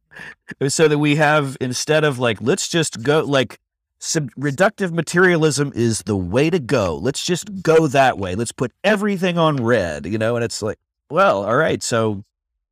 [0.68, 3.58] so that we have instead of like let's just go like
[3.98, 6.96] sub- reductive materialism is the way to go.
[6.96, 8.34] Let's just go that way.
[8.34, 10.36] Let's put everything on red, you know?
[10.36, 10.78] And it's like,
[11.10, 11.82] well, all right.
[11.82, 12.24] So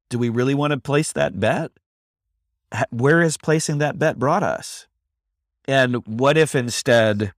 [0.08, 1.70] do we really want to place that bet?
[2.90, 4.86] Where has placing that bet brought us?
[5.68, 7.32] And what if instead,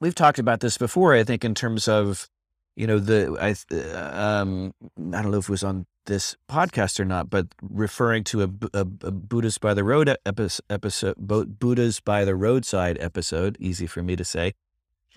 [0.00, 2.28] we've talked about this before, I think, in terms of,
[2.76, 7.04] you know, the, I, um, I don't know if it was on this podcast or
[7.04, 12.24] not, but referring to a, a, a Buddhist by the road episode, episode, Buddha's by
[12.24, 14.54] the roadside episode, easy for me to say,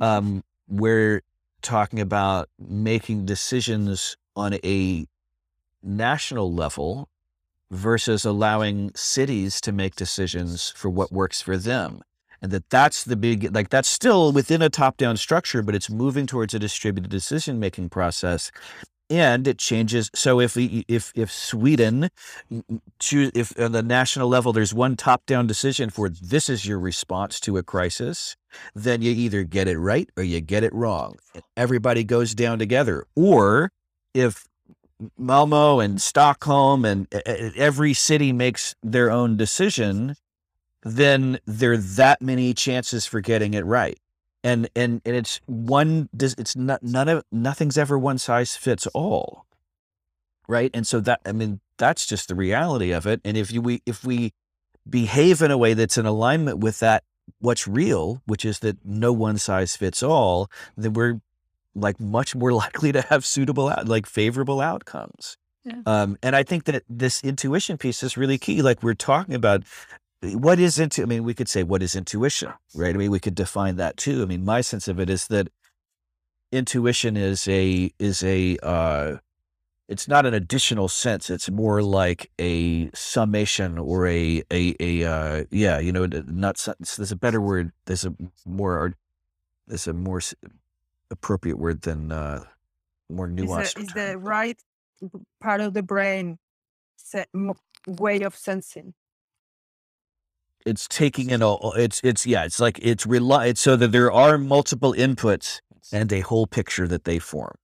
[0.02, 1.22] um, we're
[1.62, 5.08] talking about making decisions on a
[5.82, 7.10] national level
[7.72, 12.02] versus allowing cities to make decisions for what works for them
[12.46, 15.90] and that that's the big like that's still within a top down structure but it's
[15.90, 18.52] moving towards a distributed decision making process
[19.10, 22.10] and it changes so if if if sweden
[23.00, 26.80] choose if on the national level there's one top down decision for this is your
[26.80, 28.36] response to a crisis
[28.74, 31.18] then you either get it right or you get it wrong
[31.58, 33.06] everybody goes down together.
[33.16, 33.72] Or
[34.14, 34.48] if
[35.18, 37.14] malmo and stockholm and
[37.56, 40.16] every city makes their own decision
[40.86, 44.00] then there are that many chances for getting it right.
[44.44, 49.48] And and and it's one it's not none of nothing's ever one size fits all.
[50.48, 50.70] Right?
[50.76, 53.20] And so that i mean that's just the reality of it.
[53.26, 54.34] And if you we if we
[54.88, 57.04] behave in a way that's in alignment with that
[57.40, 60.48] what's real which is that no one size fits all
[60.78, 61.20] then we're
[61.74, 65.36] like much more likely to have suitable like favorable outcomes.
[65.64, 65.82] Yeah.
[65.88, 68.62] um, and i think that this intuition piece is really key.
[68.62, 69.64] Like we're talking about
[70.22, 72.94] what is into i mean we could say what is intuition right?
[72.94, 74.22] I mean we could define that too.
[74.22, 75.50] I mean my sense of it is that
[76.52, 79.18] intuition is a is a uh
[79.88, 81.30] it's not an additional sense.
[81.30, 86.68] It's more like a summation or a a a uh yeah you know not
[86.98, 88.16] there's a better word there's a
[88.46, 88.94] more
[89.68, 90.22] there's a more
[91.12, 92.44] appropriate word than uh
[93.10, 94.60] more nuanced is, the right
[95.40, 96.40] part of the brain
[97.88, 98.94] way of sensing
[100.66, 104.12] it's taking in all it's it's yeah it's like it's rely it's so that there
[104.12, 105.62] are multiple inputs
[105.94, 107.56] and a whole picture that they form.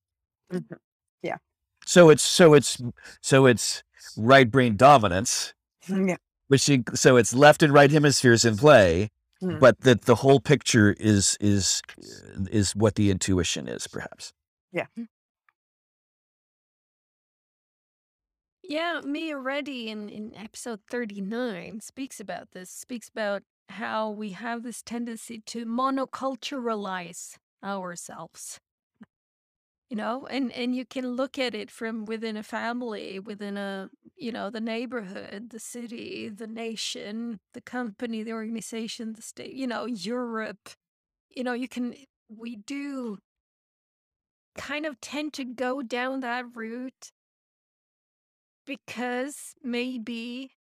[0.54, 0.76] Mm-hmm.
[1.24, 1.38] yeah.
[1.86, 2.82] So it's so it's
[3.22, 3.84] so it's
[4.18, 5.54] right brain dominance
[5.88, 6.18] mm, yeah.
[6.48, 9.10] which so it's left and right hemispheres in play
[9.42, 9.60] mm.
[9.60, 11.82] but that the whole picture is is
[12.52, 14.34] is what the intuition is perhaps.
[14.72, 14.86] Yeah
[18.72, 24.64] Yeah, Mia Reddy in, in episode 39 speaks about this, speaks about how we have
[24.64, 28.62] this tendency to monoculturalize ourselves.
[29.90, 33.90] You know, and, and you can look at it from within a family, within a,
[34.16, 39.68] you know, the neighborhood, the city, the nation, the company, the organization, the state, you
[39.68, 40.70] know, Europe.
[41.30, 41.94] You know, you can,
[42.30, 43.18] we do
[44.56, 47.12] kind of tend to go down that route
[48.72, 50.52] because maybe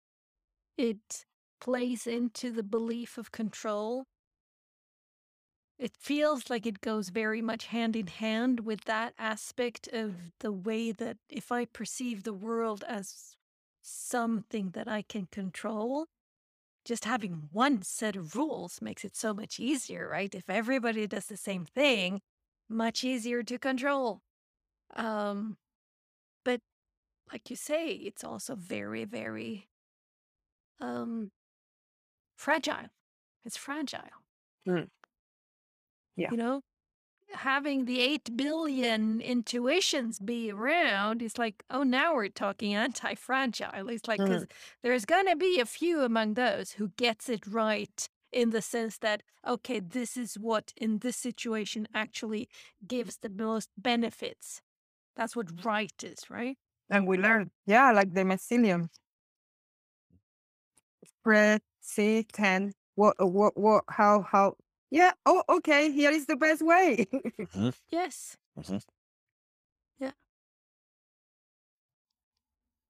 [0.77, 1.25] it
[1.61, 4.07] plays into the belief of control.
[5.79, 10.51] It feels like it goes very much hand in hand with that aspect of the
[10.51, 13.37] way that if I perceive the world as
[13.81, 16.07] something that I can control,
[16.85, 20.35] just having one set of rules makes it so much easier, right?
[20.35, 22.23] If everybody does the same thing,
[22.69, 24.21] much easier to control.
[24.97, 25.59] Um,
[27.33, 29.69] like you say, it's also very, very
[30.81, 31.31] um
[32.37, 32.89] fragile.
[33.45, 34.01] It's fragile.
[34.67, 34.89] Mm.
[36.17, 36.29] Yeah.
[36.31, 36.61] You know,
[37.33, 43.89] having the 8 billion intuitions be around is like, oh, now we're talking anti fragile.
[43.89, 44.51] It's like, because mm.
[44.83, 48.99] there's going to be a few among those who gets it right in the sense
[48.99, 52.49] that, okay, this is what in this situation actually
[52.87, 54.61] gives the most benefits.
[55.17, 56.57] That's what right is, right?
[56.91, 58.89] And we learn, yeah, like the mycelium.
[61.05, 62.73] Spread, see, ten.
[62.97, 64.57] What, uh, what, what, how, how.
[64.91, 65.13] Yeah.
[65.27, 65.91] Oh, okay.
[65.93, 67.07] Here is the best way.
[67.41, 68.37] Mhm, Yes.
[68.59, 68.83] mhm.
[70.01, 70.13] Yeah.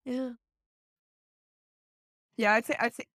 [0.05, 0.31] Yeah.
[2.36, 3.09] yeah, I think, I think.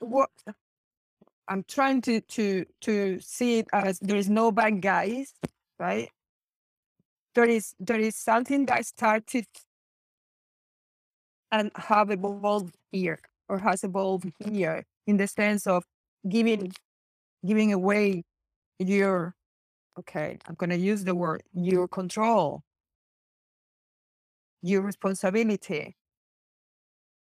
[0.00, 0.30] What
[1.48, 5.34] I'm trying to to to see it as there is no bad guys
[5.78, 6.10] right?
[7.34, 9.46] There is there is something that started
[11.52, 15.84] and have evolved here or has evolved here in the sense of
[16.28, 16.72] giving
[17.46, 18.24] giving away
[18.78, 19.34] your
[19.98, 22.62] okay, I'm gonna use the word your control,
[24.62, 25.94] your responsibility.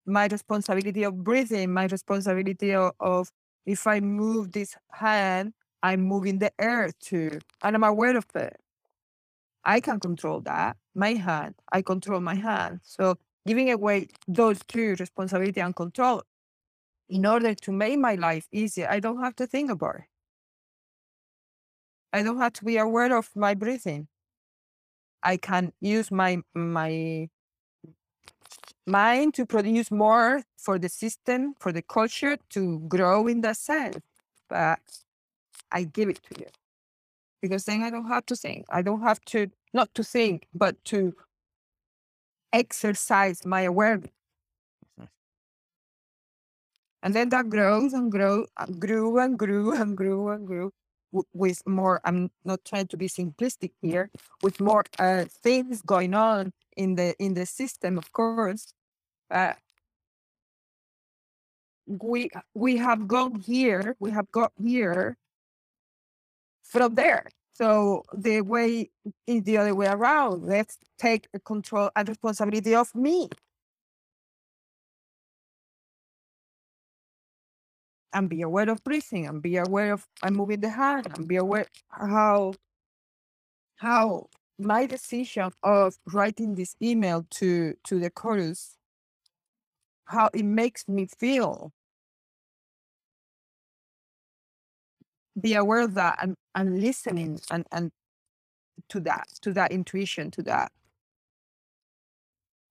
[0.06, 3.30] my responsibility of breathing, my responsibility of, of
[3.66, 5.52] if I move this hand,
[5.82, 8.56] I'm moving the air too, and I'm aware of it.
[9.64, 10.76] I can control that.
[10.94, 12.80] My hand, I control my hand.
[12.82, 13.16] So
[13.46, 16.22] giving away those two, responsibility and control,
[17.08, 20.04] in order to make my life easier, I don't have to think about it.
[22.12, 24.08] I don't have to be aware of my breathing.
[25.22, 27.28] I can use my my
[28.86, 33.98] mind to produce more for the system, for the culture to grow in that sense.
[34.48, 34.80] But
[35.72, 36.46] I give it to you
[37.42, 38.66] because then I don't have to think.
[38.70, 41.14] I don't have to not to think, but to
[42.52, 44.10] exercise my awareness.
[47.02, 50.70] And then that grows and grows and grew and grew and grew and grew
[51.32, 52.00] with more.
[52.04, 54.10] I'm not trying to be simplistic here.
[54.42, 58.72] With more uh, things going on in the in the system, of course.
[59.30, 59.54] Uh,
[61.86, 63.96] we we have gone here.
[63.98, 65.16] We have got here
[66.70, 67.26] from there.
[67.54, 68.90] So the way
[69.26, 70.46] is the other way around.
[70.46, 73.28] Let's take control and responsibility of me.
[78.12, 81.36] And be aware of breathing and be aware of I'm moving the hand and be
[81.36, 82.54] aware how
[83.76, 84.28] how
[84.58, 88.76] my decision of writing this email to to the chorus
[90.06, 91.72] how it makes me feel
[95.40, 97.92] be aware of that and, and listening and, and
[98.88, 100.72] to that, to that intuition, to that.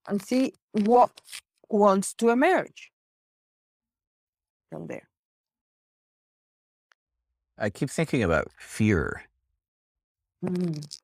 [0.07, 1.21] And see what
[1.69, 2.91] wants to emerge
[4.71, 5.07] from there.
[7.57, 9.23] I keep thinking about fear.
[10.43, 10.99] Mm.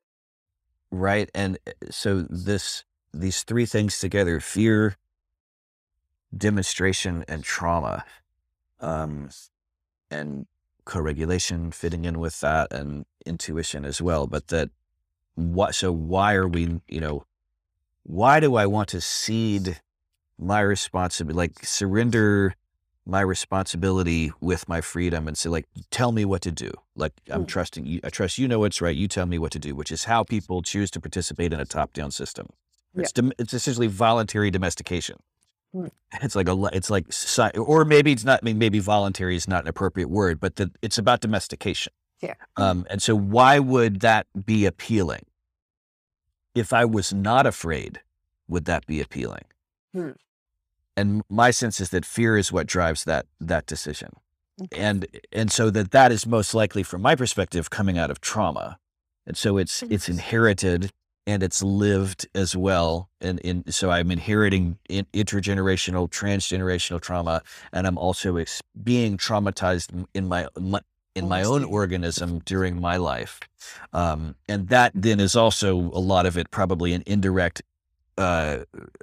[0.91, 1.30] Right.
[1.35, 2.84] And eh, so this
[3.14, 4.97] these three things together, fear,
[6.35, 8.03] demonstration, and trauma.
[8.80, 9.30] Um,
[10.11, 10.47] and
[10.86, 14.70] co-regulation fitting in with that and intuition as well but that
[15.36, 17.26] what so why are we you know
[18.03, 19.82] why do i want to cede
[20.38, 22.56] my responsibility like surrender
[23.07, 27.45] my responsibility with my freedom and say like tell me what to do like i'm
[27.45, 27.48] mm.
[27.48, 29.91] trusting you i trust you know what's right you tell me what to do which
[29.91, 32.48] is how people choose to participate in a top-down system
[32.94, 33.30] it's, yeah.
[33.38, 35.35] it's essentially voluntary domestication Hmm.
[36.22, 39.47] It's like a, it's like, society, or maybe it's not, I mean, maybe voluntary is
[39.47, 41.91] not an appropriate word, but the, it's about domestication.
[42.22, 42.35] Yeah.
[42.56, 45.26] Um, and so why would that be appealing?
[46.53, 47.99] If I was not afraid,
[48.47, 49.43] would that be appealing?
[49.93, 50.11] Hmm.
[50.95, 54.14] And my sense is that fear is what drives that, that decision.
[54.61, 54.81] Okay.
[54.81, 58.80] And, and so that that is most likely from my perspective coming out of trauma.
[59.27, 60.93] And so it's, it's inherited
[61.27, 63.10] and it's lived as well.
[63.22, 67.41] And in, so I'm inheriting in, intergenerational, transgenerational trauma,
[67.72, 70.81] and I'm also ex- being traumatized in my, my
[71.15, 73.39] in my own organism during my life.
[73.93, 77.61] Um, and that then is also a lot of it probably an indirect
[78.18, 78.60] uh,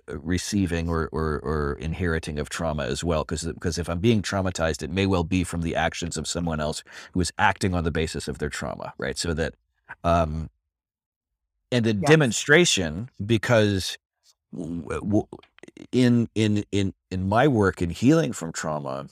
[0.08, 3.24] receiving or, or, or, inheriting of trauma as well.
[3.24, 6.60] Because because if I'm being traumatized, it may well be from the actions of someone
[6.60, 6.82] else
[7.12, 9.18] who is acting on the basis of their trauma, right?
[9.18, 9.54] So that
[10.02, 10.48] um,
[11.72, 12.08] and the yes.
[12.08, 13.98] demonstration because
[15.90, 19.08] in in in in my work in healing from trauma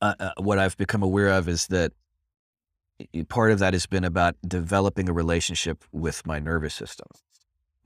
[0.00, 1.92] uh, uh, what i've become aware of is that
[3.28, 7.08] part of that has been about developing a relationship with my nervous system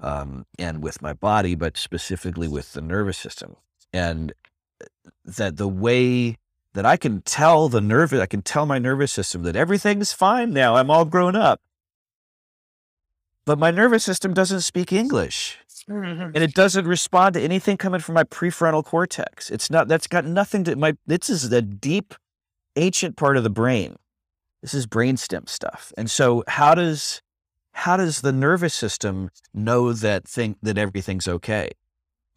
[0.00, 3.56] um, and with my body but specifically with the nervous system
[3.92, 4.32] and
[4.82, 4.86] uh,
[5.24, 6.36] that the way
[6.74, 10.52] that i can tell the nervous i can tell my nervous system that everything's fine
[10.52, 11.62] now i'm all grown up
[13.46, 15.58] but my nervous system doesn't speak English.
[16.34, 19.50] And it doesn't respond to anything coming from my prefrontal cortex.
[19.50, 22.14] It's not, that's got nothing to, my, this is the deep,
[22.76, 23.96] ancient part of the brain.
[24.62, 25.92] This is brainstem stuff.
[25.98, 27.20] And so how does,
[27.72, 31.72] how does the nervous system know that think that everything's okay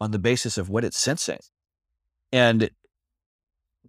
[0.00, 1.40] on the basis of what it's sensing?
[2.30, 2.70] And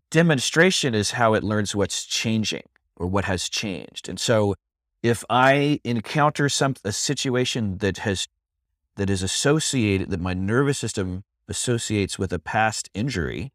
[0.10, 2.64] demonstration is how it learns what's changing
[2.96, 4.08] or what has changed.
[4.08, 4.56] And so
[5.02, 8.28] if I encounter some a situation that has
[8.96, 13.54] that is associated that my nervous system associates with a past injury,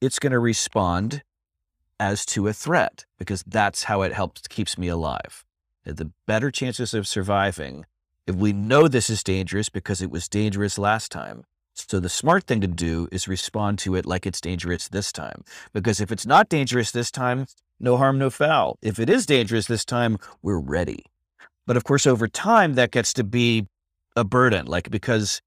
[0.00, 1.22] it's going to respond
[1.98, 5.44] as to a threat because that's how it helps keeps me alive.
[5.84, 7.84] The better chances of surviving
[8.26, 11.44] if we know this is dangerous because it was dangerous last time.
[11.74, 15.44] So the smart thing to do is respond to it like it's dangerous this time.
[15.72, 17.46] Because if it's not dangerous this time,
[17.80, 18.78] no harm, no foul.
[18.82, 21.04] If it is dangerous this time, we're ready.
[21.66, 23.66] But of course, over time, that gets to be
[24.16, 25.40] a burden, like because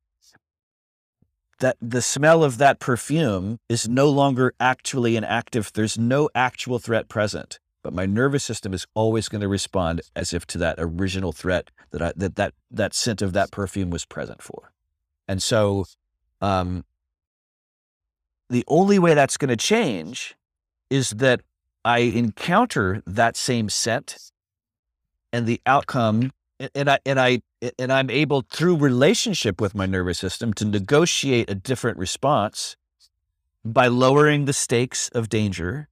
[1.59, 6.79] that the smell of that perfume is no longer actually an active, there's no actual
[6.79, 7.59] threat present.
[7.83, 11.69] But my nervous system is always going to respond as if to that original threat
[11.91, 14.71] that I, that, that that scent of that perfume was present for.
[15.27, 15.85] And so
[16.41, 16.85] um,
[18.49, 20.35] the only way that's going to change
[20.89, 21.41] is that
[21.85, 24.17] I encounter that same scent
[25.31, 26.31] and the outcome
[26.73, 27.41] and I and I
[27.79, 32.75] and I'm able through relationship with my nervous system to negotiate a different response
[33.65, 35.87] by lowering the stakes of danger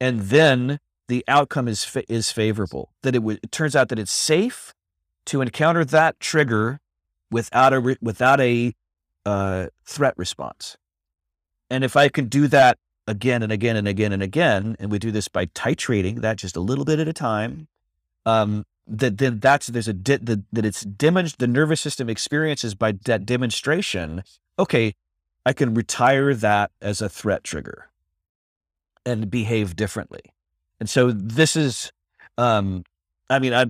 [0.00, 2.90] and then the outcome is is favorable.
[3.02, 4.74] That it, w- it turns out that it's safe
[5.26, 6.80] to encounter that trigger
[7.30, 8.74] without a re- without a
[9.26, 10.76] uh, threat response.
[11.70, 14.98] And if I can do that again and again and again and again and we
[14.98, 17.68] do this by titrating that just a little bit at a time
[18.26, 22.74] um, that then that's there's a di- the, that it's demonst- the nervous system experiences
[22.74, 24.22] by that demonstration
[24.58, 24.94] okay
[25.44, 27.88] i can retire that as a threat trigger
[29.06, 30.20] and behave differently.
[30.80, 31.92] And so this is
[32.36, 32.82] um
[33.30, 33.64] i mean i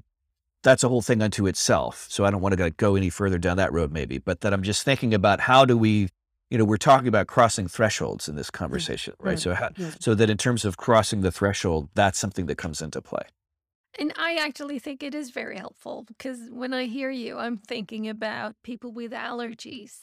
[0.62, 3.58] that's a whole thing unto itself so i don't want to go any further down
[3.58, 6.08] that road maybe but that i'm just thinking about how do we
[6.54, 9.38] you know we're talking about crossing thresholds in this conversation right, right.
[9.40, 13.02] so how, so that in terms of crossing the threshold that's something that comes into
[13.02, 13.24] play
[13.98, 18.08] and I actually think it is very helpful because when I hear you, I'm thinking
[18.08, 19.98] about people with allergies,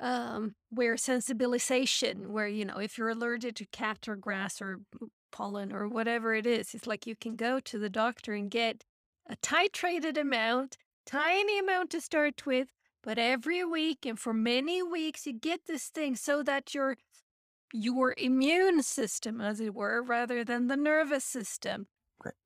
[0.00, 4.78] um, where sensibilization, where, you know, if you're allergic to cat or grass or
[5.32, 8.84] pollen or whatever it is, it's like you can go to the doctor and get
[9.28, 12.68] a titrated amount, tiny amount to start with,
[13.02, 16.96] but every week and for many weeks you get this thing so that your
[17.72, 21.86] your immune system, as it were, rather than the nervous system,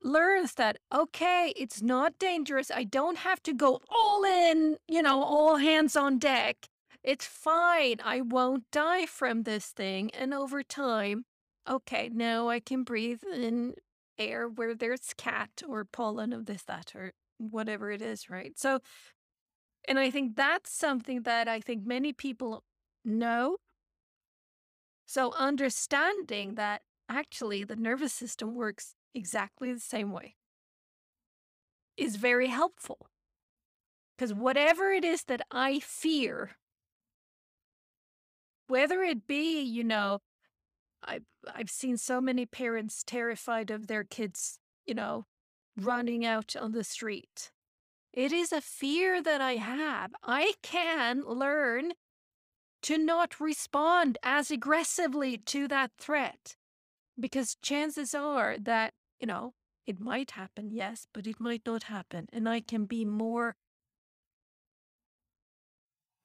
[0.03, 2.71] learns that okay it's not dangerous.
[2.71, 6.69] I don't have to go all in you know all hands on deck.
[7.03, 7.97] It's fine.
[8.05, 10.11] I won't die from this thing.
[10.13, 11.25] And over time
[11.67, 13.73] okay now i can breathe in
[14.19, 18.59] air where there's cat or pollen of this that or whatever it is right?
[18.59, 18.81] So
[19.89, 22.65] and i think that's something that i think many people
[23.05, 23.57] know
[25.07, 30.35] so understanding that actually the nervous system works exactly the same way
[31.97, 33.07] is very helpful.
[34.17, 36.53] Because whatever it is that I fear,
[38.69, 40.21] whether it be, you know,
[41.03, 45.27] I've, I've seen so many parents terrified of their kids, you know,
[45.77, 47.51] running out on the street.
[48.15, 50.13] It is a fear that I have.
[50.23, 51.93] I can learn
[52.83, 56.57] to not respond as aggressively to that threat
[57.19, 59.55] because chances are that you know,
[59.87, 62.29] it might happen, yes, but it might not happen.
[62.33, 63.57] And I can be more,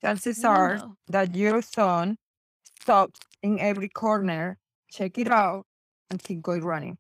[0.02, 0.96] Chances are know.
[1.08, 2.18] that your son
[2.82, 4.58] stops in every corner,
[4.92, 5.66] check it out,
[6.10, 6.98] and keep going running.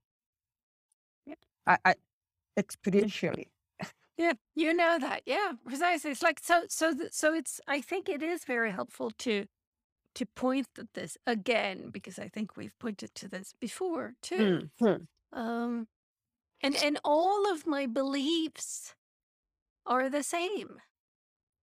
[1.25, 1.35] Yeah.
[1.67, 1.95] I, I
[2.57, 3.47] experientially.
[4.19, 5.23] Yeah, you know that.
[5.25, 6.11] Yeah, precisely.
[6.11, 6.65] It's like so.
[6.69, 7.61] So, th- so it's.
[7.67, 9.47] I think it is very helpful to
[10.15, 14.63] to point at this again because I think we've pointed to this before too.
[14.81, 15.07] Mhm.
[15.33, 15.87] Um,
[16.61, 18.95] and and all of my beliefs
[19.85, 20.81] are the same.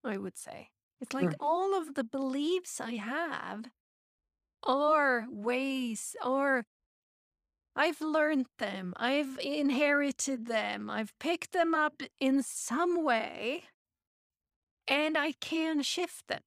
[0.04, 0.72] I would say
[1.02, 1.36] it's like Mm.
[1.40, 3.66] all of the beliefs I have
[4.64, 6.66] are ways, or
[7.76, 13.64] I've learned them, I've inherited them, I've picked them up in some way,
[14.88, 16.44] and I can shift them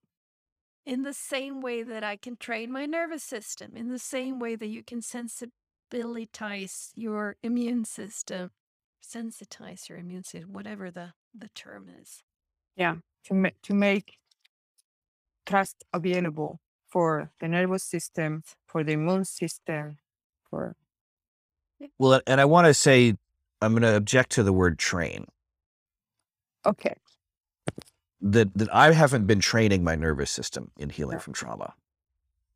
[0.87, 4.57] in the same way that I can train my nervous system, in the same way
[4.57, 5.53] that you can sensi-
[5.93, 8.51] abilitize your immune system,
[9.03, 12.23] sensitize your immune system, whatever the, the term is.
[12.75, 14.19] Yeah, to ma- to make
[15.45, 19.99] trust available for the nervous system, for the immune system,
[20.49, 20.75] for
[21.99, 23.15] Well, and I want to say,
[23.61, 25.27] I'm going to object to the word train.
[26.67, 26.95] okay,
[28.21, 31.21] That that I haven't been training my nervous system in healing Yeah.
[31.21, 31.75] from trauma.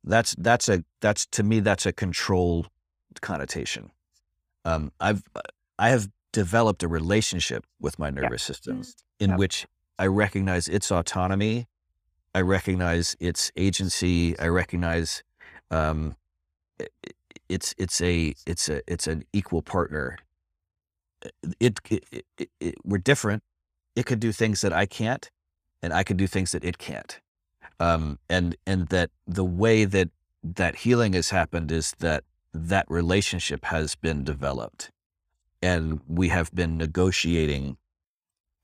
[0.04, 2.66] That's that's a that's to me that's a control
[3.20, 3.90] connotation.
[4.64, 5.22] Um, I've
[5.78, 8.82] I have developed a relationship with my yeah, nervous system
[9.20, 9.66] in yeah, which
[9.98, 11.68] I recognize its autonomy,
[12.34, 15.22] I recognize its agency, I recognize
[15.70, 16.16] um,
[17.52, 20.18] it's it's a it's a it's an equal partner.
[21.60, 23.42] It, it, it, it, it we're different.
[23.94, 25.30] It could do things that I can't,
[25.82, 27.20] and I can do things that it can't.
[27.78, 30.10] Um, and and that the way that
[30.42, 32.24] that healing has happened is that
[32.54, 34.90] that relationship has been developed
[35.62, 37.76] and we have been negotiating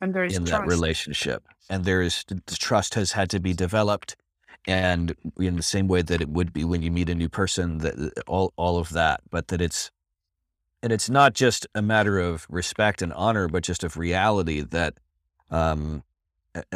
[0.01, 3.55] and there is in that relationship and there is the trust has had to be
[3.55, 4.17] developed
[4.69, 7.79] and in the same way that it would be when you meet a new person,
[7.79, 9.91] that all all of that, but that it's
[10.83, 14.95] and it's not just a matter of respect and honor, but just of reality that
[15.51, 16.05] um,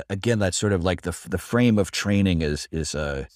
[0.08, 3.28] again, that's sort of like the the frame of training is is a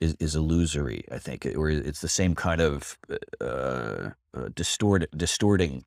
[0.00, 1.04] is, is illusory.
[1.10, 2.98] I think, or it's the same kind of
[3.40, 5.84] uh, uh, distort distorting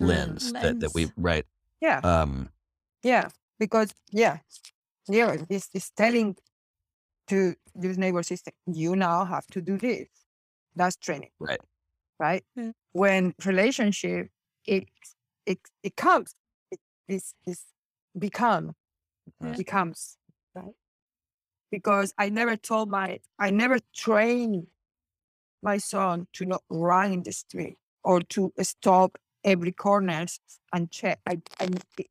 [0.00, 1.44] lens, mm, that that we right.
[1.80, 2.00] Yeah.
[2.02, 2.50] Um.
[3.02, 3.28] Yeah,
[3.58, 4.38] because yeah,
[5.08, 6.36] yeah, this is telling
[7.28, 10.08] to this neighbor system, you now have to do this.
[10.74, 11.30] That's training.
[11.38, 11.60] Right.
[12.18, 12.44] Right.
[12.58, 12.72] Mm.
[12.92, 14.28] When relationship,
[14.66, 14.88] it
[15.46, 16.34] it it comes,
[16.70, 17.62] it is is
[18.18, 18.74] become
[19.42, 19.52] yeah.
[19.52, 20.16] becomes
[20.54, 20.74] right
[21.70, 24.66] because i never told my i never trained
[25.62, 30.26] my son to not run in the street or to stop every corner
[30.72, 31.68] and check I, I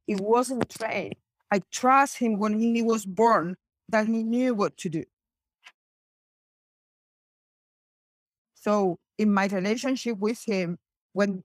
[0.08, 1.16] it wasn't trained
[1.52, 3.56] i trust him when he was born
[3.90, 5.04] that he knew what to do
[8.56, 10.78] so in my relationship with him
[11.14, 11.44] when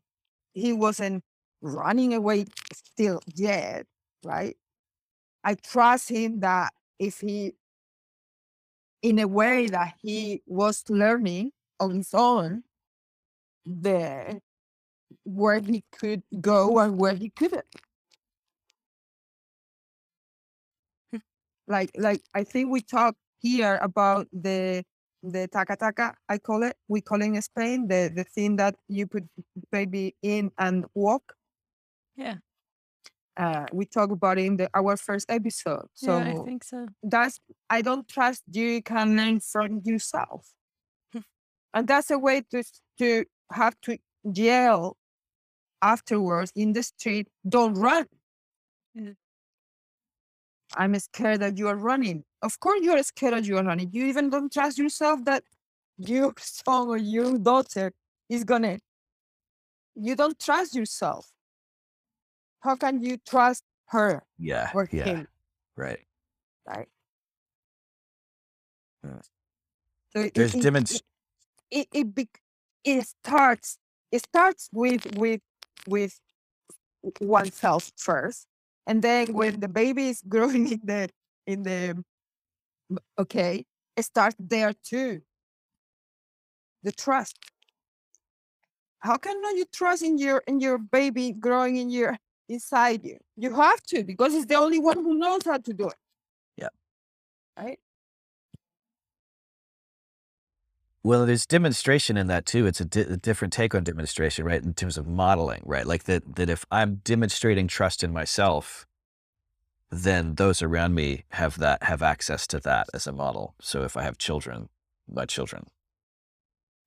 [0.55, 1.23] he wasn't
[1.63, 3.87] running away still yet
[4.25, 4.57] right
[5.45, 7.55] I trust him that if he,
[9.03, 12.63] in a way that he was learning on his own,
[13.67, 14.41] the
[15.25, 17.67] where he could go and where he couldn't.
[21.73, 24.85] Like like I think we talked here about the
[25.23, 26.77] the taca taca, I call it.
[26.89, 29.25] We call it in Spain the the thing that you put
[29.71, 31.35] baby in and walk.
[32.17, 32.37] Yeah
[33.37, 35.87] uh, we talked about in the our first episode.
[35.95, 36.89] So yeah, I think so.
[37.03, 37.41] That's
[37.71, 40.53] I don't trust you can learn from yourself,
[41.75, 42.63] and that's a way to
[42.99, 43.99] to have to
[44.35, 44.97] yell
[45.81, 47.29] afterwards in the street.
[47.49, 48.07] Don't run.
[48.97, 49.17] Mm.
[50.77, 52.25] I'm scared that you are running.
[52.43, 53.91] Of course, you are scared that you are running.
[53.93, 55.45] You even don't trust yourself that
[55.99, 57.93] your son or your daughter
[58.29, 58.79] is gonna.
[59.95, 61.29] You don't trust yourself
[62.61, 64.71] how can you trust her Yeah.
[64.73, 65.05] or Yeah.
[65.05, 65.29] him,
[65.77, 66.01] Right.
[66.67, 66.89] right?
[69.05, 69.21] Yeah.
[70.15, 71.03] So There's it demonst-
[71.71, 72.29] it, it, it,
[72.85, 73.79] it starts
[74.13, 75.41] it starts with with
[75.89, 76.21] with
[77.21, 78.47] oneself first,
[78.87, 81.09] and then when the baby is growing in the
[81.47, 82.05] in the
[83.19, 83.65] okay,
[83.97, 85.23] it starts there too.
[86.83, 87.39] The trust.
[89.01, 92.19] How can not you trust in your in your baby growing in your
[92.49, 93.19] inside you.
[93.37, 95.97] You have to because it's the only one who knows how to do it.
[96.57, 96.69] Yeah.
[97.57, 97.79] Right?
[101.05, 102.67] Well, there's demonstration in that too.
[102.67, 104.63] It's a, di- a, different take on demonstration, right?
[104.63, 105.87] In terms of modeling, right?
[105.87, 108.87] Like that, that if I'm demonstrating trust in myself,
[109.91, 113.55] then those around me have that, have access to that as a model.
[113.61, 114.69] So if I have children,
[115.11, 115.67] my children.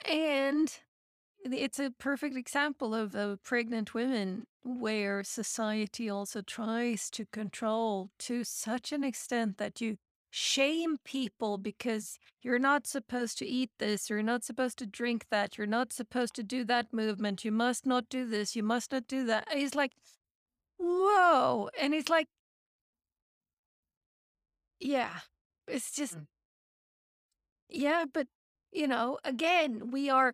[0.10, 0.72] And
[1.44, 8.44] it's a perfect example of uh, pregnant women where society also tries to control to
[8.44, 9.98] such an extent that you
[10.38, 15.58] shame people because you're not supposed to eat this, you're not supposed to drink that,
[15.58, 19.08] you're not supposed to do that movement, you must not do this, you must not
[19.08, 19.48] do that.
[19.54, 19.94] He's like,
[20.78, 21.70] whoa.
[21.80, 22.28] And he's like,
[24.82, 25.20] yeah,
[25.70, 26.26] it's just, mm.
[27.70, 28.28] yeah, but,
[28.74, 30.34] you know, again, we are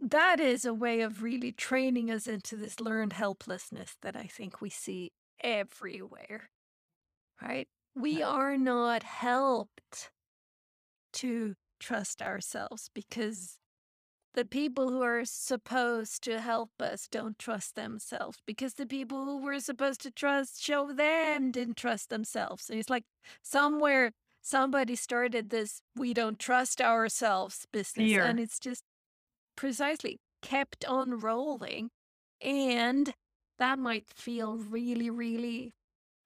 [0.00, 4.60] that is a way of really training us into this learned helplessness that I think
[4.60, 5.12] we see
[5.42, 6.50] everywhere.
[7.42, 7.68] Right?
[7.94, 10.10] We are not helped
[11.14, 13.58] to trust ourselves because
[14.34, 19.42] the people who are supposed to help us don't trust themselves because the people who
[19.42, 22.70] we're supposed to trust show them didn't trust themselves.
[22.70, 23.04] And it's like
[23.42, 28.08] somewhere somebody started this we don't trust ourselves business.
[28.08, 28.24] Fear.
[28.24, 28.84] And it's just
[29.56, 31.90] precisely kept on rolling.
[32.40, 33.12] And
[33.58, 35.72] that might feel really, really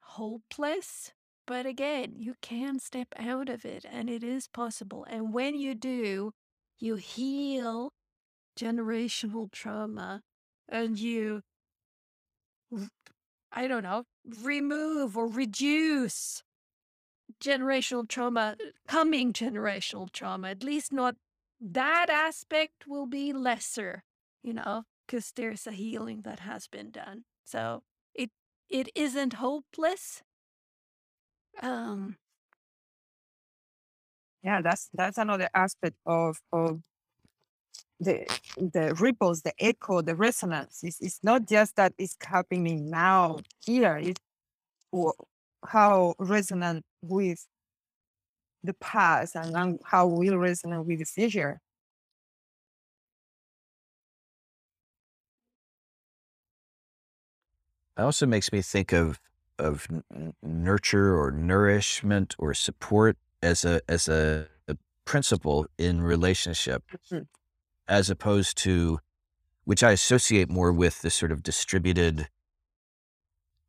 [0.00, 1.12] hopeless.
[1.46, 5.04] But again, you can step out of it and it is possible.
[5.08, 6.32] And when you do,
[6.78, 7.92] you heal
[8.58, 10.22] generational trauma
[10.68, 11.42] and you,
[13.52, 14.04] I don't know,
[14.42, 16.42] remove or reduce
[17.42, 21.16] generational trauma, uh, coming generational trauma, at least not
[21.60, 24.02] that aspect will be lesser,
[24.42, 27.24] you know, because there's a healing that has been done.
[27.44, 27.82] So
[28.14, 28.30] it
[28.68, 30.22] it isn't hopeless.
[31.62, 32.16] Um
[34.42, 36.80] yeah, that's that's another aspect of of
[38.00, 38.26] the
[38.56, 40.80] the ripples, the echo, the resonance.
[40.82, 43.96] It's, it's not just that it's happening now here.
[43.96, 44.20] It's
[45.66, 47.46] how resonant with
[48.62, 51.60] the past and, and how we resonate with the future.
[57.96, 59.20] It also makes me think of
[59.58, 59.86] of
[60.42, 67.24] nurture or nourishment or support as a as a, a principle in relationship, mm-hmm.
[67.88, 69.00] as opposed to
[69.64, 72.28] which I associate more with the sort of distributed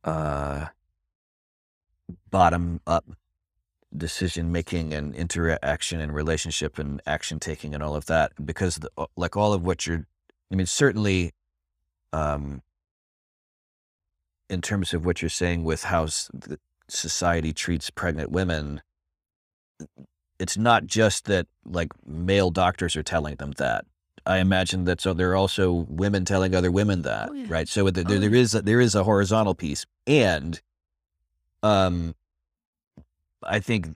[0.03, 0.67] uh,
[2.29, 3.05] bottom up
[3.95, 8.89] decision making and interaction and relationship and action taking and all of that because the,
[9.15, 10.05] like all of what you're
[10.51, 11.31] i mean certainly
[12.11, 12.61] um
[14.49, 16.07] in terms of what you're saying with how
[16.87, 18.81] society treats pregnant women
[20.39, 23.85] it's not just that like male doctors are telling them that.
[24.25, 27.45] I imagine that so there are also women telling other women that oh, yeah.
[27.47, 27.67] right?
[27.67, 29.85] So there, oh, there is a, there is a horizontal piece.
[30.07, 30.59] And
[31.61, 32.15] um
[33.43, 33.95] I think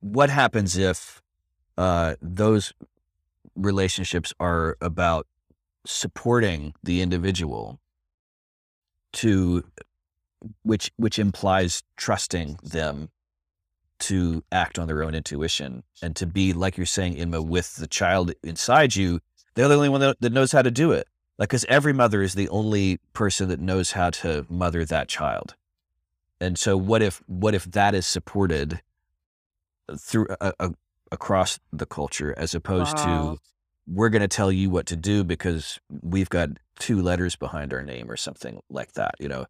[0.00, 1.22] what happens if
[1.78, 2.74] uh, those
[3.54, 5.26] relationships are about
[5.86, 7.78] supporting the individual
[9.12, 9.64] to
[10.62, 13.10] which which implies trusting them
[13.98, 17.86] to act on their own intuition and to be like you're saying Inma with the
[17.86, 19.20] child inside you
[19.54, 21.06] they're the only one that, that knows how to do it
[21.38, 25.54] like because every mother is the only person that knows how to mother that child
[26.40, 28.80] and so what if what if that is supported
[29.98, 30.70] through a, a,
[31.12, 33.34] across the culture as opposed wow.
[33.34, 33.40] to
[33.92, 36.48] we're going to tell you what to do because we've got
[36.78, 39.46] two letters behind our name or something like that you know?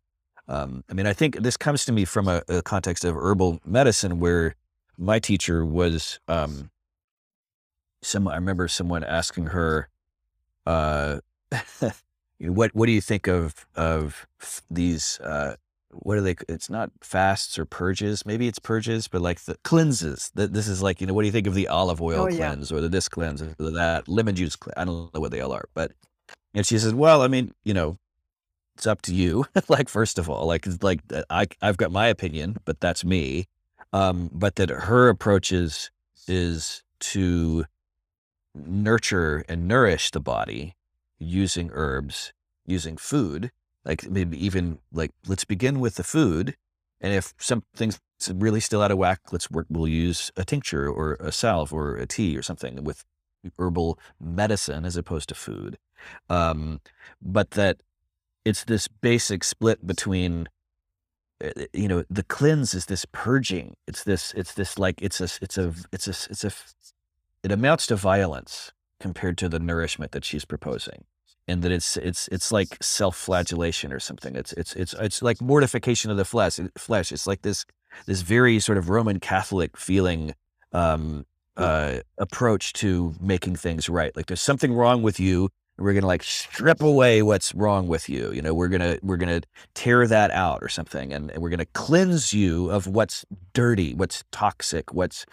[0.49, 3.61] Um, i mean i think this comes to me from a, a, context of herbal
[3.65, 4.57] medicine where
[4.99, 6.71] my teacher was um,
[8.03, 9.89] some i remember someone asking her
[10.67, 11.21] uh,
[12.41, 14.27] what what do you think of of
[14.71, 15.55] these uh,
[15.93, 16.37] what are they?
[16.49, 18.25] It's not fasts or purges.
[18.25, 20.31] Maybe it's purges, but like the cleanses.
[20.35, 22.29] That this is like you know, what do you think of the olive oil oh,
[22.29, 22.77] cleanse yeah.
[22.77, 24.57] or the this cleanse or that lemon juice?
[24.57, 24.75] Cleanse?
[24.77, 25.93] I don't know what they all are, but
[26.55, 27.99] and she says, well, I mean, you know,
[28.77, 29.47] it's up to you.
[29.69, 33.47] like first of all, like like I I've got my opinion, but that's me.
[33.93, 35.91] Um, but that her approach is
[36.29, 37.65] is to
[38.55, 40.75] nurture and nourish the body
[41.19, 42.33] using herbs,
[42.67, 43.51] using food
[43.85, 46.57] like maybe even like let's begin with the food
[47.01, 47.99] and if something's
[48.35, 51.97] really still out of whack let's work we'll use a tincture or a salve or
[51.97, 53.05] a tea or something with
[53.59, 55.79] herbal medicine as opposed to food.
[56.29, 56.81] Um,
[57.21, 57.83] but that
[58.45, 60.49] it's this basic split between
[61.41, 63.75] eh, eh, you know the cleanse is this purging.
[63.87, 66.53] It's this it's this like it's a it's a it's a it's a
[67.43, 71.05] it amounts to violence compared to the nourishment that she's proposing
[71.49, 74.37] and that it's it's it's like self-flagellation or something.
[74.37, 76.59] It's it's it's it's like mortification of the flesh.
[76.77, 77.13] Flesh.
[77.13, 77.65] It's like this
[78.07, 80.35] this very sort of Roman Catholic feeling
[80.73, 81.27] um,
[81.57, 84.15] uh, approach to making things right.
[84.17, 85.51] Like there's something wrong with you.
[85.79, 88.33] We're gonna like strip away what's wrong with you.
[88.33, 89.41] You know, we're gonna we're gonna
[89.75, 94.23] tear that out or something, and, and we're gonna cleanse you of what's dirty, what's
[94.31, 95.25] toxic, what's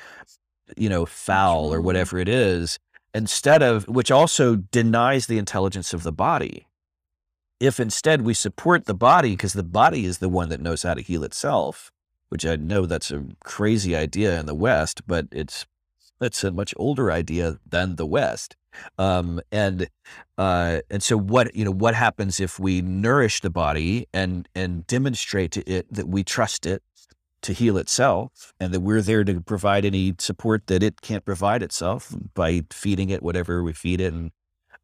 [0.75, 2.77] you know foul or whatever it is
[3.17, 6.67] instead of, which also denies the intelligence of the body.
[7.59, 10.93] If instead we support the body, because the body is the one that knows how
[10.93, 11.91] to heal itself,
[12.29, 15.65] which I know that's a crazy idea in the West, but it's
[16.19, 18.55] that's a much older idea than the West.
[18.99, 19.89] Um, and
[20.37, 24.85] uh, and so what you know what happens if we nourish the body and and
[24.85, 26.83] demonstrate to it that we trust it
[27.41, 31.61] to heal itself and that we're there to provide any support that it can't provide
[31.63, 34.13] itself by feeding it whatever we feed it.
[34.13, 34.31] And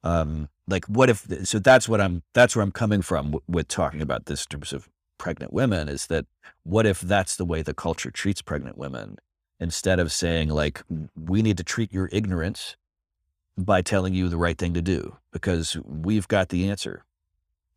[0.03, 4.01] um, like what if so that's what i'm that's where i'm coming from with talking
[4.01, 6.25] about this in terms of pregnant women is that
[6.63, 9.17] what if that's the way the culture treats pregnant women?
[9.59, 10.83] Instead of saying like
[11.15, 12.75] we need to treat your ignorance
[13.57, 17.05] by telling you the right thing to do because we've got the answer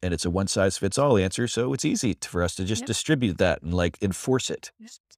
[0.03, 1.47] and it's a one size fits all answer.
[1.49, 2.87] So it's easy to, for us to just yep.
[2.87, 4.73] distribute that and like enforce it,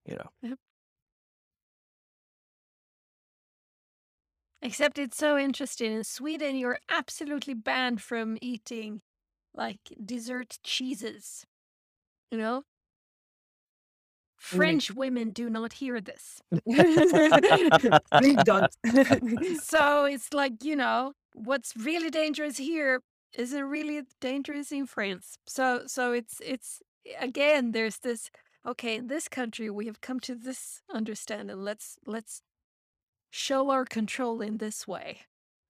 [0.06, 0.30] you know.
[0.42, 0.58] Yep.
[4.60, 5.92] Except it's so interesting.
[5.92, 9.02] In Sweden, you're absolutely banned from eating
[9.54, 11.46] like dessert cheeses.
[12.30, 12.58] You know?
[12.60, 12.62] Mm.
[14.38, 16.40] French women do not hear this.
[18.18, 18.72] Please don't.
[19.62, 23.00] so it's like, you know, what's really dangerous here
[23.34, 25.38] isn't really dangerous in France.
[25.46, 26.80] So so it's it's
[27.20, 28.30] again there's this
[28.66, 31.58] okay in this country we have come to this understanding.
[31.58, 32.42] Let's let's
[33.30, 35.20] show our control in this way.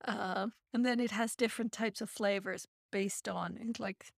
[0.06, 4.12] Uh, and then it has different types of flavors based on like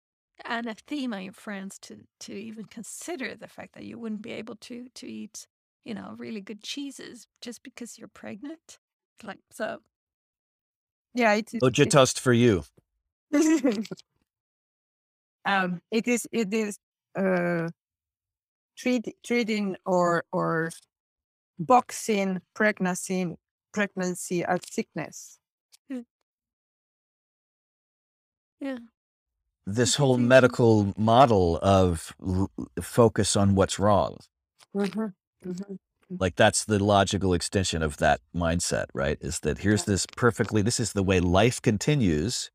[0.46, 4.88] anathema in France to to even consider the fact that you wouldn't be able to
[4.94, 5.48] to eat
[5.84, 8.80] you know, really good cheeses just because you're pregnant.
[9.24, 9.80] Like, so
[11.14, 11.62] Yeah, it is.
[11.62, 12.64] Oja It, toast for you.
[15.46, 16.28] um, it is.
[16.32, 16.80] It is.
[17.18, 17.70] Uh,
[18.78, 20.72] treat, treating or or
[21.60, 23.36] boxing pregnancy
[23.74, 25.40] pregnancy as sickness.
[25.92, 26.06] Mm.
[28.62, 28.78] yeah,
[29.66, 32.52] This whole medical model of l-
[32.82, 34.18] focus on what's wrong.
[34.76, 35.14] Mhm,
[35.46, 35.80] mhm.
[36.20, 39.18] Like that's the logical extension of that mindset, right?
[39.22, 42.52] Is that here's this perfectly, this is the way life continues.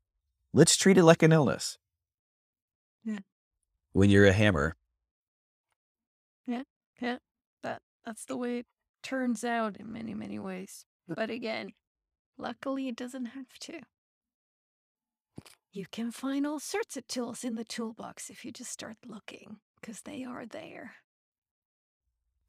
[0.55, 1.77] Let's treat it like an illness.
[3.03, 3.19] Yeah.
[3.91, 4.77] When you're a hammer,
[6.47, 6.63] Yeah,
[7.01, 7.17] yeah.
[7.61, 8.65] that that's the way it
[9.03, 10.85] turns out in many many ways.
[11.09, 11.73] But again,
[12.37, 13.81] luckily it doesn't have to.
[15.73, 19.57] You can find all sorts of tools in the toolbox if you just start looking,
[19.81, 20.93] because they are there.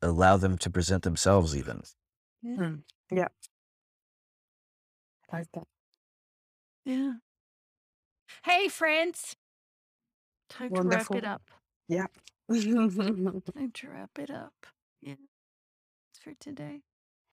[0.01, 1.83] allow them to present themselves even.
[2.45, 3.29] Mm, Yeah.
[5.33, 5.67] Like that.
[6.85, 7.15] Yeah.
[8.45, 9.37] Hey, friends.
[10.49, 11.43] Time to wrap it up.
[11.89, 12.07] Yeah.
[12.49, 14.55] Time to wrap it up.
[15.01, 15.15] Yeah.
[16.11, 16.83] It's for today.